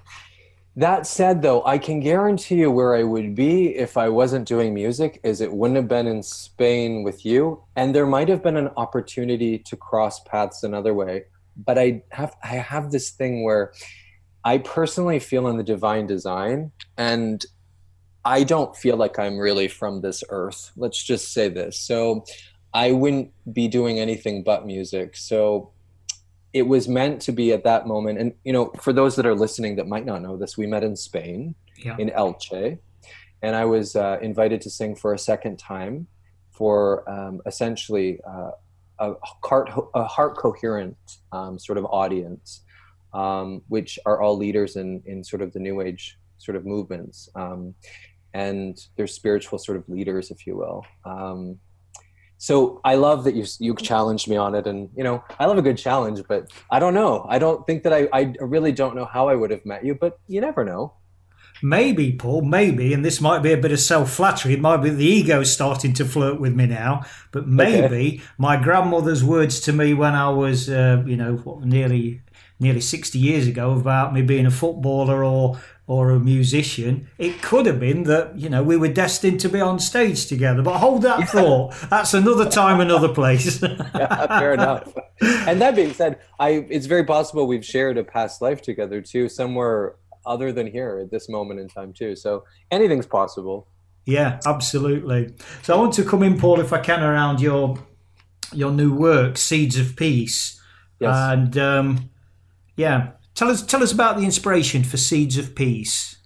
That 0.77 1.07
said, 1.07 1.41
though, 1.41 1.65
I 1.65 1.79
can 1.79 2.01
guarantee 2.01 2.57
you 2.57 2.69
where 2.69 2.95
I 2.95 3.01
would 3.01 3.33
be 3.33 3.75
if 3.75 3.97
I 3.97 4.09
wasn't 4.09 4.47
doing 4.47 4.75
music 4.75 5.19
is 5.23 5.41
it 5.41 5.51
wouldn't 5.51 5.75
have 5.75 5.87
been 5.87 6.05
in 6.05 6.21
Spain 6.21 7.01
with 7.01 7.25
you, 7.25 7.63
and 7.75 7.95
there 7.95 8.05
might 8.05 8.29
have 8.29 8.43
been 8.43 8.57
an 8.57 8.69
opportunity 8.77 9.57
to 9.57 9.75
cross 9.75 10.19
paths 10.19 10.61
another 10.61 10.93
way. 10.93 11.23
But 11.55 11.79
I 11.79 12.03
have 12.11 12.35
I 12.43 12.57
have 12.57 12.91
this 12.91 13.09
thing 13.09 13.43
where 13.43 13.73
I 14.45 14.59
personally 14.59 15.17
feel 15.17 15.47
in 15.47 15.57
the 15.57 15.63
divine 15.63 16.05
design, 16.05 16.71
and 16.95 17.43
I 18.23 18.43
don't 18.43 18.77
feel 18.77 18.97
like 18.97 19.17
I'm 19.17 19.39
really 19.39 19.67
from 19.67 20.01
this 20.01 20.23
earth. 20.29 20.71
Let's 20.77 21.03
just 21.03 21.33
say 21.33 21.49
this. 21.49 21.79
So 21.79 22.23
I 22.71 22.91
wouldn't 22.91 23.31
be 23.51 23.67
doing 23.67 23.97
anything 23.97 24.43
but 24.43 24.67
music. 24.67 25.17
So 25.17 25.71
it 26.57 26.67
was 26.67 26.87
meant 26.87 27.21
to 27.21 27.31
be 27.31 27.53
at 27.53 27.63
that 27.63 27.87
moment. 27.87 28.19
And, 28.19 28.33
you 28.43 28.53
know, 28.53 28.71
for 28.81 28.91
those 28.93 29.15
that 29.15 29.25
are 29.25 29.35
listening 29.35 29.75
that 29.75 29.87
might 29.87 30.05
not 30.05 30.21
know 30.21 30.37
this, 30.37 30.57
we 30.57 30.65
met 30.67 30.83
in 30.83 30.95
Spain, 30.95 31.55
Yeah. 31.77 31.95
in 31.99 32.09
Elche. 32.09 32.79
And 33.41 33.55
I 33.55 33.65
was 33.65 33.95
uh, 33.95 34.17
invited 34.21 34.61
to 34.61 34.69
sing 34.69 34.95
for 34.95 35.13
a 35.13 35.19
second 35.19 35.57
time 35.59 36.07
for 36.49 37.07
um, 37.09 37.41
essentially 37.45 38.19
uh, 38.27 38.51
a, 38.99 39.13
heart, 39.43 39.69
a 39.93 40.05
heart 40.05 40.37
coherent 40.37 40.97
um, 41.31 41.59
sort 41.59 41.77
of 41.77 41.85
audience, 41.85 42.61
um, 43.13 43.61
which 43.67 43.99
are 44.07 44.21
all 44.21 44.35
leaders 44.35 44.75
in, 44.75 45.03
in 45.05 45.23
sort 45.23 45.41
of 45.43 45.53
the 45.53 45.59
New 45.59 45.81
Age 45.81 46.17
sort 46.39 46.55
of 46.55 46.65
movements. 46.65 47.29
Um, 47.35 47.75
and 48.33 48.77
they're 48.95 49.07
spiritual 49.07 49.59
sort 49.59 49.77
of 49.77 49.87
leaders, 49.87 50.31
if 50.31 50.47
you 50.47 50.57
will. 50.57 50.85
So 52.37 52.81
I 52.83 52.95
love 52.95 53.23
that 53.23 53.35
you 53.35 53.45
you 53.59 53.75
challenged 53.75 54.27
me 54.27 54.37
on 54.37 54.53
it, 54.55 54.67
and 54.67 54.89
you 54.95 55.03
know 55.03 55.23
I 55.39 55.45
love 55.45 55.57
a 55.57 55.61
good 55.61 55.77
challenge, 55.77 56.21
but 56.27 56.51
I 56.69 56.79
don't 56.79 56.93
know. 56.93 57.25
I 57.27 57.39
don't 57.39 57.65
think 57.65 57.83
that 57.83 57.93
I 57.93 58.07
I 58.13 58.33
really 58.39 58.71
don't 58.71 58.95
know 58.95 59.05
how 59.05 59.29
I 59.29 59.35
would 59.35 59.51
have 59.51 59.65
met 59.65 59.83
you, 59.83 59.95
but 59.95 60.19
you 60.27 60.41
never 60.41 60.63
know. 60.63 60.93
Maybe, 61.63 62.11
Paul, 62.13 62.43
maybe, 62.43 62.93
and 62.93 63.03
this 63.03 63.19
might 63.19 63.41
be 63.41 63.51
a 63.51 63.57
bit 63.57 63.71
of 63.71 63.79
self 63.79 64.11
flattery. 64.11 64.53
It 64.53 64.61
might 64.61 64.77
be 64.77 64.91
the 64.91 65.05
ego 65.05 65.43
starting 65.43 65.93
to 65.93 66.05
flirt 66.05 66.39
with 66.39 66.53
me 66.53 66.67
now, 66.67 67.03
but 67.31 67.47
maybe 67.47 68.21
my 68.37 68.61
grandmother's 68.61 69.23
words 69.23 69.59
to 69.61 69.73
me 69.73 69.95
when 69.95 70.13
I 70.13 70.29
was, 70.29 70.69
uh, 70.69 71.03
you 71.07 71.17
know, 71.17 71.37
what, 71.37 71.65
nearly 71.65 72.21
nearly 72.59 72.81
sixty 72.81 73.17
years 73.17 73.47
ago 73.47 73.71
about 73.71 74.13
me 74.13 74.21
being 74.21 74.45
a 74.45 74.51
footballer 74.51 75.23
or 75.23 75.59
or 75.87 76.11
a 76.11 76.19
musician. 76.19 77.07
It 77.17 77.41
could 77.41 77.65
have 77.65 77.79
been 77.79 78.03
that 78.03 78.37
you 78.37 78.49
know 78.49 78.61
we 78.61 78.75
were 78.77 78.89
destined 78.89 79.39
to 79.39 79.49
be 79.49 79.61
on 79.61 79.79
stage 79.79 80.27
together. 80.27 80.61
But 80.61 80.77
hold 80.79 81.01
that 81.03 81.29
thought. 81.29 81.73
That's 81.89 82.13
another 82.13 82.49
time, 82.49 82.79
another 82.79 83.07
place. 83.09 83.61
yeah, 83.95 84.39
fair 84.39 84.53
enough. 84.53 84.93
And 85.21 85.61
that 85.61 85.75
being 85.75 85.93
said, 85.93 86.19
I 86.39 86.65
it's 86.69 86.85
very 86.85 87.05
possible 87.05 87.47
we've 87.47 87.65
shared 87.65 87.97
a 87.97 88.03
past 88.03 88.41
life 88.41 88.61
together 88.61 89.01
too, 89.01 89.29
somewhere 89.29 89.95
other 90.25 90.51
than 90.51 90.67
here 90.67 90.99
at 91.01 91.09
this 91.09 91.29
moment 91.29 91.59
in 91.61 91.69
time 91.69 91.93
too. 91.93 92.15
So 92.15 92.43
anything's 92.69 93.07
possible. 93.07 93.67
Yeah, 94.05 94.39
absolutely. 94.45 95.33
So 95.63 95.73
I 95.75 95.79
want 95.79 95.93
to 95.93 96.03
come 96.03 96.21
in, 96.23 96.37
Paul, 96.37 96.59
if 96.59 96.71
I 96.73 96.79
can, 96.79 97.01
around 97.01 97.39
your 97.41 97.77
your 98.53 98.71
new 98.71 98.93
work, 98.93 99.37
Seeds 99.37 99.77
of 99.77 99.95
Peace, 99.95 100.61
Yes. 100.99 101.15
and 101.15 101.57
um, 101.57 102.09
yeah, 102.75 103.11
tell 103.37 103.49
us 103.49 103.65
tell 103.65 103.81
us 103.81 103.93
about 103.93 104.17
the 104.17 104.23
inspiration 104.23 104.83
for 104.83 104.97
Seeds 104.97 105.37
of 105.37 105.55
Peace. 105.55 106.17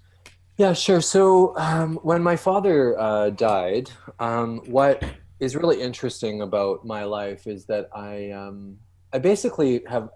Yeah, 0.58 0.74
sure. 0.74 1.02
So 1.02 1.56
um, 1.58 2.00
when 2.04 2.24
my 2.24 2.36
father 2.36 3.00
uh, 3.00 3.30
died, 3.32 3.92
um, 4.20 4.62
what 4.66 5.04
is 5.40 5.56
really 5.56 5.82
interesting 5.82 6.42
about 6.42 6.86
my 6.86 7.04
life 7.04 7.48
is 7.48 7.66
that 7.66 7.90
I 7.94 8.32
um, 8.32 8.78
I 9.14 9.20
basically 9.20 9.84
have 9.88 10.10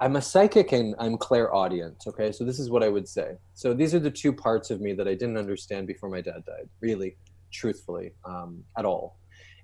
I'm 0.00 0.16
a 0.16 0.22
psychic 0.22 0.72
and 0.72 0.94
I'm 0.98 1.16
clairaudient. 1.16 2.02
Okay, 2.06 2.32
so 2.32 2.44
this 2.44 2.58
is 2.58 2.70
what 2.70 2.82
I 2.82 2.88
would 2.88 3.08
say. 3.08 3.36
So 3.54 3.72
these 3.72 3.94
are 3.94 4.00
the 4.00 4.10
two 4.10 4.32
parts 4.32 4.70
of 4.70 4.80
me 4.80 4.92
that 4.94 5.06
I 5.06 5.14
didn't 5.14 5.36
understand 5.36 5.86
before 5.86 6.10
my 6.10 6.20
dad 6.20 6.42
died. 6.46 6.68
Really, 6.80 7.16
truthfully, 7.52 8.12
um, 8.24 8.64
at 8.76 8.84
all. 8.84 9.18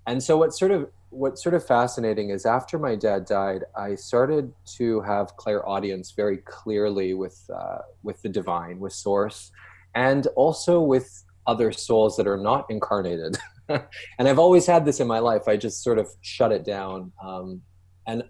And 0.06 0.22
so 0.22 0.36
what 0.36 0.54
sort 0.54 0.70
of 0.70 0.88
what's 1.16 1.42
sort 1.42 1.54
of 1.54 1.66
fascinating 1.66 2.30
is 2.30 2.44
after 2.44 2.78
my 2.78 2.94
dad 2.94 3.24
died, 3.24 3.64
I 3.74 3.94
started 3.94 4.52
to 4.76 5.00
have 5.00 5.36
clairaudience 5.36 6.12
very 6.12 6.38
clearly 6.38 7.14
with 7.14 7.38
uh, 7.54 7.78
with 8.02 8.20
the 8.22 8.28
divine, 8.28 8.78
with 8.78 8.92
source 8.92 9.50
and 9.94 10.26
also 10.36 10.80
with 10.80 11.24
other 11.46 11.72
souls 11.72 12.16
that 12.16 12.26
are 12.26 12.36
not 12.36 12.66
incarnated. 12.68 13.38
and 13.68 14.28
I've 14.28 14.38
always 14.38 14.66
had 14.66 14.84
this 14.84 15.00
in 15.00 15.06
my 15.06 15.18
life. 15.20 15.48
I 15.48 15.56
just 15.56 15.82
sort 15.82 15.98
of 15.98 16.08
shut 16.20 16.52
it 16.52 16.64
down. 16.64 17.12
Um, 17.24 17.62
and 18.06 18.22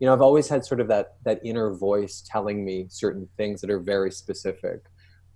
you 0.00 0.06
know, 0.06 0.12
I've 0.12 0.22
always 0.22 0.48
had 0.48 0.64
sort 0.64 0.80
of 0.80 0.88
that 0.88 1.14
that 1.24 1.40
inner 1.44 1.72
voice 1.74 2.24
telling 2.26 2.64
me 2.64 2.86
certain 2.88 3.28
things 3.36 3.60
that 3.60 3.70
are 3.70 3.80
very 3.80 4.10
specific. 4.10 4.80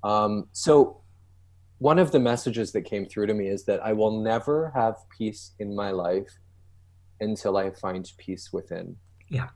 Um, 0.02 0.48
so 0.52 1.02
one 1.78 1.98
of 1.98 2.10
the 2.10 2.20
messages 2.20 2.72
that 2.72 2.82
came 2.82 3.06
through 3.06 3.26
to 3.26 3.34
me 3.34 3.48
is 3.48 3.64
that 3.66 3.84
I 3.84 3.92
will 3.92 4.22
never 4.22 4.72
have 4.74 4.96
peace 5.16 5.52
in 5.58 5.74
my 5.74 5.90
life 5.90 6.38
until 7.20 7.56
I 7.56 7.70
find 7.70 8.10
peace 8.18 8.52
within. 8.52 8.96
Yeah. 9.28 9.48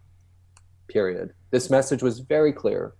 Period. 0.88 1.32
This 1.50 1.70
message 1.70 2.02
was 2.02 2.20
very 2.20 2.52
clear. 2.52 2.94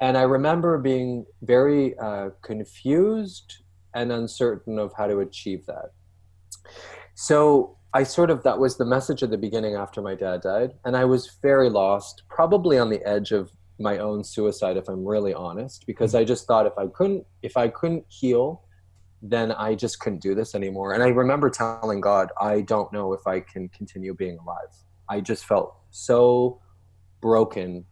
And 0.00 0.16
I 0.18 0.22
remember 0.22 0.78
being 0.78 1.24
very 1.42 1.98
uh, 1.98 2.30
confused 2.42 3.62
and 3.94 4.12
uncertain 4.12 4.78
of 4.78 4.92
how 4.96 5.06
to 5.06 5.20
achieve 5.20 5.64
that. 5.66 5.92
So 7.14 7.78
I 7.94 8.02
sort 8.02 8.30
of, 8.30 8.42
that 8.42 8.58
was 8.58 8.76
the 8.76 8.84
message 8.84 9.22
at 9.22 9.30
the 9.30 9.38
beginning 9.38 9.74
after 9.74 10.02
my 10.02 10.14
dad 10.14 10.42
died. 10.42 10.72
And 10.84 10.96
I 10.96 11.06
was 11.06 11.38
very 11.40 11.70
lost, 11.70 12.24
probably 12.28 12.78
on 12.78 12.90
the 12.90 13.02
edge 13.08 13.32
of 13.32 13.50
my 13.78 13.98
own 13.98 14.22
suicide, 14.22 14.76
if 14.76 14.88
I'm 14.88 15.04
really 15.04 15.32
honest, 15.32 15.86
because 15.86 16.14
I 16.14 16.24
just 16.24 16.46
thought 16.46 16.66
if 16.66 16.76
I 16.76 16.88
couldn't, 16.88 17.24
if 17.42 17.56
I 17.56 17.68
couldn't 17.68 18.04
heal, 18.08 18.62
then 19.22 19.52
I 19.52 19.74
just 19.74 20.00
couldn't 20.00 20.20
do 20.20 20.34
this 20.34 20.54
anymore. 20.54 20.92
And 20.92 21.02
I 21.02 21.08
remember 21.08 21.50
telling 21.50 22.00
God, 22.00 22.30
I 22.40 22.60
don't 22.60 22.92
know 22.92 23.12
if 23.12 23.26
I 23.26 23.40
can 23.40 23.68
continue 23.70 24.14
being 24.14 24.38
alive. 24.38 24.74
I 25.08 25.20
just 25.20 25.44
felt 25.44 25.74
so 25.90 26.60
broken 27.20 27.84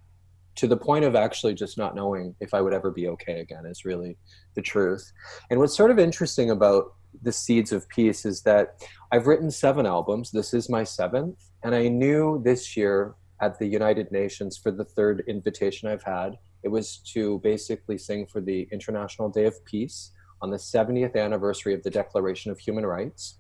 to 0.57 0.67
the 0.67 0.77
point 0.77 1.05
of 1.05 1.17
actually 1.17 1.55
just 1.55 1.79
not 1.79 1.95
knowing 1.95 2.35
if 2.41 2.55
I 2.55 2.61
would 2.61 2.73
ever 2.73 2.91
be 2.91 3.09
okay 3.09 3.41
again, 3.41 3.67
is 3.67 3.85
really 3.85 4.17
the 4.55 4.63
truth. 4.63 5.13
And 5.51 5.59
what's 5.59 5.77
sort 5.77 5.91
of 5.91 5.99
interesting 5.99 6.51
about 6.51 6.95
the 7.23 7.33
Seeds 7.33 7.73
of 7.73 7.89
Peace 7.89 8.25
is 8.25 8.43
that 8.43 8.87
I've 9.11 9.27
written 9.27 9.51
seven 9.51 9.87
albums. 9.87 10.31
This 10.31 10.55
is 10.55 10.69
my 10.69 10.85
seventh. 10.85 11.51
And 11.63 11.75
I 11.75 11.89
knew 11.89 12.41
this 12.45 12.77
year 12.77 13.15
at 13.41 13.59
the 13.59 13.67
United 13.67 14.13
Nations 14.13 14.57
for 14.57 14.71
the 14.71 14.85
third 14.85 15.25
invitation 15.27 15.89
I've 15.89 16.03
had, 16.03 16.39
it 16.63 16.69
was 16.69 16.99
to 17.13 17.41
basically 17.41 17.99
sing 17.99 18.27
for 18.27 18.41
the 18.41 18.69
International 18.73 19.29
Day 19.29 19.45
of 19.47 19.65
Peace 19.65 20.13
on 20.45 20.51
the 20.51 20.59
70th 20.59 21.17
anniversary 21.17 21.73
of 21.73 21.83
the 21.83 21.91
Declaration 21.91 22.53
of 22.53 22.59
Human 22.59 22.85
Rights. 22.85 23.39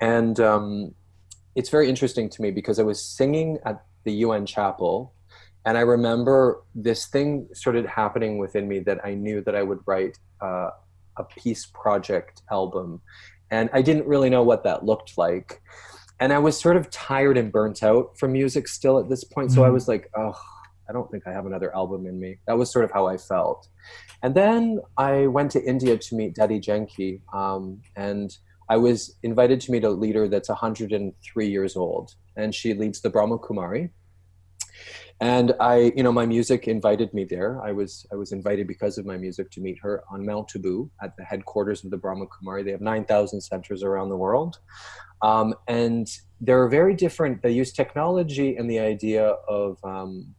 And 0.00 0.40
um, 0.40 0.94
it's 1.54 1.68
very 1.68 1.86
interesting 1.86 2.30
to 2.30 2.40
me 2.42 2.50
because 2.50 2.78
I 2.78 2.82
was 2.82 3.04
singing 3.04 3.58
at 3.66 3.84
the 4.04 4.12
UN 4.24 4.46
chapel 4.46 5.12
and 5.66 5.76
I 5.76 5.82
remember 5.82 6.62
this 6.74 7.06
thing 7.08 7.46
started 7.52 7.84
happening 7.84 8.38
within 8.38 8.66
me 8.66 8.78
that 8.80 9.04
I 9.04 9.12
knew 9.12 9.42
that 9.42 9.54
I 9.54 9.62
would 9.62 9.80
write 9.84 10.16
uh, 10.40 10.70
a 11.18 11.24
peace 11.24 11.66
project 11.66 12.40
album. 12.50 13.02
And 13.50 13.68
I 13.74 13.82
didn't 13.82 14.06
really 14.06 14.30
know 14.30 14.42
what 14.42 14.64
that 14.64 14.86
looked 14.86 15.18
like. 15.18 15.60
And 16.18 16.32
I 16.32 16.38
was 16.38 16.58
sort 16.58 16.78
of 16.78 16.88
tired 16.88 17.36
and 17.36 17.52
burnt 17.52 17.82
out 17.82 18.18
from 18.18 18.32
music 18.32 18.66
still 18.68 18.98
at 18.98 19.10
this 19.10 19.24
point. 19.24 19.52
So 19.52 19.62
I 19.62 19.68
Mhm. 19.68 19.72
was 19.74 19.86
like, 19.88 20.08
oh, 20.16 20.40
I 20.90 20.92
don't 20.92 21.08
think 21.08 21.22
I 21.26 21.32
have 21.32 21.46
another 21.46 21.74
album 21.74 22.04
in 22.06 22.18
me. 22.18 22.38
That 22.48 22.58
was 22.58 22.72
sort 22.72 22.84
of 22.84 22.90
how 22.90 23.06
I 23.06 23.16
felt. 23.16 23.68
And 24.24 24.34
then 24.34 24.80
I 24.98 25.28
went 25.28 25.52
to 25.52 25.62
India 25.64 25.96
to 25.96 26.14
meet 26.16 26.34
Dadi 26.34 26.60
Janki. 26.60 27.22
Um, 27.32 27.80
and 27.94 28.36
I 28.68 28.76
was 28.76 29.16
invited 29.22 29.60
to 29.62 29.72
meet 29.72 29.84
a 29.84 29.90
leader 29.90 30.28
that's 30.28 30.48
103 30.48 31.48
years 31.48 31.76
old. 31.76 32.16
And 32.36 32.52
she 32.52 32.74
leads 32.74 33.00
the 33.00 33.10
Brahma 33.10 33.38
Kumari. 33.38 33.90
and 35.20 35.52
I, 35.60 35.92
you 35.94 36.02
know, 36.02 36.10
my 36.10 36.26
music 36.26 36.66
invited 36.66 37.14
me 37.14 37.24
there. 37.24 37.62
I 37.62 37.70
was 37.70 38.04
I 38.12 38.16
was 38.16 38.32
invited 38.32 38.66
because 38.66 38.98
of 38.98 39.06
my 39.06 39.16
music 39.16 39.50
to 39.52 39.60
meet 39.60 39.78
her 39.82 40.02
on 40.10 40.26
Mount 40.26 40.50
Abu 40.56 40.90
at 41.04 41.16
the 41.16 41.24
headquarters 41.24 41.84
of 41.84 41.90
the 41.92 41.98
Brahma 41.98 42.26
Kumari. 42.26 42.64
They 42.64 42.72
have 42.72 42.80
nine 42.80 43.04
thousand 43.04 43.42
centers 43.42 43.82
around 43.84 44.08
the 44.08 44.16
world, 44.16 44.58
um, 45.22 45.54
and 45.68 46.08
they're 46.40 46.68
very 46.68 46.94
different. 46.94 47.42
They 47.42 47.52
use 47.52 47.72
technology 47.72 48.56
and 48.56 48.68
the 48.68 48.80
idea 48.80 49.24
of 49.46 49.76
um, 49.84 50.34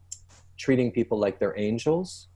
treating 0.62 0.92
people 0.92 1.20
like 1.20 1.40
they're 1.40 1.58
angels, 1.58 2.28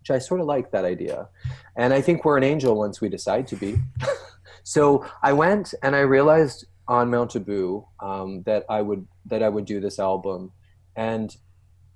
which 0.00 0.10
I 0.10 0.18
sort 0.18 0.40
of 0.40 0.46
like 0.46 0.70
that 0.70 0.84
idea. 0.84 1.28
And 1.76 1.92
I 1.92 2.00
think 2.00 2.24
we're 2.24 2.38
an 2.38 2.44
angel 2.44 2.76
once 2.76 3.00
we 3.00 3.08
decide 3.08 3.46
to 3.48 3.56
be. 3.56 3.76
so 4.62 5.04
I 5.22 5.32
went 5.32 5.74
and 5.82 5.96
I 5.96 6.00
realized 6.00 6.66
on 6.86 7.10
Mount 7.10 7.34
Abu 7.36 7.84
um, 8.00 8.42
that 8.44 8.64
I 8.68 8.82
would 8.82 9.06
that 9.26 9.42
I 9.42 9.48
would 9.48 9.64
do 9.64 9.80
this 9.80 9.98
album, 9.98 10.52
and 10.96 11.36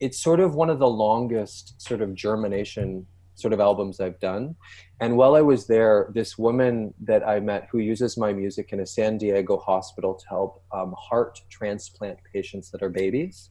it's 0.00 0.22
sort 0.22 0.40
of 0.40 0.54
one 0.54 0.70
of 0.70 0.78
the 0.78 0.88
longest 0.88 1.80
sort 1.80 2.00
of 2.00 2.14
germination 2.14 3.06
sort 3.36 3.52
of 3.52 3.60
albums 3.60 4.00
I've 4.00 4.20
done. 4.20 4.54
And 5.00 5.16
while 5.16 5.34
I 5.34 5.40
was 5.40 5.66
there, 5.66 6.10
this 6.14 6.38
woman 6.38 6.94
that 7.02 7.26
I 7.26 7.40
met 7.40 7.68
who 7.70 7.78
uses 7.78 8.16
my 8.16 8.32
music 8.32 8.72
in 8.72 8.80
a 8.80 8.86
San 8.86 9.18
Diego 9.18 9.56
hospital 9.58 10.14
to 10.14 10.26
help 10.28 10.62
um, 10.72 10.94
heart 10.96 11.40
transplant 11.50 12.18
patients 12.32 12.70
that 12.70 12.82
are 12.82 12.88
babies. 12.88 13.50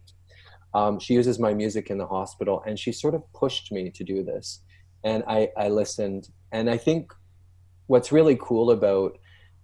Um, 0.74 1.00
she 1.00 1.14
uses 1.14 1.40
my 1.40 1.54
music 1.54 1.90
in 1.90 1.98
the 1.98 2.08
hospital, 2.08 2.64
and 2.66 2.78
she 2.80 2.92
sort 2.92 3.16
of 3.16 3.24
pushed 3.34 3.72
me 3.72 3.90
to 3.92 4.04
do 4.04 4.24
this. 4.24 4.62
And 5.04 5.24
I, 5.28 5.50
I 5.58 5.70
listened. 5.70 6.30
And 6.52 6.70
I 6.70 6.78
think 6.78 7.14
what's 7.88 8.12
really 8.12 8.38
cool 8.42 8.72
about 8.72 9.18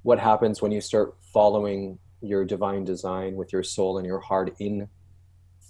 what 0.04 0.20
happens 0.20 0.62
when 0.62 0.72
you 0.72 0.82
start 0.82 1.16
following 1.34 2.00
your 2.22 2.46
divine 2.46 2.84
design 2.84 3.36
with 3.36 3.54
your 3.54 3.64
soul 3.64 3.98
and 3.98 4.06
your 4.06 4.20
heart 4.20 4.54
in 4.60 4.88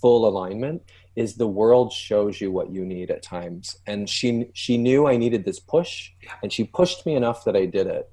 full 0.01 0.27
alignment 0.27 0.81
is 1.15 1.35
the 1.35 1.47
world 1.47 1.91
shows 1.91 2.39
you 2.39 2.51
what 2.51 2.71
you 2.71 2.85
need 2.85 3.11
at 3.11 3.21
times 3.21 3.77
and 3.85 4.09
she 4.09 4.49
she 4.53 4.77
knew 4.77 5.07
i 5.07 5.17
needed 5.17 5.43
this 5.43 5.59
push 5.59 6.11
and 6.41 6.53
she 6.53 6.63
pushed 6.63 7.05
me 7.05 7.15
enough 7.15 7.43
that 7.43 7.55
i 7.55 7.65
did 7.65 7.85
it 7.85 8.09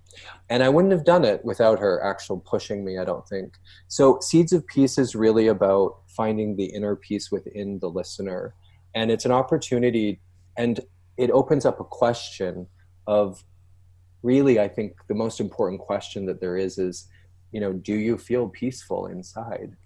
and 0.50 0.62
i 0.62 0.68
wouldn't 0.68 0.92
have 0.92 1.04
done 1.04 1.24
it 1.24 1.44
without 1.44 1.78
her 1.78 2.02
actual 2.02 2.38
pushing 2.38 2.84
me 2.84 2.98
i 2.98 3.04
don't 3.04 3.28
think. 3.28 3.54
So 3.88 4.18
seeds 4.20 4.52
of 4.52 4.66
peace 4.66 4.98
is 4.98 5.14
really 5.14 5.48
about 5.48 5.98
finding 6.08 6.56
the 6.56 6.64
inner 6.64 6.96
peace 6.96 7.30
within 7.30 7.78
the 7.78 7.88
listener. 7.88 8.54
And 8.94 9.10
it's 9.10 9.26
an 9.26 9.32
opportunity 9.32 10.20
and 10.56 10.80
it 11.16 11.30
opens 11.30 11.66
up 11.66 11.80
a 11.80 11.84
question 11.84 12.66
of 13.06 13.44
really 14.22 14.58
i 14.58 14.66
think 14.66 14.94
the 15.08 15.14
most 15.14 15.40
important 15.40 15.80
question 15.80 16.26
that 16.26 16.40
there 16.40 16.56
is 16.56 16.78
is 16.78 17.08
you 17.52 17.60
know 17.60 17.72
do 17.72 17.94
you 17.94 18.18
feel 18.18 18.48
peaceful 18.48 19.06
inside? 19.06 19.76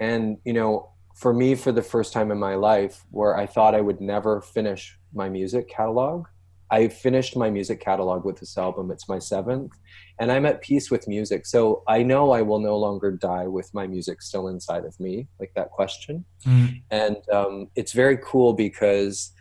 And 0.00 0.38
you 0.44 0.52
know 0.52 0.90
for 1.14 1.32
me 1.34 1.54
for 1.56 1.72
the 1.72 1.82
first 1.82 2.12
time 2.12 2.30
in 2.30 2.38
my 2.38 2.54
life 2.54 3.04
where 3.10 3.36
i 3.36 3.44
thought 3.44 3.74
i 3.74 3.80
would 3.80 4.00
never 4.00 4.40
finish 4.40 4.96
my 5.12 5.28
music 5.28 5.68
catalog 5.68 6.26
i 6.70 6.88
finished 6.88 7.36
my 7.36 7.50
music 7.50 7.80
catalog 7.80 8.24
with 8.24 8.38
this 8.38 8.56
album 8.58 8.90
it's 8.90 9.08
my 9.08 9.18
seventh 9.18 9.72
and 10.18 10.30
i'm 10.30 10.46
at 10.46 10.60
peace 10.60 10.90
with 10.90 11.08
music 11.08 11.46
so 11.46 11.82
i 11.86 12.02
know 12.02 12.30
i 12.30 12.42
will 12.42 12.60
no 12.60 12.76
longer 12.76 13.10
die 13.10 13.46
with 13.46 13.72
my 13.74 13.86
music 13.86 14.20
still 14.22 14.48
inside 14.48 14.84
of 14.84 14.98
me 14.98 15.26
like 15.40 15.52
that 15.54 15.70
question 15.70 16.24
mm. 16.44 16.82
and 16.90 17.16
um, 17.32 17.68
it's 17.74 17.92
very 17.92 18.18
cool 18.18 18.52
because 18.52 19.32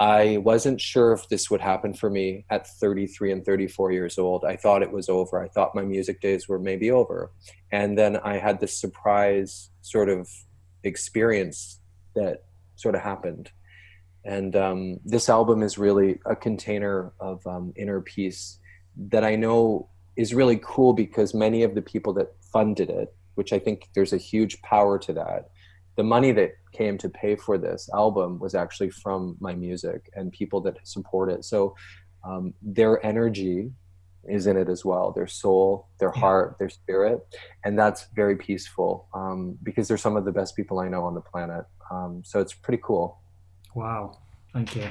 I 0.00 0.38
wasn't 0.38 0.80
sure 0.80 1.12
if 1.12 1.28
this 1.28 1.50
would 1.50 1.60
happen 1.60 1.92
for 1.92 2.08
me 2.08 2.46
at 2.48 2.66
33 2.66 3.32
and 3.32 3.44
34 3.44 3.92
years 3.92 4.18
old. 4.18 4.46
I 4.46 4.56
thought 4.56 4.82
it 4.82 4.90
was 4.90 5.10
over. 5.10 5.44
I 5.44 5.48
thought 5.48 5.74
my 5.74 5.82
music 5.82 6.22
days 6.22 6.48
were 6.48 6.58
maybe 6.58 6.90
over. 6.90 7.32
And 7.70 7.98
then 7.98 8.16
I 8.16 8.38
had 8.38 8.60
this 8.60 8.80
surprise 8.80 9.68
sort 9.82 10.08
of 10.08 10.26
experience 10.84 11.80
that 12.14 12.44
sort 12.76 12.94
of 12.94 13.02
happened. 13.02 13.50
And 14.24 14.54
um, 14.54 15.00
this 15.04 15.28
album 15.28 15.62
is 15.62 15.78
really 15.78 16.20
a 16.26 16.36
container 16.36 17.12
of 17.20 17.46
um, 17.46 17.72
inner 17.76 18.00
peace 18.00 18.58
that 18.96 19.24
I 19.24 19.36
know 19.36 19.88
is 20.16 20.34
really 20.34 20.60
cool 20.62 20.92
because 20.92 21.32
many 21.32 21.62
of 21.62 21.74
the 21.74 21.82
people 21.82 22.12
that 22.14 22.32
funded 22.52 22.90
it, 22.90 23.14
which 23.34 23.52
I 23.52 23.58
think 23.58 23.88
there's 23.94 24.12
a 24.12 24.18
huge 24.18 24.60
power 24.62 24.98
to 24.98 25.12
that, 25.14 25.50
the 25.96 26.02
money 26.02 26.32
that 26.32 26.52
came 26.72 26.98
to 26.98 27.08
pay 27.08 27.36
for 27.36 27.58
this 27.58 27.88
album 27.94 28.38
was 28.38 28.54
actually 28.54 28.90
from 28.90 29.36
my 29.40 29.54
music 29.54 30.10
and 30.14 30.32
people 30.32 30.60
that 30.62 30.76
support 30.86 31.30
it. 31.30 31.44
So 31.44 31.74
um, 32.24 32.54
their 32.62 33.04
energy 33.04 33.70
is 34.28 34.46
in 34.46 34.56
it 34.56 34.68
as 34.68 34.84
well 34.84 35.12
their 35.12 35.26
soul 35.26 35.88
their 35.98 36.10
heart 36.10 36.56
their 36.58 36.68
spirit 36.68 37.26
and 37.64 37.78
that's 37.78 38.06
very 38.14 38.36
peaceful 38.36 39.08
um, 39.14 39.56
because 39.62 39.88
they're 39.88 39.96
some 39.96 40.16
of 40.16 40.24
the 40.24 40.32
best 40.32 40.54
people 40.54 40.78
i 40.78 40.88
know 40.88 41.04
on 41.04 41.14
the 41.14 41.20
planet 41.20 41.64
um, 41.90 42.22
so 42.24 42.38
it's 42.38 42.52
pretty 42.52 42.80
cool 42.84 43.19
wow 43.74 44.18
thank 44.52 44.76
you 44.76 44.88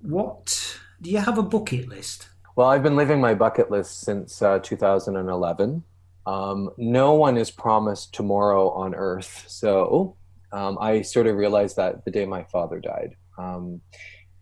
what 0.00 0.78
do 1.00 1.10
you 1.10 1.18
have 1.18 1.38
a 1.38 1.42
bucket 1.42 1.88
list 1.88 2.28
well 2.56 2.68
i've 2.68 2.82
been 2.82 2.96
living 2.96 3.20
my 3.20 3.34
bucket 3.34 3.70
list 3.70 4.00
since 4.00 4.42
uh, 4.42 4.58
2011 4.60 5.82
um, 6.24 6.70
no 6.76 7.14
one 7.14 7.36
is 7.36 7.50
promised 7.50 8.14
tomorrow 8.14 8.70
on 8.70 8.94
earth 8.94 9.44
so 9.48 10.16
um, 10.52 10.76
I 10.80 11.02
sort 11.02 11.26
of 11.26 11.36
realized 11.36 11.76
that 11.76 12.04
the 12.04 12.10
day 12.10 12.26
my 12.26 12.44
father 12.44 12.78
died. 12.78 13.16
Um, 13.38 13.80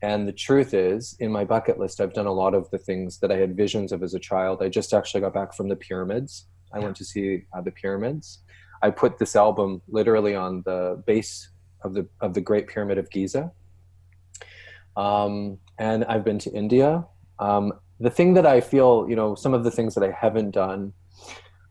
and 0.02 0.26
the 0.26 0.32
truth 0.32 0.74
is, 0.74 1.14
in 1.20 1.30
my 1.30 1.44
bucket 1.44 1.78
list, 1.78 2.00
I've 2.00 2.14
done 2.14 2.26
a 2.26 2.32
lot 2.32 2.54
of 2.54 2.68
the 2.70 2.78
things 2.78 3.18
that 3.20 3.30
I 3.30 3.36
had 3.36 3.56
visions 3.56 3.92
of 3.92 4.02
as 4.02 4.14
a 4.14 4.18
child. 4.18 4.62
I 4.62 4.68
just 4.68 4.92
actually 4.92 5.20
got 5.20 5.34
back 5.34 5.54
from 5.54 5.68
the 5.68 5.76
pyramids. 5.76 6.46
I 6.72 6.78
went 6.78 6.96
to 6.96 7.04
see 7.04 7.44
uh, 7.52 7.60
the 7.60 7.70
pyramids. 7.70 8.40
I 8.82 8.90
put 8.90 9.18
this 9.18 9.36
album 9.36 9.82
literally 9.88 10.34
on 10.34 10.62
the 10.64 11.02
base 11.06 11.50
of 11.82 11.94
the 11.94 12.08
of 12.20 12.34
the 12.34 12.40
Great 12.40 12.66
Pyramid 12.66 12.98
of 12.98 13.10
Giza. 13.10 13.52
Um, 14.96 15.58
and 15.78 16.04
I've 16.04 16.24
been 16.24 16.38
to 16.40 16.50
India. 16.50 17.04
Um, 17.38 17.72
the 17.98 18.10
thing 18.10 18.34
that 18.34 18.46
I 18.46 18.60
feel, 18.60 19.06
you 19.08 19.16
know, 19.16 19.34
some 19.34 19.54
of 19.54 19.64
the 19.64 19.70
things 19.70 19.94
that 19.94 20.04
I 20.04 20.10
haven't 20.10 20.50
done, 20.52 20.92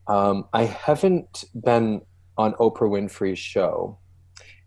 um, 0.08 0.48
I 0.52 0.64
haven't 0.64 1.44
been 1.54 2.02
on 2.36 2.54
Oprah 2.54 2.88
Winfrey's 2.88 3.38
show 3.38 3.98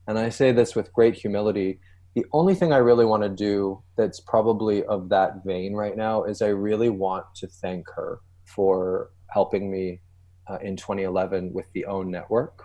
and 0.07 0.17
I 0.19 0.29
say 0.29 0.51
this 0.51 0.75
with 0.75 0.91
great 0.93 1.15
humility. 1.15 1.79
The 2.15 2.25
only 2.33 2.55
thing 2.55 2.73
I 2.73 2.77
really 2.77 3.05
want 3.05 3.23
to 3.23 3.29
do 3.29 3.81
that's 3.97 4.19
probably 4.19 4.83
of 4.85 5.09
that 5.09 5.43
vein 5.45 5.73
right 5.73 5.95
now 5.95 6.23
is 6.23 6.41
I 6.41 6.47
really 6.49 6.89
want 6.89 7.25
to 7.35 7.47
thank 7.47 7.87
her 7.95 8.19
for 8.45 9.09
helping 9.29 9.71
me 9.71 10.01
uh, 10.49 10.57
in 10.61 10.75
2011 10.75 11.53
with 11.53 11.65
the 11.73 11.85
OWN 11.85 12.11
network, 12.11 12.63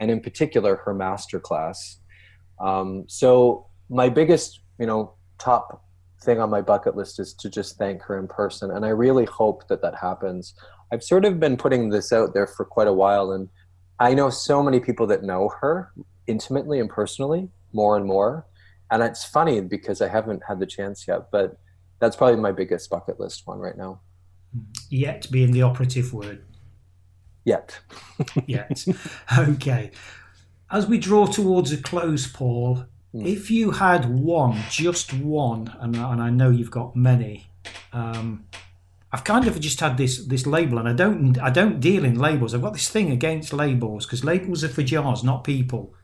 and 0.00 0.10
in 0.10 0.20
particular 0.20 0.76
her 0.76 0.94
masterclass. 0.94 1.96
Um, 2.60 3.04
so 3.06 3.66
my 3.90 4.08
biggest, 4.08 4.60
you 4.80 4.86
know, 4.86 5.14
top 5.38 5.84
thing 6.22 6.40
on 6.40 6.50
my 6.50 6.60
bucket 6.60 6.96
list 6.96 7.20
is 7.20 7.32
to 7.34 7.48
just 7.48 7.78
thank 7.78 8.02
her 8.02 8.18
in 8.18 8.28
person, 8.28 8.70
and 8.70 8.84
I 8.84 8.90
really 8.90 9.24
hope 9.24 9.68
that 9.68 9.82
that 9.82 9.94
happens. 9.94 10.54
I've 10.92 11.04
sort 11.04 11.24
of 11.24 11.38
been 11.38 11.56
putting 11.56 11.90
this 11.90 12.12
out 12.12 12.34
there 12.34 12.46
for 12.46 12.64
quite 12.64 12.88
a 12.88 12.92
while, 12.92 13.32
and 13.32 13.48
I 14.00 14.14
know 14.14 14.30
so 14.30 14.62
many 14.62 14.80
people 14.80 15.06
that 15.08 15.22
know 15.22 15.50
her 15.60 15.92
intimately 16.26 16.80
and 16.80 16.88
personally 16.88 17.48
more 17.72 17.96
and 17.96 18.06
more. 18.06 18.46
And 18.90 19.02
it's 19.02 19.24
funny 19.24 19.60
because 19.60 20.00
I 20.00 20.08
haven't 20.08 20.42
had 20.46 20.60
the 20.60 20.66
chance 20.66 21.06
yet, 21.06 21.30
but 21.30 21.58
that's 22.00 22.16
probably 22.16 22.36
my 22.36 22.52
biggest 22.52 22.88
bucket 22.88 23.20
list 23.20 23.46
one 23.46 23.58
right 23.58 23.76
now. 23.76 24.00
Yet 24.88 25.30
being 25.30 25.52
the 25.52 25.62
operative 25.62 26.12
word. 26.12 26.44
Yet. 27.44 27.78
Yet. 28.46 28.84
Okay. 29.38 29.90
As 30.70 30.86
we 30.86 30.98
draw 30.98 31.26
towards 31.26 31.72
a 31.72 31.78
close, 31.78 32.26
Paul, 32.26 32.84
mm. 33.14 33.26
if 33.26 33.50
you 33.50 33.72
had 33.72 34.08
one, 34.08 34.62
just 34.70 35.12
one, 35.12 35.74
and, 35.80 35.96
and 35.96 36.22
I 36.22 36.30
know 36.30 36.50
you've 36.50 36.70
got 36.70 36.96
many, 36.96 37.46
um, 37.92 38.44
I've 39.12 39.24
kind 39.24 39.46
of 39.46 39.58
just 39.58 39.80
had 39.80 39.96
this 39.96 40.26
this 40.26 40.46
label, 40.46 40.78
and 40.78 40.88
I 40.88 40.92
don't 40.92 41.38
I 41.38 41.50
don't 41.50 41.80
deal 41.80 42.04
in 42.04 42.18
labels. 42.18 42.54
I've 42.54 42.62
got 42.62 42.74
this 42.74 42.90
thing 42.90 43.10
against 43.10 43.52
labels 43.52 44.04
because 44.04 44.22
labels 44.22 44.62
are 44.64 44.68
for 44.68 44.82
jars, 44.82 45.24
not 45.24 45.44
people. 45.44 45.94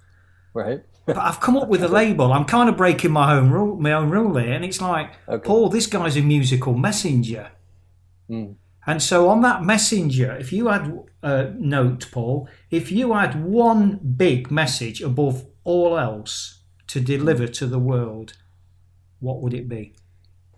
Right. 0.54 0.82
but 1.06 1.18
I've 1.18 1.40
come 1.40 1.56
up 1.56 1.68
with 1.68 1.82
a 1.82 1.88
label. 1.88 2.32
I'm 2.32 2.46
kind 2.46 2.68
of 2.68 2.76
breaking 2.76 3.12
my 3.12 3.34
own 3.34 3.50
rule, 3.50 3.76
my 3.76 3.92
own 3.92 4.08
rule 4.08 4.32
there, 4.32 4.52
and 4.52 4.64
it's 4.64 4.80
like, 4.80 5.12
okay. 5.28 5.46
Paul, 5.46 5.68
this 5.68 5.86
guy's 5.86 6.16
a 6.16 6.22
musical 6.22 6.74
messenger. 6.74 7.50
Mm. 8.30 8.56
And 8.86 9.02
so 9.02 9.28
on 9.28 9.40
that 9.42 9.62
messenger, 9.62 10.36
if 10.36 10.52
you 10.52 10.68
had 10.68 10.98
a 11.22 11.50
note, 11.58 12.08
Paul, 12.12 12.48
if 12.70 12.92
you 12.92 13.12
had 13.14 13.42
one 13.42 13.98
big 14.16 14.50
message 14.50 15.00
above 15.02 15.46
all 15.64 15.98
else 15.98 16.63
to 16.94 17.00
deliver 17.00 17.48
to 17.48 17.66
the 17.66 17.80
world, 17.80 18.34
what 19.18 19.42
would 19.42 19.52
it 19.52 19.68
be? 19.68 19.96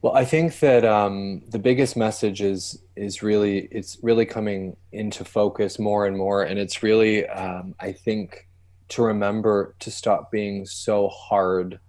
Well, 0.03 0.14
I 0.14 0.26
think 0.26 0.61
that 0.61 0.84
um, 0.84 1.41
the 1.49 1.59
biggest 1.59 1.97
message 1.97 2.43
is 2.43 2.78
is 2.95 3.22
really 3.22 3.68
it's 3.72 3.97
really 4.03 4.26
coming 4.26 4.76
into 4.93 5.24
focus 5.24 5.78
more 5.78 6.05
and 6.05 6.14
more, 6.14 6.43
and 6.43 6.59
it's 6.59 6.82
really 6.82 7.26
um, 7.26 7.74
I 7.80 7.93
think 7.93 8.49
to 8.89 9.03
remember 9.03 9.74
to 9.78 9.91
stop 9.91 10.30
being 10.30 10.66
so 10.66 11.09
hard 11.09 11.80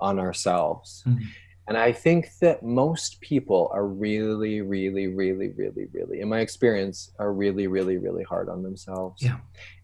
on 0.00 0.18
ourselves. 0.18 1.02
Mm-hmm. 1.06 1.24
And 1.68 1.76
I 1.76 1.92
think 1.92 2.30
that 2.40 2.62
most 2.62 3.20
people 3.20 3.70
are 3.72 3.86
really, 3.86 4.62
really, 4.62 5.08
really, 5.08 5.50
really, 5.50 5.86
really, 5.92 6.20
in 6.20 6.28
my 6.30 6.40
experience, 6.40 7.10
are 7.18 7.32
really, 7.34 7.66
really, 7.66 7.98
really 7.98 8.22
hard 8.22 8.48
on 8.48 8.62
themselves. 8.62 9.22
Yeah. 9.22 9.38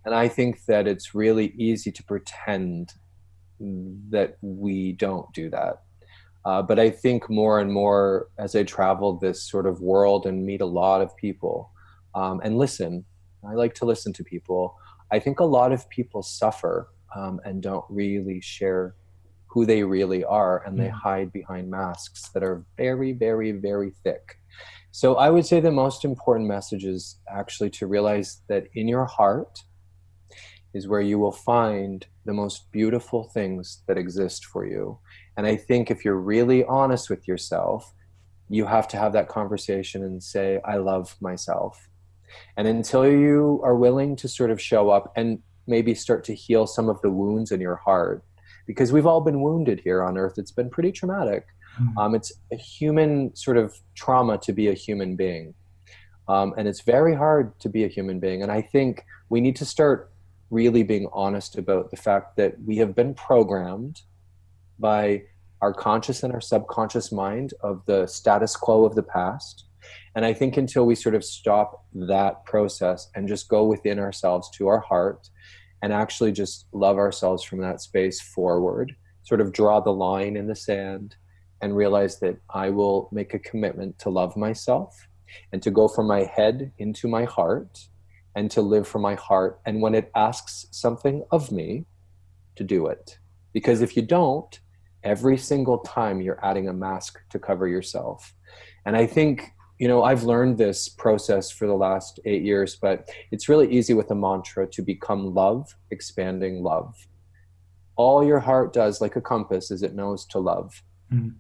And 0.07 0.15
I 0.15 0.29
think 0.29 0.65
that 0.65 0.87
it's 0.87 1.15
really 1.15 1.49
easy 1.59 1.93
to 1.93 2.03
pretend 2.03 2.95
that 3.61 4.37
we 4.41 4.93
don't 4.93 5.33
do 5.33 5.51
that. 5.51 5.83
Uh, 6.45 6.63
but 6.63 6.79
I 6.79 6.89
think 6.89 7.29
more 7.29 7.61
and 7.61 7.71
more 7.71 8.29
as 8.39 8.57
I 8.57 8.63
travel 8.63 9.19
this 9.19 9.43
sort 9.43 9.67
of 9.67 9.81
world 9.83 10.25
and 10.27 10.47
meet 10.47 10.63
a 10.63 10.67
lot 10.67 11.03
of 11.03 11.15
people 11.17 11.71
um, 12.15 12.41
and 12.43 12.59
listen, 12.59 13.05
I 13.49 13.55
like 13.55 13.75
to 13.77 13.85
listen 13.85 14.13
to 14.15 14.25
people. 14.25 14.77
I 15.11 15.19
think 15.19 15.41
a 15.41 15.45
lot 15.45 15.73
of 15.73 15.89
people 15.89 16.23
suffer 16.23 16.89
um, 17.15 17.41
and 17.45 17.63
don't 17.63 17.85
really 17.89 18.41
share 18.41 18.95
who 19.47 19.67
they 19.67 19.83
really 19.83 20.25
are 20.25 20.65
and 20.65 20.79
they 20.79 20.89
mm. 20.89 20.93
hide 20.93 21.33
behind 21.33 21.71
masks 21.71 22.29
that 22.31 22.43
are 22.43 22.65
very, 22.77 23.13
very, 23.13 23.53
very 23.53 23.93
thick. 24.05 24.37
So 24.93 25.17
I 25.17 25.31
would 25.31 25.47
say 25.47 25.61
the 25.61 25.73
most 25.73 26.05
important 26.05 26.49
message 26.49 26.85
is 26.85 27.17
actually 27.29 27.71
to 27.71 27.87
realize 27.87 28.43
that 28.49 28.65
in 28.75 28.89
your 28.89 29.07
heart 29.07 29.63
is 30.73 30.89
where 30.89 31.01
you 31.01 31.19
will 31.19 31.33
find 31.33 32.07
the 32.25 32.33
most 32.33 32.71
beautiful 32.71 33.25
things 33.25 33.83
that 33.87 33.99
exist 33.99 34.45
for 34.45 34.67
you. 34.67 34.99
And 35.37 35.47
I 35.47 35.57
think 35.57 35.91
if 35.91 36.05
you're 36.05 36.17
really 36.17 36.65
honest 36.65 37.11
with 37.11 37.27
yourself, 37.27 37.93
you 38.49 38.67
have 38.67 38.89
to 38.89 38.97
have 38.97 39.13
that 39.13 39.29
conversation 39.29 40.03
and 40.03 40.23
say, 40.23 40.61
I 40.65 40.77
love 40.77 41.17
myself. 41.21 41.89
And 42.57 42.69
until 42.69 43.07
you 43.07 43.61
are 43.65 43.75
willing 43.75 44.17
to 44.17 44.29
sort 44.29 44.51
of 44.51 44.61
show 44.61 44.91
up 44.91 45.13
and 45.17 45.41
maybe 45.67 45.95
start 45.95 46.25
to 46.25 46.35
heal 46.35 46.67
some 46.67 46.89
of 46.89 47.01
the 47.01 47.11
wounds 47.11 47.53
in 47.53 47.61
your 47.61 47.77
heart, 47.77 48.25
because 48.67 48.93
we've 48.93 49.07
all 49.07 49.21
been 49.21 49.41
wounded 49.41 49.81
here 49.81 50.03
on 50.03 50.17
earth, 50.17 50.35
it's 50.37 50.53
been 50.53 50.71
pretty 50.71 50.93
traumatic. 50.93 51.47
Mm-hmm. 51.81 51.99
Um, 51.99 52.15
it's 52.15 52.33
a 52.53 52.57
human 52.57 53.35
sort 53.35 53.57
of 53.57 53.77
trauma 53.95 54.39
to 54.39 54.53
be 54.53 54.69
a 54.69 54.75
human 54.75 55.17
being. 55.17 55.55
Um, 56.29 56.55
and 56.57 56.69
it's 56.69 56.83
very 56.83 57.15
hard 57.15 57.59
to 57.61 57.69
be 57.69 57.85
a 57.85 57.89
human 57.89 58.21
being. 58.21 58.43
And 58.43 58.53
I 58.53 58.63
think 58.63 59.05
we 59.29 59.41
need 59.41 59.57
to 59.57 59.65
start 59.65 60.13
really 60.51 60.83
being 60.83 61.09
honest 61.13 61.57
about 61.57 61.91
the 61.91 61.97
fact 61.97 62.37
that 62.37 62.55
we 62.65 62.77
have 62.77 62.95
been 62.95 63.15
programmed 63.15 64.03
by 64.79 65.23
our 65.63 65.73
conscious 65.73 66.23
and 66.23 66.33
our 66.33 66.41
subconscious 66.41 67.13
mind 67.13 67.55
of 67.63 67.85
the 67.87 68.07
status 68.07 68.57
quo 68.57 68.85
of 68.85 68.95
the 68.95 69.03
past. 69.03 69.65
And 70.15 70.25
I 70.25 70.33
think 70.33 70.57
until 70.57 70.87
we 70.87 70.95
sort 70.95 71.15
of 71.15 71.25
stop 71.25 71.85
that 71.93 72.45
process 72.45 73.09
and 73.15 73.29
just 73.29 73.49
go 73.49 73.65
within 73.65 73.99
ourselves 73.99 74.51
to 74.57 74.69
our 74.69 74.81
heart 74.81 75.29
and 75.83 75.93
actually 75.93 76.33
just 76.33 76.67
love 76.73 76.97
ourselves 76.97 77.43
from 77.43 77.61
that 77.61 77.81
space 77.81 78.21
forward, 78.21 78.95
sort 79.23 79.41
of 79.41 79.53
draw 79.53 79.81
the 79.81 79.93
line 79.93 80.37
in 80.37 80.47
the 80.47 80.57
sand 80.57 81.17
and 81.63 81.77
realize 81.77 82.19
that 82.21 82.39
I 82.53 82.71
will 82.71 83.09
make 83.13 83.35
a 83.35 83.39
commitment 83.39 83.99
to 84.01 84.11
love 84.11 84.37
myself 84.37 85.07
and 85.53 85.63
to 85.63 85.71
go 85.71 85.89
from 85.89 86.07
my 86.07 86.25
head 86.25 86.73
into 86.79 87.07
my 87.07 87.25
heart 87.25 87.79
and 88.41 88.51
to 88.51 88.63
live 88.63 88.89
from 88.89 89.03
my 89.03 89.17
heart. 89.17 89.61
And 89.67 89.83
when 89.83 89.95
it 89.95 90.11
asks 90.15 90.65
something 90.71 91.23
of 91.31 91.53
me, 91.53 91.85
to 92.57 92.65
do 92.65 92.87
it. 92.87 93.19
Because 93.53 93.83
if 93.83 93.97
you 93.97 94.03
don't, 94.03 94.59
every 95.05 95.37
single 95.37 95.79
time 95.81 96.23
you're 96.23 96.43
adding 96.43 96.67
a 96.67 96.73
mask 96.73 97.21
to 97.33 97.39
cover 97.39 97.69
yourself. 97.69 98.35
And 98.87 98.97
I 98.97 99.07
think, 99.07 99.53
you 99.79 99.89
know, 99.89 100.05
I've 100.05 100.23
learned 100.23 100.57
this 100.57 100.89
process 100.89 101.51
for 101.51 101.67
the 101.67 101.75
last 101.75 102.19
eight 102.25 102.43
years, 102.43 102.79
but 102.81 103.11
it's 103.31 103.47
really 103.47 103.71
easy 103.71 103.93
with 103.93 104.11
a 104.11 104.15
mantra 104.15 104.67
to 104.69 104.81
become 104.81 105.35
love, 105.35 105.75
expanding 105.91 106.63
love. 106.63 106.95
All 107.97 108.25
your 108.25 108.41
heart 108.41 108.73
does, 108.73 109.03
like 109.03 109.17
a 109.17 109.21
compass, 109.21 109.71
is 109.71 109.83
it 109.83 109.95
knows 109.95 110.25
to 110.33 110.39
love. 110.39 110.83
Mm. 111.13 111.35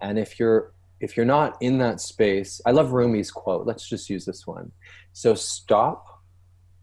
And 0.00 0.18
if 0.18 0.40
you're 0.40 0.72
if 1.00 1.16
you're 1.16 1.26
not 1.26 1.56
in 1.60 1.78
that 1.78 2.00
space, 2.00 2.60
I 2.66 2.72
love 2.72 2.90
Rumi's 2.90 3.30
quote. 3.30 3.66
Let's 3.66 3.88
just 3.88 4.10
use 4.10 4.24
this 4.26 4.46
one. 4.46 4.70
So 5.12 5.34
stop, 5.34 6.09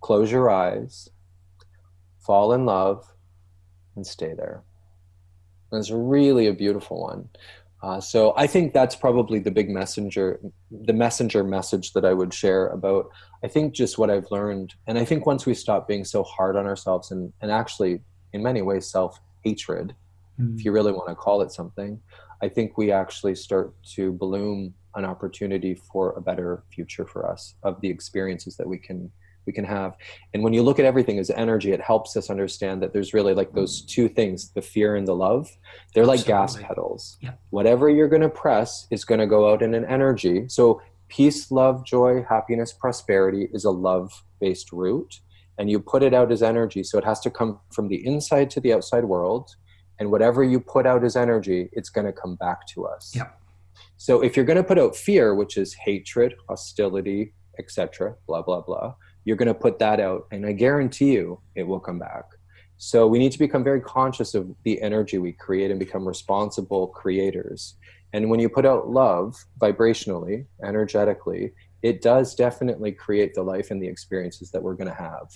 close 0.02 0.32
your 0.32 0.50
eyes, 0.50 1.10
fall 2.20 2.54
in 2.54 2.66
love, 2.66 3.06
and 3.96 4.06
stay 4.06 4.34
there. 4.34 4.64
And 5.72 5.80
it's 5.80 5.92
really 5.92 6.48
a 6.48 6.54
beautiful 6.54 7.02
one. 7.02 7.30
Uh, 7.84 8.00
so 8.02 8.34
I 8.36 8.48
think 8.48 8.74
that's 8.74 8.96
probably 8.96 9.40
the 9.40 9.52
big 9.52 9.70
messenger, 9.70 10.40
the 10.72 10.94
messenger 10.94 11.44
message 11.44 11.94
that 11.94 12.06
I 12.06 12.14
would 12.14 12.34
share 12.34 12.68
about. 12.68 13.10
I 13.44 13.48
think 13.48 13.74
just 13.74 13.98
what 13.98 14.10
I've 14.10 14.32
learned, 14.32 14.74
and 14.88 14.98
I 14.98 15.06
think 15.06 15.26
once 15.26 15.46
we 15.46 15.54
stop 15.54 15.88
being 15.88 16.04
so 16.04 16.24
hard 16.24 16.56
on 16.56 16.66
ourselves 16.66 17.12
and 17.12 17.32
and 17.42 17.52
actually, 17.52 18.02
in 18.34 18.42
many 18.42 18.64
ways, 18.64 18.90
self 18.90 19.20
hatred, 19.44 19.94
mm. 20.40 20.56
if 20.58 20.66
you 20.66 20.72
really 20.72 20.92
want 20.92 21.10
to 21.10 21.16
call 21.16 21.42
it 21.42 21.52
something, 21.52 22.02
I 22.42 22.50
think 22.50 22.78
we 22.78 22.92
actually 22.92 23.36
start 23.36 23.74
to 23.96 24.12
bloom 24.12 24.74
an 24.96 25.06
opportunity 25.06 25.76
for 25.76 26.14
a 26.14 26.22
better 26.22 26.64
future 26.72 27.06
for 27.06 27.30
us 27.30 27.54
of 27.62 27.80
the 27.82 27.90
experiences 27.90 28.58
that 28.58 28.68
we 28.68 28.80
can 28.80 29.12
we 29.48 29.54
can 29.54 29.66
have. 29.66 29.96
And 30.34 30.44
when 30.44 30.54
you 30.54 30.62
look 30.62 30.78
at 30.78 30.86
everything 30.86 31.18
as 31.18 31.32
energy 31.32 31.72
it 31.72 31.82
helps 31.82 32.16
us 32.16 32.30
understand 32.30 32.84
that 32.84 32.94
there's 32.94 33.14
really 33.14 33.34
like 33.34 33.54
those 33.54 33.82
mm. 33.82 33.88
two 33.88 34.10
things 34.10 34.52
the 34.52 34.62
fear 34.62 34.96
and 34.96 35.08
the 35.08 35.16
love. 35.16 35.50
They're 35.96 36.06
like 36.06 36.20
Absolutely. 36.20 36.62
gas 36.62 36.68
pedals. 36.68 37.18
Yeah. 37.22 37.34
whatever 37.50 37.90
you're 37.90 38.10
going 38.10 38.22
to 38.22 38.30
press 38.30 38.86
is 38.92 39.06
going 39.06 39.20
to 39.20 39.26
go 39.26 39.52
out 39.52 39.62
in 39.62 39.74
an 39.74 39.86
energy. 39.86 40.46
So 40.50 40.82
peace 41.08 41.50
love 41.50 41.86
joy 41.86 42.26
happiness 42.30 42.74
prosperity 42.74 43.50
is 43.54 43.64
a 43.64 43.72
love 43.72 44.24
based 44.40 44.72
route. 44.72 45.22
And 45.58 45.72
you 45.72 45.80
put 45.80 46.04
it 46.04 46.14
out 46.14 46.32
as 46.32 46.44
energy. 46.44 46.84
So 46.84 47.00
it 47.00 47.06
has 47.06 47.20
to 47.22 47.32
come 47.32 47.60
from 47.72 47.88
the 47.88 48.06
inside 48.06 48.52
to 48.52 48.60
the 48.60 48.74
outside 48.74 49.06
world. 49.06 49.56
And 50.00 50.12
whatever 50.12 50.44
you 50.44 50.60
put 50.60 50.86
out 50.86 51.04
as 51.04 51.16
energy 51.16 51.70
it's 51.72 51.90
going 51.90 52.06
to 52.06 52.14
come 52.14 52.36
back 52.36 52.68
to 52.68 52.86
us. 52.86 53.14
Yeah. 53.16 53.30
so 53.98 54.22
if 54.22 54.36
you're 54.36 54.46
going 54.46 54.58
to 54.58 54.64
put 54.64 54.78
out 54.78 54.96
fear 54.96 55.34
which 55.34 55.58
is 55.58 55.74
hatred 55.74 56.36
hostility 56.48 57.34
etc 57.60 58.16
blah 58.28 58.42
blah 58.42 58.62
blah 58.62 58.94
you're 59.28 59.36
going 59.36 59.50
to 59.50 59.54
put 59.54 59.78
that 59.78 60.00
out 60.00 60.26
and 60.32 60.46
i 60.46 60.54
guarantee 60.54 61.12
you 61.12 61.38
it 61.56 61.64
will 61.64 61.82
come 61.82 62.00
back. 62.00 62.24
So 62.80 63.08
we 63.08 63.20
need 63.20 63.34
to 63.34 63.40
become 63.40 63.64
very 63.64 63.82
conscious 63.82 64.34
of 64.36 64.54
the 64.64 64.80
energy 64.82 65.18
we 65.18 65.34
create 65.34 65.72
and 65.72 65.80
become 65.80 66.08
responsible 66.08 66.88
creators. 66.90 67.76
And 68.14 68.30
when 68.30 68.40
you 68.40 68.50
put 68.50 68.66
out 68.66 68.90
love 68.90 69.36
vibrationally 69.60 70.46
energetically 70.64 71.54
it 71.84 72.02
does 72.02 72.36
definitely 72.36 72.92
create 72.92 73.34
the 73.34 73.44
life 73.44 73.70
and 73.70 73.82
the 73.82 73.88
experiences 73.88 74.50
that 74.52 74.64
we're 74.64 74.76
going 74.76 74.94
to 74.96 75.02
have. 75.10 75.28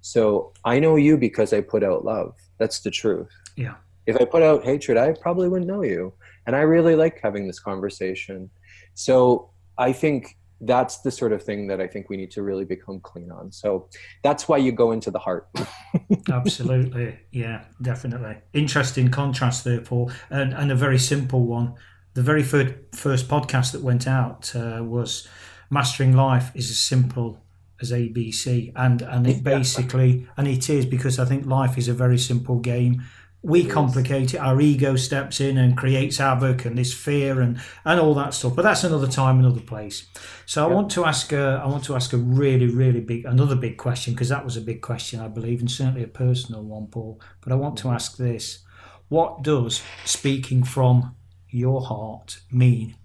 So 0.00 0.52
i 0.64 0.80
know 0.80 0.96
you 0.96 1.16
because 1.16 1.52
i 1.52 1.60
put 1.60 1.84
out 1.84 2.04
love. 2.04 2.34
That's 2.58 2.80
the 2.80 2.90
truth. 2.90 3.30
Yeah. 3.56 3.76
If 4.06 4.16
I 4.20 4.24
put 4.24 4.42
out 4.42 4.64
hatred, 4.64 4.96
I 4.96 5.12
probably 5.12 5.48
wouldn't 5.48 5.70
know 5.70 5.84
you. 5.84 6.12
And 6.46 6.56
I 6.56 6.60
really 6.60 6.96
like 6.96 7.20
having 7.22 7.46
this 7.46 7.60
conversation. 7.60 8.50
So 8.94 9.50
I 9.78 9.92
think 9.92 10.36
that's 10.60 10.98
the 10.98 11.10
sort 11.10 11.32
of 11.32 11.42
thing 11.42 11.66
that 11.66 11.80
I 11.80 11.86
think 11.86 12.08
we 12.08 12.16
need 12.16 12.30
to 12.32 12.42
really 12.42 12.64
become 12.64 13.00
clean 13.00 13.30
on. 13.30 13.52
So 13.52 13.88
that's 14.22 14.48
why 14.48 14.56
you 14.56 14.72
go 14.72 14.92
into 14.92 15.10
the 15.10 15.18
heart. 15.18 15.48
Absolutely. 16.30 17.18
Yeah, 17.30 17.64
definitely. 17.82 18.36
Interesting 18.52 19.10
contrast 19.10 19.64
there, 19.64 19.80
Paul, 19.80 20.10
and, 20.30 20.54
and 20.54 20.72
a 20.72 20.74
very 20.74 20.98
simple 20.98 21.46
one. 21.46 21.74
The 22.14 22.22
very 22.22 22.42
first, 22.42 22.74
first 22.94 23.28
podcast 23.28 23.72
that 23.72 23.82
went 23.82 24.06
out 24.06 24.54
uh, 24.56 24.82
was 24.82 25.28
Mastering 25.68 26.16
Life 26.16 26.50
is 26.54 26.70
as 26.70 26.78
simple 26.78 27.38
as 27.80 27.92
ABC. 27.92 28.72
And, 28.74 29.02
and 29.02 29.26
it 29.26 29.44
basically, 29.44 30.26
and 30.36 30.48
it 30.48 30.70
is 30.70 30.86
because 30.86 31.18
I 31.18 31.26
think 31.26 31.44
life 31.44 31.76
is 31.76 31.88
a 31.88 31.94
very 31.94 32.18
simple 32.18 32.58
game 32.58 33.02
we 33.46 33.64
complicate 33.64 34.34
it. 34.34 34.38
Our 34.38 34.60
ego 34.60 34.96
steps 34.96 35.40
in 35.40 35.56
and 35.56 35.76
creates 35.76 36.18
havoc 36.18 36.64
and 36.64 36.76
this 36.76 36.92
fear 36.92 37.40
and, 37.40 37.60
and 37.84 38.00
all 38.00 38.12
that 38.14 38.34
stuff. 38.34 38.56
But 38.56 38.62
that's 38.62 38.82
another 38.82 39.06
time, 39.06 39.38
another 39.38 39.60
place. 39.60 40.08
So 40.46 40.64
I 40.64 40.74
want 40.74 40.90
to 40.92 41.04
ask 41.04 41.30
a, 41.32 41.62
I 41.62 41.66
want 41.68 41.84
to 41.84 41.94
ask 41.94 42.12
a 42.12 42.16
really, 42.16 42.66
really 42.66 43.00
big, 43.00 43.24
another 43.24 43.54
big 43.54 43.76
question 43.78 44.14
because 44.14 44.30
that 44.30 44.44
was 44.44 44.56
a 44.56 44.60
big 44.60 44.82
question, 44.82 45.20
I 45.20 45.28
believe, 45.28 45.60
and 45.60 45.70
certainly 45.70 46.02
a 46.02 46.08
personal 46.08 46.64
one, 46.64 46.88
Paul. 46.88 47.20
But 47.40 47.52
I 47.52 47.54
want 47.54 47.78
to 47.78 47.90
ask 47.90 48.16
this: 48.16 48.64
What 49.08 49.44
does 49.44 49.80
speaking 50.04 50.64
from 50.64 51.14
your 51.48 51.82
heart 51.82 52.40
mean 52.50 52.96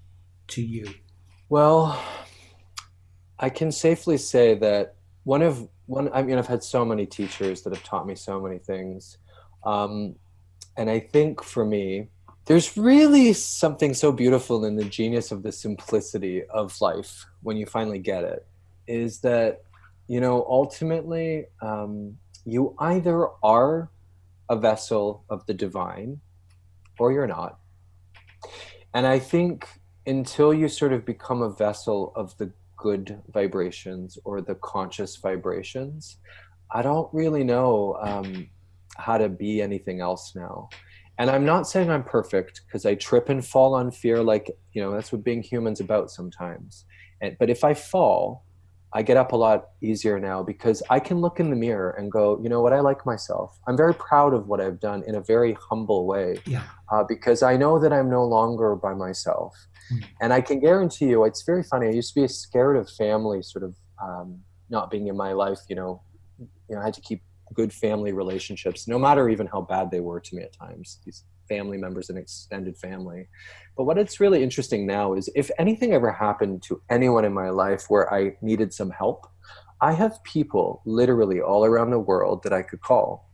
to 0.47 0.63
you? 0.63 0.91
Well, 1.49 2.03
I 3.37 3.49
can 3.49 3.71
safely 3.71 4.17
say 4.17 4.55
that 4.55 4.95
one 5.23 5.43
of 5.43 5.69
one. 5.85 6.09
I 6.11 6.23
mean, 6.23 6.39
I've 6.39 6.47
had 6.47 6.63
so 6.63 6.83
many 6.83 7.05
teachers 7.05 7.61
that 7.61 7.75
have 7.75 7.83
taught 7.83 8.07
me 8.07 8.15
so 8.15 8.41
many 8.41 8.57
things. 8.57 9.19
Um, 9.63 10.15
and 10.77 10.89
I 10.89 10.99
think 10.99 11.43
for 11.43 11.65
me, 11.65 12.07
there's 12.45 12.75
really 12.75 13.33
something 13.33 13.93
so 13.93 14.11
beautiful 14.11 14.65
in 14.65 14.75
the 14.75 14.85
genius 14.85 15.31
of 15.31 15.43
the 15.43 15.51
simplicity 15.51 16.43
of 16.45 16.79
life 16.81 17.25
when 17.43 17.57
you 17.57 17.65
finally 17.65 17.99
get 17.99 18.23
it. 18.23 18.45
Is 18.87 19.19
that, 19.21 19.63
you 20.07 20.19
know, 20.19 20.45
ultimately, 20.49 21.45
um, 21.61 22.17
you 22.45 22.75
either 22.79 23.27
are 23.43 23.89
a 24.49 24.57
vessel 24.57 25.23
of 25.29 25.45
the 25.45 25.53
divine 25.53 26.19
or 26.99 27.11
you're 27.11 27.27
not. 27.27 27.59
And 28.93 29.07
I 29.07 29.19
think 29.19 29.67
until 30.05 30.53
you 30.53 30.67
sort 30.67 30.93
of 30.93 31.05
become 31.05 31.41
a 31.41 31.49
vessel 31.49 32.11
of 32.15 32.37
the 32.37 32.51
good 32.75 33.21
vibrations 33.31 34.17
or 34.23 34.41
the 34.41 34.55
conscious 34.55 35.15
vibrations, 35.15 36.17
I 36.71 36.81
don't 36.81 37.07
really 37.13 37.43
know. 37.43 37.97
Um, 38.01 38.49
how 39.01 39.17
to 39.17 39.29
be 39.29 39.61
anything 39.61 40.01
else 40.01 40.33
now. 40.35 40.69
And 41.17 41.29
I'm 41.29 41.45
not 41.45 41.67
saying 41.67 41.89
I'm 41.89 42.03
perfect 42.03 42.61
because 42.65 42.85
I 42.85 42.95
trip 42.95 43.29
and 43.29 43.45
fall 43.45 43.73
on 43.75 43.91
fear, 43.91 44.23
like, 44.23 44.49
you 44.73 44.81
know, 44.81 44.91
that's 44.91 45.11
what 45.11 45.23
being 45.23 45.43
human's 45.43 45.79
about 45.79 46.09
sometimes. 46.09 46.85
And, 47.21 47.35
but 47.39 47.49
if 47.49 47.63
I 47.63 47.73
fall, 47.73 48.45
I 48.93 49.03
get 49.03 49.15
up 49.17 49.31
a 49.31 49.35
lot 49.35 49.69
easier 49.81 50.19
now 50.19 50.43
because 50.43 50.83
I 50.89 50.99
can 50.99 51.21
look 51.21 51.39
in 51.39 51.49
the 51.49 51.55
mirror 51.55 51.91
and 51.91 52.11
go, 52.11 52.39
you 52.43 52.49
know 52.49 52.61
what, 52.61 52.73
I 52.73 52.79
like 52.81 53.05
myself. 53.05 53.57
I'm 53.67 53.77
very 53.77 53.93
proud 53.93 54.33
of 54.33 54.47
what 54.47 54.59
I've 54.59 54.79
done 54.79 55.03
in 55.07 55.15
a 55.15 55.21
very 55.21 55.55
humble 55.69 56.05
way 56.05 56.39
Yeah. 56.45 56.63
uh, 56.91 57.03
because 57.07 57.41
I 57.43 57.55
know 57.55 57.79
that 57.79 57.93
I'm 57.93 58.09
no 58.09 58.25
longer 58.25 58.75
by 58.75 58.93
myself. 58.93 59.55
Mm. 59.93 60.03
And 60.21 60.33
I 60.33 60.41
can 60.41 60.59
guarantee 60.59 61.05
you, 61.05 61.23
it's 61.23 61.43
very 61.43 61.63
funny. 61.63 61.87
I 61.87 61.91
used 61.91 62.13
to 62.15 62.21
be 62.21 62.27
scared 62.27 62.75
of 62.75 62.89
family 62.89 63.41
sort 63.43 63.63
of 63.63 63.75
um, 64.03 64.39
not 64.69 64.91
being 64.91 65.07
in 65.07 65.15
my 65.15 65.31
life. 65.33 65.59
You 65.69 65.75
know, 65.75 66.01
you 66.39 66.75
know, 66.75 66.81
I 66.81 66.85
had 66.85 66.93
to 66.95 67.01
keep 67.01 67.21
good 67.53 67.73
family 67.73 68.13
relationships, 68.13 68.87
no 68.87 68.97
matter 68.97 69.29
even 69.29 69.47
how 69.47 69.61
bad 69.61 69.91
they 69.91 69.99
were 69.99 70.19
to 70.19 70.35
me 70.35 70.43
at 70.43 70.53
times. 70.53 70.99
These 71.05 71.23
family 71.47 71.77
members 71.77 72.09
and 72.09 72.17
extended 72.17 72.77
family. 72.77 73.27
But 73.75 73.83
what 73.83 73.97
it's 73.97 74.21
really 74.21 74.41
interesting 74.41 74.85
now 74.85 75.13
is 75.13 75.29
if 75.35 75.51
anything 75.59 75.93
ever 75.93 76.11
happened 76.11 76.63
to 76.63 76.81
anyone 76.89 77.25
in 77.25 77.33
my 77.33 77.49
life 77.49 77.85
where 77.89 78.13
I 78.13 78.37
needed 78.41 78.73
some 78.73 78.89
help, 78.89 79.27
I 79.81 79.91
have 79.93 80.23
people 80.23 80.81
literally 80.85 81.41
all 81.41 81.65
around 81.65 81.91
the 81.91 81.99
world 81.99 82.43
that 82.43 82.53
I 82.53 82.61
could 82.61 82.81
call. 82.81 83.29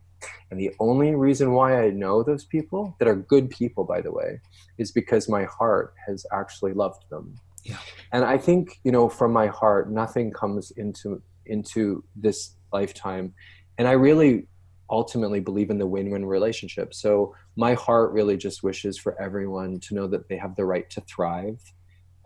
And 0.50 0.60
the 0.60 0.74
only 0.80 1.14
reason 1.14 1.52
why 1.52 1.84
I 1.84 1.92
know 1.92 2.24
those 2.24 2.46
people, 2.46 2.96
that 2.98 3.08
are 3.08 3.16
good 3.16 3.50
people, 3.52 3.84
by 3.84 4.02
the 4.02 4.12
way, 4.12 4.40
is 4.80 4.92
because 4.92 5.30
my 5.30 5.44
heart 5.44 5.94
has 6.08 6.26
actually 6.34 6.74
loved 6.74 7.04
them. 7.12 7.36
Yeah. 7.64 7.78
And 8.14 8.24
I 8.24 8.38
think, 8.38 8.80
you 8.84 8.92
know, 8.92 9.10
from 9.10 9.32
my 9.32 9.48
heart, 9.48 9.92
nothing 9.92 10.32
comes 10.32 10.72
into 10.72 11.22
into 11.46 12.04
this 12.16 12.56
lifetime. 12.74 13.34
And 13.78 13.88
I 13.88 13.92
really 13.92 14.48
ultimately 14.90 15.40
believe 15.40 15.70
in 15.70 15.78
the 15.78 15.86
win-win 15.86 16.26
relationship. 16.26 16.94
So 16.94 17.36
my 17.56 17.74
heart 17.74 18.12
really 18.14 18.38
just 18.38 18.64
wishes 18.64 18.98
for 18.98 19.20
everyone 19.22 19.80
to 19.82 19.94
know 19.96 20.08
that 20.08 20.30
they 20.30 20.38
have 20.38 20.56
the 20.56 20.66
right 20.66 20.90
to 20.92 21.02
thrive 21.02 21.62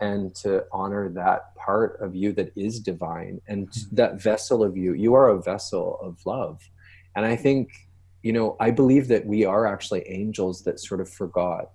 and 0.00 0.34
to 0.36 0.64
honor 0.72 1.08
that 1.10 1.54
part 1.56 2.00
of 2.00 2.14
you 2.14 2.32
that 2.32 2.52
is 2.56 2.80
divine 2.80 3.40
and 3.48 3.68
Mhm. 3.68 3.90
that 3.92 4.22
vessel 4.22 4.62
of 4.62 4.76
you. 4.76 4.94
You 4.94 5.14
are 5.14 5.28
a 5.28 5.42
vessel 5.42 5.98
of 6.00 6.24
love. 6.26 6.60
And 7.14 7.24
I 7.24 7.36
think, 7.36 7.70
you 8.22 8.32
know, 8.32 8.56
I 8.60 8.70
believe 8.70 9.08
that 9.08 9.26
we 9.26 9.44
are 9.44 9.66
actually 9.66 10.08
angels 10.08 10.62
that 10.62 10.80
sort 10.80 11.00
of 11.00 11.08
forgot. 11.08 11.70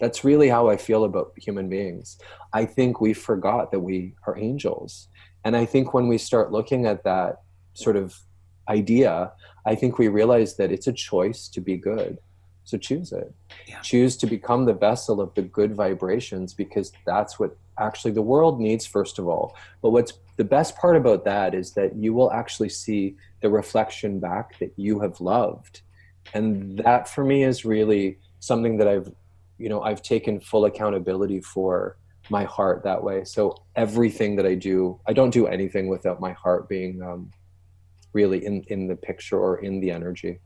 That's 0.00 0.24
really 0.24 0.48
how 0.48 0.68
I 0.68 0.76
feel 0.76 1.04
about 1.04 1.32
human 1.36 1.68
beings. 1.68 2.18
I 2.52 2.64
think 2.64 3.00
we 3.00 3.14
forgot 3.14 3.70
that 3.72 3.80
we 3.80 4.14
are 4.26 4.36
angels. 4.38 5.08
And 5.44 5.56
I 5.56 5.64
think 5.64 5.94
when 5.94 6.08
we 6.08 6.18
start 6.18 6.52
looking 6.52 6.86
at 6.86 7.04
that 7.04 7.42
sort 7.74 7.96
of 7.96 8.16
idea, 8.68 9.32
I 9.66 9.74
think 9.74 9.98
we 9.98 10.08
realize 10.08 10.56
that 10.56 10.72
it's 10.72 10.86
a 10.86 10.92
choice 10.92 11.48
to 11.48 11.60
be 11.60 11.76
good. 11.76 12.18
So 12.64 12.78
choose 12.78 13.12
it. 13.12 13.32
Yeah. 13.66 13.80
Choose 13.80 14.16
to 14.18 14.26
become 14.26 14.64
the 14.64 14.72
vessel 14.72 15.20
of 15.20 15.34
the 15.34 15.42
good 15.42 15.76
vibrations 15.76 16.54
because 16.54 16.92
that's 17.06 17.38
what 17.38 17.56
actually 17.78 18.12
the 18.12 18.22
world 18.22 18.60
needs, 18.60 18.86
first 18.86 19.18
of 19.18 19.28
all. 19.28 19.54
But 19.82 19.90
what's 19.90 20.14
the 20.36 20.44
best 20.44 20.76
part 20.76 20.96
about 20.96 21.24
that 21.24 21.54
is 21.54 21.72
that 21.72 21.94
you 21.96 22.14
will 22.14 22.32
actually 22.32 22.70
see 22.70 23.16
the 23.42 23.50
reflection 23.50 24.18
back 24.18 24.58
that 24.58 24.72
you 24.76 25.00
have 25.00 25.20
loved. 25.20 25.82
And 26.32 26.78
that 26.78 27.08
for 27.08 27.22
me 27.22 27.44
is 27.44 27.64
really 27.64 28.18
something 28.40 28.78
that 28.78 28.88
I've, 28.88 29.12
you 29.58 29.68
know, 29.68 29.82
I've 29.82 30.02
taken 30.02 30.40
full 30.40 30.64
accountability 30.64 31.40
for 31.40 31.96
my 32.30 32.44
heart 32.44 32.82
that 32.84 33.02
way. 33.02 33.24
So 33.24 33.62
everything 33.76 34.36
that 34.36 34.46
I 34.46 34.54
do, 34.54 34.98
I 35.06 35.12
don't 35.12 35.30
do 35.30 35.46
anything 35.46 35.88
without 35.88 36.20
my 36.20 36.32
heart 36.32 36.68
being 36.68 37.02
um, 37.02 37.30
really 38.14 38.44
in, 38.44 38.62
in 38.68 38.86
the 38.86 38.96
picture 38.96 39.38
or 39.38 39.58
in 39.58 39.80
the 39.80 39.90
energy. 39.90 40.40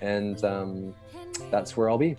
And 0.00 0.44
um, 0.44 0.94
that's 1.50 1.76
where 1.76 1.90
I'll 1.90 1.98
be. 1.98 2.16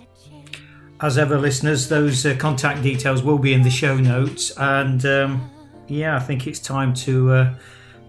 As 1.01 1.17
ever, 1.17 1.37
listeners, 1.37 1.89
those 1.89 2.25
uh, 2.25 2.37
contact 2.39 2.81
details 2.81 3.21
will 3.21 3.37
be 3.37 3.51
in 3.53 3.63
the 3.63 3.69
show 3.69 3.97
notes. 3.97 4.53
And 4.57 5.05
um, 5.05 5.51
yeah, 5.87 6.15
I 6.15 6.19
think 6.19 6.47
it's 6.47 6.59
time 6.59 6.93
to 6.93 7.31
uh, 7.31 7.53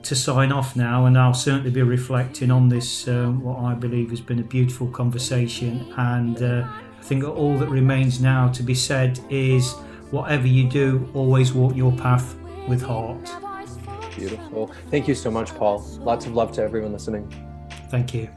to 0.08 0.16
sign 0.16 0.52
off 0.52 0.76
now. 0.76 1.06
And 1.06 1.18
I'll 1.18 1.34
certainly 1.34 1.70
be 1.70 1.82
reflecting 1.82 2.50
on 2.50 2.68
this, 2.68 3.08
uh, 3.08 3.26
what 3.26 3.58
I 3.58 3.74
believe 3.74 4.10
has 4.10 4.20
been 4.20 4.38
a 4.38 4.44
beautiful 4.44 4.88
conversation. 4.88 5.92
And 5.96 6.42
uh, 6.42 6.68
I 6.98 7.02
think 7.02 7.24
all 7.24 7.56
that 7.58 7.68
remains 7.68 8.20
now 8.20 8.48
to 8.48 8.62
be 8.62 8.74
said 8.74 9.20
is 9.30 9.72
whatever 10.10 10.46
you 10.46 10.68
do, 10.68 11.10
always 11.14 11.52
walk 11.52 11.76
your 11.76 11.92
path 11.92 12.36
with 12.68 12.82
heart. 12.82 13.30
Beautiful. 14.16 14.70
Thank 14.90 15.08
you 15.08 15.14
so 15.14 15.30
much, 15.30 15.54
Paul. 15.54 15.84
Lots 16.00 16.26
of 16.26 16.34
love 16.34 16.52
to 16.52 16.62
everyone 16.62 16.92
listening. 16.92 17.32
Thank 17.90 18.14
you. 18.14 18.28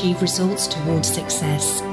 Achieve 0.00 0.22
results 0.22 0.66
towards 0.66 1.12
success. 1.12 1.89